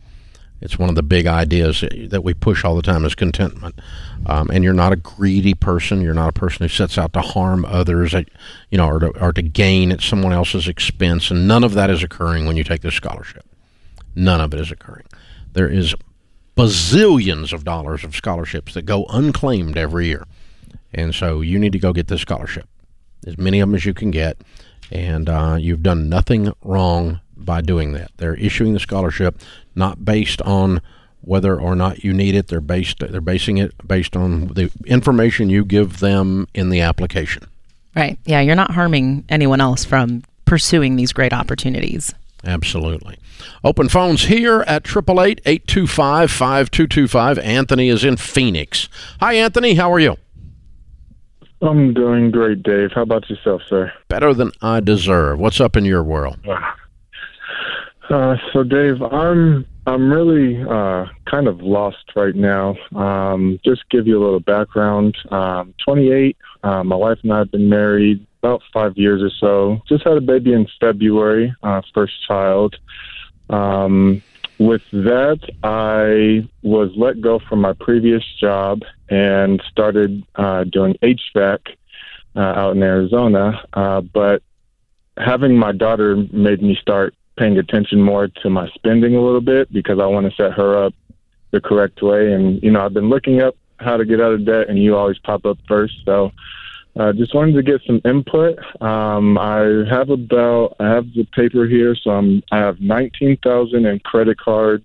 It's 0.61 0.79
one 0.79 0.89
of 0.89 0.95
the 0.95 1.03
big 1.03 1.27
ideas 1.27 1.83
that 2.09 2.23
we 2.23 2.35
push 2.35 2.65
all 2.65 2.77
the 2.77 2.83
time 2.83 3.05
is 3.05 3.15
contentment. 3.15 3.81
Um, 4.27 4.51
and 4.51 4.63
you're 4.63 4.75
not 4.75 4.93
a 4.93 4.97
greedy 4.97 5.55
person. 5.55 6.03
You're 6.03 6.13
not 6.13 6.29
a 6.29 6.39
person 6.39 6.65
who 6.65 6.69
sets 6.69 6.99
out 6.99 7.15
to 7.15 7.23
harm 7.23 7.65
others, 7.65 8.15
at, 8.15 8.29
you 8.71 8.77
know, 8.77 8.87
or 8.87 8.99
to, 8.99 9.09
or 9.21 9.33
to 9.33 9.43
gain 9.43 9.91
at 9.91 10.03
someone 10.03 10.33
else's 10.33 10.69
expense. 10.69 11.31
And 11.31 11.49
none 11.49 11.65
of 11.65 11.73
that 11.75 11.89
is 11.89 12.03
occurring 12.03 12.47
when 12.47 12.57
you 12.57 12.65
take 12.65 12.83
this 12.83 12.95
scholarship. 12.95 13.45
None 14.15 14.41
of 14.41 14.53
it 14.53 14.61
is 14.61 14.71
occurring. 14.71 15.07
There 15.53 15.69
is 15.69 15.95
bazillions 16.57 17.53
of 17.53 17.65
dollars 17.65 18.05
of 18.05 18.15
scholarships 18.15 18.75
that 18.75 18.83
go 18.83 19.07
unclaimed 19.09 19.79
every 19.79 20.09
year. 20.09 20.27
And 20.93 21.15
so 21.15 21.41
you 21.41 21.59
need 21.59 21.73
to 21.73 21.79
go 21.79 21.93
get 21.93 22.09
this 22.09 22.21
scholarship, 22.21 22.69
as 23.27 23.39
many 23.39 23.61
of 23.61 23.69
them 23.69 23.77
as 23.77 23.87
you 23.87 23.95
can 23.95 24.11
get. 24.11 24.39
And 24.91 25.29
uh, 25.29 25.57
you've 25.59 25.83
done 25.83 26.09
nothing 26.09 26.53
wrong 26.63 27.21
by 27.37 27.61
doing 27.61 27.93
that. 27.93 28.11
They're 28.17 28.35
issuing 28.35 28.75
the 28.75 28.81
scholarship 28.81 29.41
not 29.75 30.05
based 30.05 30.43
on 30.43 30.81
whether 31.23 31.61
or 31.61 31.77
not 31.77 32.05
you 32.05 32.13
need 32.13 32.35
it. 32.35 32.49
They're 32.49 32.61
based 32.61 32.99
they're 32.99 33.21
basing 33.21 33.59
it 33.59 33.73
based 33.87 34.17
on 34.17 34.49
the 34.49 34.71
information 34.87 35.51
you 35.51 35.65
give 35.65 36.01
them 36.01 36.49
in 36.55 36.71
the 36.71 36.81
application. 36.81 37.45
Right. 37.95 38.19
Yeah, 38.25 38.41
you're 38.41 38.57
not 38.57 38.73
harming 38.73 39.25
anyone 39.29 39.61
else 39.61 39.85
from 39.85 40.25
pursuing 40.45 40.97
these 40.97 41.13
great 41.13 41.33
opportunities. 41.33 42.13
Absolutely. 42.45 43.17
Open 43.63 43.89
phones 43.89 44.25
here 44.25 44.65
at 44.67 44.83
888-825-5225. 44.85 47.43
Anthony 47.43 47.89
is 47.89 48.05
in 48.05 48.17
Phoenix. 48.17 48.89
Hi 49.21 49.35
Anthony, 49.35 49.75
how 49.75 49.93
are 49.93 50.01
you? 50.01 50.17
I'm 51.63 51.93
doing 51.93 52.31
great, 52.31 52.63
Dave. 52.63 52.91
How 52.95 53.03
about 53.03 53.29
yourself, 53.29 53.63
sir? 53.69 53.93
Better 54.09 54.33
than 54.33 54.51
I 54.63 54.81
deserve. 54.81 55.39
What's 55.39 55.61
up 55.61 55.77
in 55.77 55.85
your 55.85 56.03
world? 56.03 56.39
Uh, 58.09 58.37
so, 58.53 58.65
Dave, 58.65 59.01
I'm 59.03 59.67
I'm 59.87 60.13
really 60.13 60.63
uh, 60.63 61.07
kind 61.31 61.49
of 61.49 61.61
lost 61.61 62.13
right 62.15 62.35
now. 62.35 62.77
Um, 62.95 63.59
just 63.65 63.89
give 63.91 64.07
you 64.07 64.19
a 64.19 64.23
little 64.23 64.41
background. 64.41 65.17
Um, 65.31 65.75
28. 65.85 66.37
Uh, 66.63 66.85
my 66.85 66.97
wife 66.97 67.19
and 67.23 67.33
I 67.33 67.39
have 67.39 67.51
been 67.51 67.69
married 67.69 68.27
about 68.43 68.63
five 68.73 68.97
years 68.97 69.23
or 69.23 69.31
so. 69.41 69.83
Just 69.89 70.05
had 70.05 70.17
a 70.17 70.21
baby 70.21 70.53
in 70.53 70.67
February, 70.81 71.55
uh, 71.63 71.83
first 71.95 72.15
child. 72.27 72.77
Um, 73.49 74.23
with 74.61 74.83
that, 74.93 75.41
I 75.65 76.47
was 76.63 76.93
let 76.95 77.23
go 77.23 77.41
from 77.49 77.63
my 77.63 77.73
previous 77.73 78.23
job 78.39 78.83
and 79.09 79.61
started 79.71 80.23
uh, 80.35 80.65
doing 80.65 80.97
HVAC 81.03 81.61
uh, 82.37 82.41
out 82.41 82.77
in 82.77 82.83
Arizona. 82.83 83.65
Uh, 83.73 84.03
but 84.03 84.43
having 85.17 85.57
my 85.57 85.73
daughter 85.73 86.15
made 86.31 86.63
me 86.63 86.77
start 86.79 87.15
paying 87.39 87.57
attention 87.57 88.03
more 88.03 88.29
to 88.29 88.51
my 88.51 88.69
spending 88.75 89.17
a 89.17 89.23
little 89.23 89.41
bit 89.41 89.73
because 89.73 89.99
I 89.99 90.05
want 90.05 90.31
to 90.31 90.37
set 90.37 90.53
her 90.53 90.85
up 90.85 90.93
the 91.53 91.61
correct 91.63 92.03
way. 92.03 92.31
And, 92.31 92.63
you 92.63 92.71
know, 92.71 92.85
I've 92.85 92.93
been 92.93 93.09
looking 93.09 93.41
up 93.41 93.57
how 93.79 93.97
to 93.97 94.05
get 94.05 94.21
out 94.21 94.35
of 94.35 94.45
debt, 94.45 94.69
and 94.69 94.79
you 94.79 94.95
always 94.95 95.19
pop 95.21 95.47
up 95.47 95.57
first. 95.67 95.95
So, 96.05 96.33
uh, 97.01 97.15
just 97.15 97.35
wanted 97.35 97.55
to 97.55 97.63
get 97.63 97.81
some 97.87 97.99
input. 98.05 98.59
Um, 98.83 99.39
I 99.39 99.85
have 99.89 100.11
about 100.11 100.77
I 100.79 100.89
have 100.91 101.07
the 101.15 101.25
paper 101.33 101.67
here, 101.67 101.95
so 101.95 102.11
I'm 102.11 102.43
I 102.53 102.59
have 102.59 102.79
nineteen 102.79 103.39
thousand 103.39 103.87
in 103.87 104.01
credit 104.01 104.39
cards, 104.39 104.85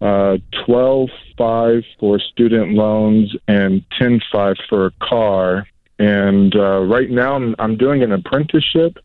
uh, 0.00 0.38
twelve 0.64 1.10
five 1.36 1.84
for 2.00 2.18
student 2.18 2.72
loans, 2.72 3.36
and 3.46 3.84
ten 3.98 4.22
five 4.32 4.56
for 4.70 4.86
a 4.86 4.90
car. 5.02 5.66
And 5.98 6.56
uh, 6.56 6.80
right 6.84 7.10
now, 7.10 7.34
I'm 7.34 7.54
I'm 7.58 7.76
doing 7.76 8.02
an 8.02 8.12
apprenticeship 8.12 8.96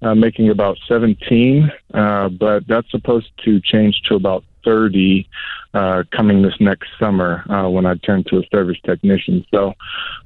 uh, 0.00 0.14
making 0.14 0.50
about 0.50 0.76
17, 0.86 1.72
uh, 1.94 2.28
but 2.28 2.66
that's 2.68 2.90
supposed 2.90 3.30
to 3.44 3.58
change 3.60 4.02
to 4.02 4.14
about 4.14 4.44
30 4.64 5.26
uh, 5.72 6.04
coming 6.14 6.42
this 6.42 6.54
next 6.60 6.88
summer 6.98 7.42
uh, 7.50 7.68
when 7.68 7.86
I 7.86 7.94
turn 7.96 8.22
to 8.24 8.38
a 8.38 8.42
service 8.52 8.76
technician. 8.84 9.44
So, 9.50 9.72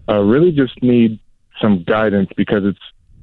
uh, 0.09 0.21
really 0.21 0.51
just 0.53 0.83
need 0.83 1.21
some 1.61 1.85
guidance 1.85 2.31
because 2.37 2.65
it's 2.65 2.79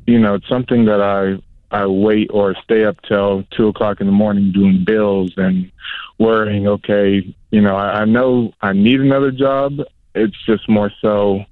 you 0.06 0.20
know 0.20 0.36
it's 0.36 0.48
something 0.48 0.86
that 0.86 1.02
I 1.02 1.42
I 1.76 1.86
wait 1.88 2.30
or 2.32 2.56
stay 2.64 2.86
up 2.86 2.98
till 3.08 3.44
two 3.56 3.68
o'clock 3.68 4.00
in 4.00 4.08
the 4.08 4.14
morning 4.14 4.52
doing 4.52 4.84
bills 4.86 5.34
and 5.38 5.72
worrying. 6.20 6.68
Okay, 6.68 7.36
you 7.52 7.62
know 7.62 7.76
I, 7.76 8.02
I 8.02 8.06
know 8.06 8.54
I 8.62 8.74
need 8.74 9.00
another 9.00 9.32
job. 9.32 9.74
It's 10.14 10.38
just 10.46 10.70
more 10.70 10.92
so. 11.02 11.44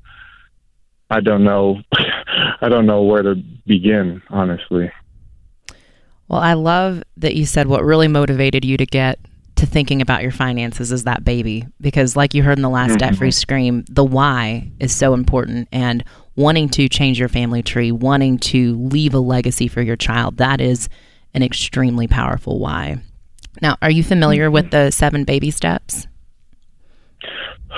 I 1.10 1.20
don't 1.20 1.44
know. 1.44 1.80
I 2.62 2.70
don't 2.70 2.86
know 2.86 3.04
where 3.04 3.22
to 3.22 3.36
begin, 3.68 4.22
honestly. 4.30 4.92
Well, 6.28 6.40
I 6.40 6.54
love 6.54 7.04
that 7.18 7.36
you 7.36 7.46
said 7.46 7.68
what 7.68 7.84
really 7.84 8.08
motivated 8.08 8.66
you 8.66 8.78
to 8.78 8.86
get 8.86 9.20
to 9.56 9.66
thinking 9.66 10.02
about 10.02 10.24
your 10.24 10.32
finances 10.32 10.92
is 10.92 11.04
that 11.04 11.24
baby 11.24 11.66
because 11.80 12.16
like 12.16 12.34
you 12.34 12.44
heard 12.44 12.58
in 12.58 12.64
the 12.64 12.70
last 12.70 12.90
mm-hmm. 12.90 12.98
debt 12.98 13.16
free 13.16 13.32
scream 13.32 13.86
the 13.90 14.04
why 14.04 14.70
is 14.80 14.96
so 14.96 15.14
important 15.14 15.68
and 15.72 16.04
wanting 16.36 16.70
to 16.70 16.90
change 16.90 17.20
your 17.20 17.30
family 17.30 17.64
tree 17.64 17.92
wanting 17.92 18.38
to 18.38 18.76
leave 18.76 19.14
a 19.14 19.20
legacy 19.20 19.68
for 19.68 19.82
your 19.82 19.96
child 19.96 20.38
that 20.38 20.60
is 20.60 20.90
an 21.34 21.44
extremely 21.44 22.08
powerful 22.08 22.60
why 22.60 22.98
now 23.62 23.76
are 23.82 23.92
you 23.92 24.04
familiar 24.04 24.50
with 24.50 24.72
the 24.72 24.92
seven 24.92 25.24
baby 25.24 25.52
steps 25.52 26.08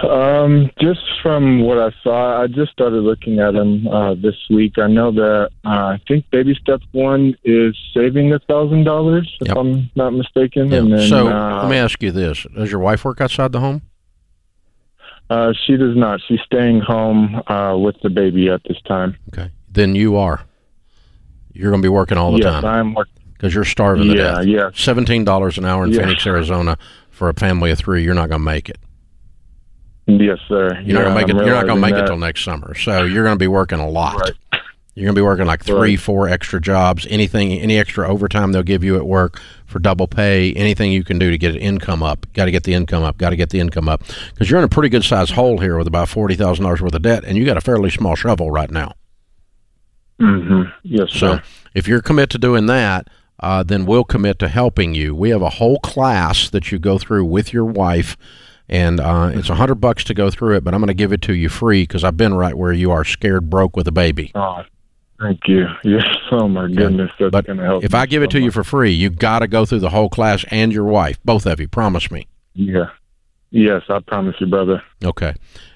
um, 0.03 0.69
just 0.81 0.99
from 1.23 1.61
what 1.61 1.77
I 1.77 1.89
saw, 2.03 2.41
I 2.43 2.47
just 2.47 2.71
started 2.71 3.01
looking 3.01 3.39
at 3.39 3.53
them 3.53 3.87
uh, 3.87 4.15
this 4.15 4.35
week. 4.49 4.77
I 4.77 4.87
know 4.87 5.11
that 5.11 5.49
uh, 5.65 5.69
I 5.69 6.01
think 6.07 6.29
baby 6.31 6.53
step 6.59 6.81
one 6.91 7.35
is 7.43 7.77
saving 7.93 8.33
a 8.33 8.39
thousand 8.39 8.83
dollars, 8.83 9.33
if 9.39 9.47
yep. 9.47 9.57
I'm 9.57 9.89
not 9.95 10.11
mistaken. 10.11 10.69
Yep. 10.69 10.83
Then, 10.89 11.09
so 11.09 11.27
uh, 11.27 11.61
let 11.61 11.69
me 11.69 11.77
ask 11.77 12.03
you 12.03 12.11
this: 12.11 12.45
Does 12.55 12.71
your 12.71 12.81
wife 12.81 13.05
work 13.05 13.21
outside 13.21 13.53
the 13.53 13.61
home? 13.61 13.83
Uh, 15.29 15.53
she 15.65 15.77
does 15.77 15.95
not. 15.95 16.19
She's 16.27 16.39
staying 16.45 16.81
home 16.81 17.41
uh, 17.47 17.77
with 17.77 17.95
the 18.01 18.09
baby 18.09 18.49
at 18.49 18.61
this 18.67 18.77
time. 18.87 19.17
Okay, 19.29 19.51
then 19.71 19.95
you 19.95 20.17
are. 20.17 20.43
You're 21.53 21.71
going 21.71 21.81
to 21.81 21.85
be 21.85 21.89
working 21.89 22.17
all 22.17 22.31
the 22.31 22.39
yes, 22.39 22.45
time. 22.45 22.63
Yes, 22.63 22.69
I'm 22.69 22.93
working. 22.93 23.13
Because 23.33 23.55
you're 23.55 23.65
starving 23.65 24.09
to 24.09 24.15
yeah, 24.15 24.35
death. 24.35 24.45
Yeah, 24.45 24.69
Seventeen 24.73 25.23
dollars 25.23 25.57
an 25.57 25.65
hour 25.65 25.85
in 25.85 25.91
yeah. 25.91 26.01
Phoenix, 26.01 26.25
Arizona, 26.25 26.77
for 27.09 27.29
a 27.29 27.33
family 27.33 27.71
of 27.71 27.77
three. 27.77 28.03
You're 28.03 28.13
not 28.13 28.29
going 28.29 28.41
to 28.41 28.45
make 28.45 28.69
it. 28.69 28.77
Yes, 30.07 30.37
sir. 30.47 30.79
You're 30.81 30.81
yeah, 30.81 30.93
not 30.93 31.03
gonna 31.03 31.15
make 31.15 31.29
it. 31.29 31.35
You're 31.35 31.55
not 31.55 31.65
gonna 31.65 31.81
make 31.81 31.95
that. 31.95 32.03
it 32.03 32.07
till 32.07 32.17
next 32.17 32.43
summer. 32.43 32.75
So 32.75 33.03
you're 33.03 33.23
gonna 33.23 33.37
be 33.37 33.47
working 33.47 33.79
a 33.79 33.89
lot. 33.89 34.19
Right. 34.19 34.61
You're 34.95 35.05
gonna 35.05 35.15
be 35.15 35.21
working 35.21 35.45
like 35.45 35.61
three, 35.63 35.91
right. 35.91 35.99
four 35.99 36.29
extra 36.29 36.61
jobs. 36.61 37.05
Anything, 37.09 37.51
any 37.51 37.77
extra 37.77 38.07
overtime 38.07 38.53
they'll 38.53 38.63
give 38.63 38.81
you 38.81 38.95
at 38.95 39.05
work 39.05 39.41
for 39.65 39.77
double 39.77 40.07
pay. 40.07 40.53
Anything 40.53 40.93
you 40.93 41.03
can 41.03 41.19
do 41.19 41.29
to 41.29 41.37
get 41.37 41.53
an 41.53 41.59
income 41.59 42.01
up. 42.01 42.25
Got 42.33 42.45
to 42.45 42.51
get 42.51 42.63
the 42.63 42.73
income 42.73 43.03
up. 43.03 43.17
Got 43.17 43.31
to 43.31 43.35
get 43.35 43.49
the 43.49 43.59
income 43.59 43.89
up 43.89 44.03
because 44.33 44.49
you're 44.49 44.57
in 44.57 44.63
a 44.63 44.69
pretty 44.69 44.87
good 44.87 45.03
sized 45.03 45.31
hole 45.31 45.59
here 45.59 45.77
with 45.77 45.87
about 45.87 46.07
forty 46.07 46.35
thousand 46.35 46.63
dollars 46.63 46.81
worth 46.81 46.95
of 46.95 47.01
debt, 47.01 47.25
and 47.25 47.37
you 47.37 47.43
got 47.43 47.57
a 47.57 47.61
fairly 47.61 47.89
small 47.89 48.15
shovel 48.15 48.49
right 48.51 48.71
now. 48.71 48.93
Mm-hmm. 50.21 50.69
Yes. 50.83 51.11
So 51.11 51.35
sir. 51.35 51.43
if 51.73 51.89
you're 51.89 52.01
commit 52.01 52.29
to 52.31 52.37
doing 52.37 52.65
that. 52.67 53.09
Uh, 53.37 53.61
then 53.63 53.85
we'll 53.85 54.05
commit 54.05 54.39
to 54.39 54.47
helping 54.47 54.95
you. 54.95 55.13
We 55.13 55.29
have 55.31 55.41
a 55.41 55.49
whole 55.49 55.77
class 55.79 56.49
that 56.51 56.71
you 56.71 56.79
go 56.79 56.97
through 56.97 57.25
with 57.25 57.51
your 57.51 57.65
wife 57.65 58.15
and 58.67 58.99
uh, 58.99 59.31
it's 59.33 59.49
a 59.49 59.55
hundred 59.55 59.75
bucks 59.75 60.03
to 60.05 60.13
go 60.13 60.31
through 60.31 60.55
it, 60.55 60.63
but 60.63 60.73
I'm 60.73 60.79
going 60.79 60.87
to 60.87 60.93
give 60.93 61.11
it 61.11 61.21
to 61.23 61.33
you 61.33 61.49
free 61.49 61.83
because 61.83 62.03
I've 62.03 62.17
been 62.17 62.33
right 62.33 62.55
where 62.55 62.71
you 62.71 62.91
are, 62.91 63.03
scared 63.03 63.49
broke 63.49 63.75
with 63.75 63.87
a 63.87 63.91
baby. 63.91 64.31
Oh, 64.33 64.63
thank 65.19 65.47
you. 65.47 65.65
Yes. 65.83 66.05
Oh 66.31 66.47
my 66.47 66.67
goodness, 66.67 67.11
that's 67.19 67.31
but 67.31 67.45
going 67.45 67.57
to 67.57 67.63
help. 67.63 67.83
If 67.83 67.93
I 67.93 68.05
give 68.05 68.23
it 68.23 68.31
to 68.31 68.41
you 68.41 68.51
for 68.51 68.63
free, 68.63 68.91
you 68.91 69.09
got 69.09 69.39
to 69.39 69.47
go 69.47 69.65
through 69.65 69.79
the 69.79 69.89
whole 69.89 70.09
class 70.09 70.45
and 70.49 70.71
your 70.71 70.85
wife, 70.85 71.17
both 71.23 71.45
of 71.45 71.59
you. 71.59 71.67
Promise 71.67 72.11
me. 72.11 72.27
Yeah. 72.53 72.89
Yes, 73.51 73.83
I 73.89 73.99
promise 73.99 74.35
you, 74.39 74.47
brother. 74.47 74.83
Okay. 75.03 75.33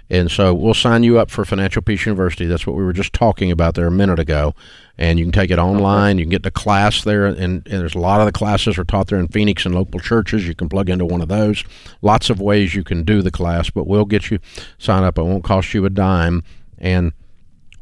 And 0.09 0.31
so 0.31 0.53
we'll 0.53 0.73
sign 0.73 1.03
you 1.03 1.19
up 1.19 1.29
for 1.29 1.45
Financial 1.45 1.81
Peace 1.81 2.05
University. 2.05 2.45
That's 2.47 2.65
what 2.65 2.75
we 2.75 2.83
were 2.83 2.93
just 2.93 3.13
talking 3.13 3.51
about 3.51 3.75
there 3.75 3.87
a 3.87 3.91
minute 3.91 4.17
ago. 4.17 4.55
And 4.97 5.19
you 5.19 5.25
can 5.25 5.31
take 5.31 5.51
it 5.51 5.59
online. 5.59 6.17
You 6.17 6.25
can 6.25 6.31
get 6.31 6.43
the 6.43 6.51
class 6.51 7.03
there. 7.03 7.27
And, 7.27 7.37
and, 7.37 7.63
there's 7.65 7.95
a 7.95 7.99
lot 7.99 8.19
of 8.19 8.25
the 8.25 8.31
classes 8.31 8.77
are 8.77 8.83
taught 8.83 9.07
there 9.07 9.19
in 9.19 9.27
Phoenix 9.27 9.65
and 9.65 9.75
local 9.75 9.99
churches. 9.99 10.47
You 10.47 10.55
can 10.55 10.67
plug 10.67 10.89
into 10.89 11.05
one 11.05 11.21
of 11.21 11.27
those. 11.27 11.63
Lots 12.01 12.29
of 12.29 12.41
ways 12.41 12.73
you 12.73 12.83
can 12.83 13.03
do 13.03 13.21
the 13.21 13.31
class, 13.31 13.69
but 13.69 13.85
we'll 13.85 14.05
get 14.05 14.31
you 14.31 14.39
signed 14.79 15.05
up. 15.05 15.17
It 15.17 15.23
won't 15.23 15.43
cost 15.43 15.73
you 15.73 15.85
a 15.85 15.89
dime. 15.89 16.43
And 16.79 17.13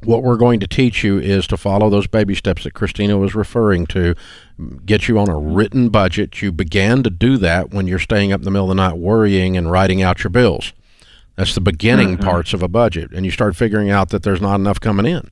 what 0.03 0.23
we're 0.23 0.37
going 0.37 0.59
to 0.59 0.67
teach 0.67 1.03
you 1.03 1.17
is 1.19 1.47
to 1.47 1.57
follow 1.57 1.89
those 1.89 2.07
baby 2.07 2.35
steps 2.35 2.63
that 2.63 2.73
Kristina 2.73 3.19
was 3.19 3.35
referring 3.35 3.87
to, 3.87 4.15
get 4.85 5.07
you 5.07 5.17
on 5.19 5.29
a 5.29 5.37
written 5.37 5.89
budget. 5.89 6.41
You 6.41 6.51
began 6.51 7.03
to 7.03 7.09
do 7.09 7.37
that 7.37 7.71
when 7.71 7.87
you're 7.87 7.99
staying 7.99 8.31
up 8.31 8.41
in 8.41 8.45
the 8.45 8.51
middle 8.51 8.69
of 8.69 8.77
the 8.77 8.81
night 8.81 8.97
worrying 8.97 9.57
and 9.57 9.71
writing 9.71 10.01
out 10.01 10.23
your 10.23 10.31
bills. 10.31 10.73
That's 11.35 11.53
the 11.53 11.61
beginning 11.61 12.13
mm-hmm. 12.15 12.27
parts 12.27 12.53
of 12.53 12.63
a 12.63 12.67
budget, 12.67 13.11
and 13.11 13.25
you 13.25 13.31
start 13.31 13.55
figuring 13.55 13.89
out 13.89 14.09
that 14.09 14.23
there's 14.23 14.41
not 14.41 14.55
enough 14.55 14.79
coming 14.79 15.05
in. 15.05 15.29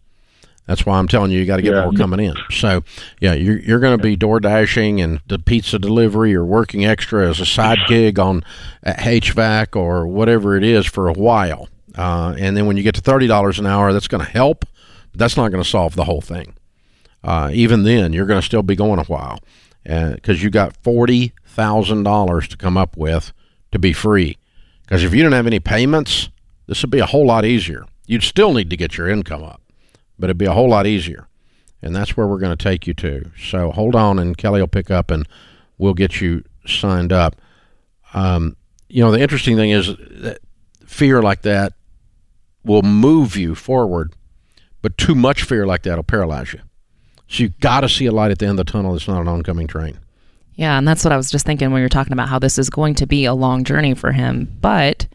That's 0.68 0.86
why 0.86 0.98
I'm 0.98 1.08
telling 1.08 1.32
you, 1.32 1.40
you 1.40 1.46
got 1.46 1.58
to 1.58 1.62
get 1.62 1.74
yeah. 1.74 1.84
more 1.84 1.94
coming 1.94 2.20
in. 2.20 2.36
So, 2.50 2.84
yeah, 3.20 3.34
you're, 3.34 3.60
you're 3.60 3.80
going 3.80 3.98
to 3.98 4.02
be 4.02 4.16
door 4.16 4.40
dashing 4.40 5.00
and 5.00 5.22
the 5.28 5.38
pizza 5.38 5.78
delivery 5.78 6.34
or 6.34 6.44
working 6.44 6.86
extra 6.86 7.30
as 7.30 7.40
a 7.40 7.46
side 7.46 7.78
gig 7.88 8.18
on 8.18 8.44
HVAC 8.84 9.76
or 9.76 10.08
whatever 10.08 10.56
it 10.56 10.64
is 10.64 10.88
for 10.88 11.08
a 11.08 11.14
while. 11.14 11.70
Uh, 11.96 12.36
and 12.38 12.58
then 12.58 12.66
when 12.66 12.78
you 12.78 12.84
get 12.84 12.96
to 12.96 13.02
$30 13.02 13.60
an 13.60 13.66
hour, 13.66 13.94
that's 13.94 14.08
going 14.08 14.24
to 14.24 14.32
help, 14.32 14.66
but 15.12 15.20
that's 15.20 15.38
not 15.38 15.50
going 15.52 15.64
to 15.64 15.70
solve 15.70 15.96
the 15.96 16.04
whole 16.04 16.22
thing. 16.22 16.56
Uh, 17.24 17.50
even 17.54 17.84
then, 17.84 18.14
you're 18.14 18.26
going 18.26 18.40
to 18.40 18.46
still 18.46 18.64
be 18.64 18.76
going 18.76 19.00
a 19.00 19.04
while 19.04 19.40
because 19.84 20.40
uh, 20.40 20.44
you 20.44 20.50
got 20.50 20.82
$40,000 20.84 22.48
to 22.48 22.58
come 22.58 22.78
up 22.78 22.98
with 22.98 23.32
to 23.72 23.80
be 23.80 23.94
free. 23.94 24.38
Because 24.84 25.04
if 25.04 25.14
you 25.14 25.24
didn't 25.24 25.34
have 25.34 25.48
any 25.48 25.60
payments, 25.60 26.30
this 26.68 26.82
would 26.82 26.92
be 26.92 27.00
a 27.00 27.06
whole 27.06 27.26
lot 27.26 27.46
easier. 27.46 27.86
You'd 28.06 28.24
still 28.24 28.54
need 28.54 28.70
to 28.70 28.78
get 28.78 28.98
your 28.98 29.10
income 29.10 29.44
up, 29.44 29.62
but 30.20 30.26
it'd 30.26 30.38
be 30.38 30.46
a 30.46 30.54
whole 30.54 30.70
lot 30.70 30.86
easier. 30.86 31.28
And 31.82 31.96
that's 31.96 32.16
where 32.16 32.28
we're 32.28 32.40
going 32.40 32.56
to 32.56 32.64
take 32.64 32.88
you 32.88 32.94
to. 32.96 33.32
So 33.40 33.72
hold 33.72 33.96
on, 33.96 34.20
and 34.20 34.38
Kelly 34.38 34.60
will 34.60 34.68
pick 34.68 34.92
up 34.92 35.12
and 35.12 35.28
we'll 35.78 35.94
get 35.94 36.22
you 36.22 36.44
signed 36.66 37.14
up. 37.14 37.36
Um, 38.14 38.56
you 38.88 39.04
know, 39.04 39.12
the 39.12 39.20
interesting 39.20 39.56
thing 39.56 39.72
is 39.72 39.88
that 39.88 40.40
fear 40.86 41.22
like 41.22 41.42
that 41.42 41.74
will 42.66 42.82
move 42.82 43.36
you 43.38 43.56
forward, 43.56 44.14
but 44.82 44.98
too 44.98 45.16
much 45.16 45.44
fear 45.44 45.66
like 45.66 45.84
that 45.84 45.96
will 45.96 46.04
paralyze 46.04 46.54
you. 46.54 46.60
So 47.28 47.44
you've 47.44 47.60
got 47.60 47.82
to 47.82 47.90
see 47.90 48.06
a 48.06 48.12
light 48.12 48.32
at 48.32 48.40
the 48.40 48.46
end 48.46 48.60
of 48.60 48.66
the 48.66 48.72
tunnel 48.72 48.96
It's 48.96 49.08
not 49.08 49.22
an 49.22 49.28
oncoming 49.28 49.68
train. 49.68 50.00
Yeah, 50.56 50.78
and 50.78 50.88
that's 50.88 51.04
what 51.04 51.12
I 51.12 51.18
was 51.18 51.30
just 51.30 51.46
thinking 51.46 51.72
when 51.72 51.80
you 51.80 51.86
were 51.86 51.90
talking 51.90 52.14
about 52.14 52.30
how 52.30 52.40
this 52.40 52.58
is 52.58 52.70
going 52.70 52.96
to 52.96 53.06
be 53.06 53.26
a 53.26 53.34
long 53.34 53.64
journey 53.64 53.94
for 53.94 54.12
him. 54.12 54.58
But 54.62 55.08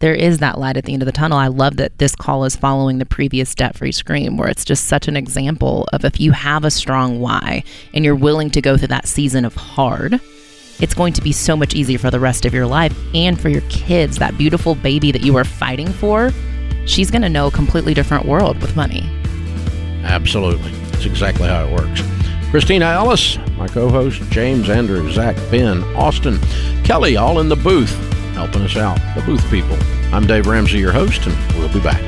there 0.00 0.14
is 0.14 0.38
that 0.38 0.58
light 0.58 0.76
at 0.76 0.84
the 0.84 0.94
end 0.94 1.02
of 1.02 1.06
the 1.06 1.12
tunnel. 1.12 1.38
I 1.38 1.46
love 1.46 1.76
that 1.76 1.98
this 1.98 2.16
call 2.16 2.44
is 2.44 2.56
following 2.56 2.98
the 2.98 3.06
previous 3.06 3.54
debt 3.54 3.76
free 3.76 3.92
scream, 3.92 4.36
where 4.36 4.48
it's 4.48 4.64
just 4.64 4.88
such 4.88 5.06
an 5.06 5.16
example 5.16 5.86
of 5.92 6.04
if 6.04 6.18
you 6.18 6.32
have 6.32 6.64
a 6.64 6.70
strong 6.70 7.20
why 7.20 7.62
and 7.94 8.04
you're 8.04 8.16
willing 8.16 8.50
to 8.50 8.60
go 8.60 8.76
through 8.76 8.88
that 8.88 9.06
season 9.06 9.44
of 9.44 9.54
hard, 9.54 10.18
it's 10.80 10.94
going 10.94 11.12
to 11.12 11.22
be 11.22 11.32
so 11.32 11.54
much 11.54 11.74
easier 11.74 11.98
for 11.98 12.10
the 12.10 12.18
rest 12.18 12.46
of 12.46 12.54
your 12.54 12.66
life 12.66 12.96
and 13.14 13.38
for 13.38 13.50
your 13.50 13.62
kids. 13.68 14.18
That 14.18 14.38
beautiful 14.38 14.74
baby 14.74 15.12
that 15.12 15.22
you 15.22 15.36
are 15.36 15.44
fighting 15.44 15.92
for, 15.92 16.32
she's 16.86 17.10
going 17.10 17.22
to 17.22 17.28
know 17.28 17.46
a 17.46 17.50
completely 17.50 17.94
different 17.94 18.26
world 18.26 18.60
with 18.60 18.76
money. 18.76 19.08
Absolutely. 20.04 20.72
That's 20.90 21.06
exactly 21.06 21.48
how 21.48 21.66
it 21.66 21.72
works. 21.72 22.00
Kristina 22.50 22.92
Ellis, 22.94 23.38
my 23.56 23.68
co 23.68 23.88
host, 23.88 24.22
James 24.30 24.68
Andrew, 24.68 25.10
Zach 25.12 25.36
Ben, 25.50 25.82
Austin, 25.94 26.38
Kelly, 26.82 27.16
all 27.16 27.40
in 27.40 27.48
the 27.48 27.56
booth 27.56 27.94
helping 28.34 28.62
us 28.62 28.76
out, 28.76 28.98
the 29.14 29.22
booth 29.22 29.48
people. 29.50 29.76
I'm 30.14 30.26
Dave 30.26 30.46
Ramsey, 30.46 30.78
your 30.78 30.92
host, 30.92 31.26
and 31.26 31.58
we'll 31.58 31.72
be 31.72 31.80
back. 31.80 32.00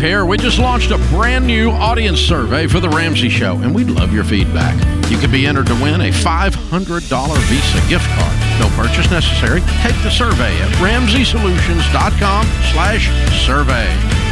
Dave 0.00 0.08
here. 0.08 0.24
We 0.24 0.36
just 0.38 0.58
launched 0.58 0.90
a 0.90 0.98
brand 1.08 1.46
new 1.46 1.70
audience 1.70 2.20
survey 2.20 2.66
for 2.66 2.80
The 2.80 2.88
Ramsey 2.88 3.28
Show, 3.28 3.56
and 3.56 3.74
we'd 3.74 3.90
love 3.90 4.12
your 4.12 4.24
feedback. 4.24 4.76
You 5.10 5.18
could 5.18 5.32
be 5.32 5.46
entered 5.46 5.66
to 5.66 5.74
win 5.74 6.00
a 6.00 6.10
$500 6.10 7.36
Visa 7.48 7.88
gift 7.88 8.06
card. 8.10 8.60
No 8.60 8.68
purchase 8.76 9.10
necessary. 9.10 9.60
Take 9.82 10.00
the 10.02 10.10
survey 10.10 10.56
at 10.60 10.70
ramseysolutions.com 10.76 12.46
slash 12.72 13.08
survey. 13.46 14.29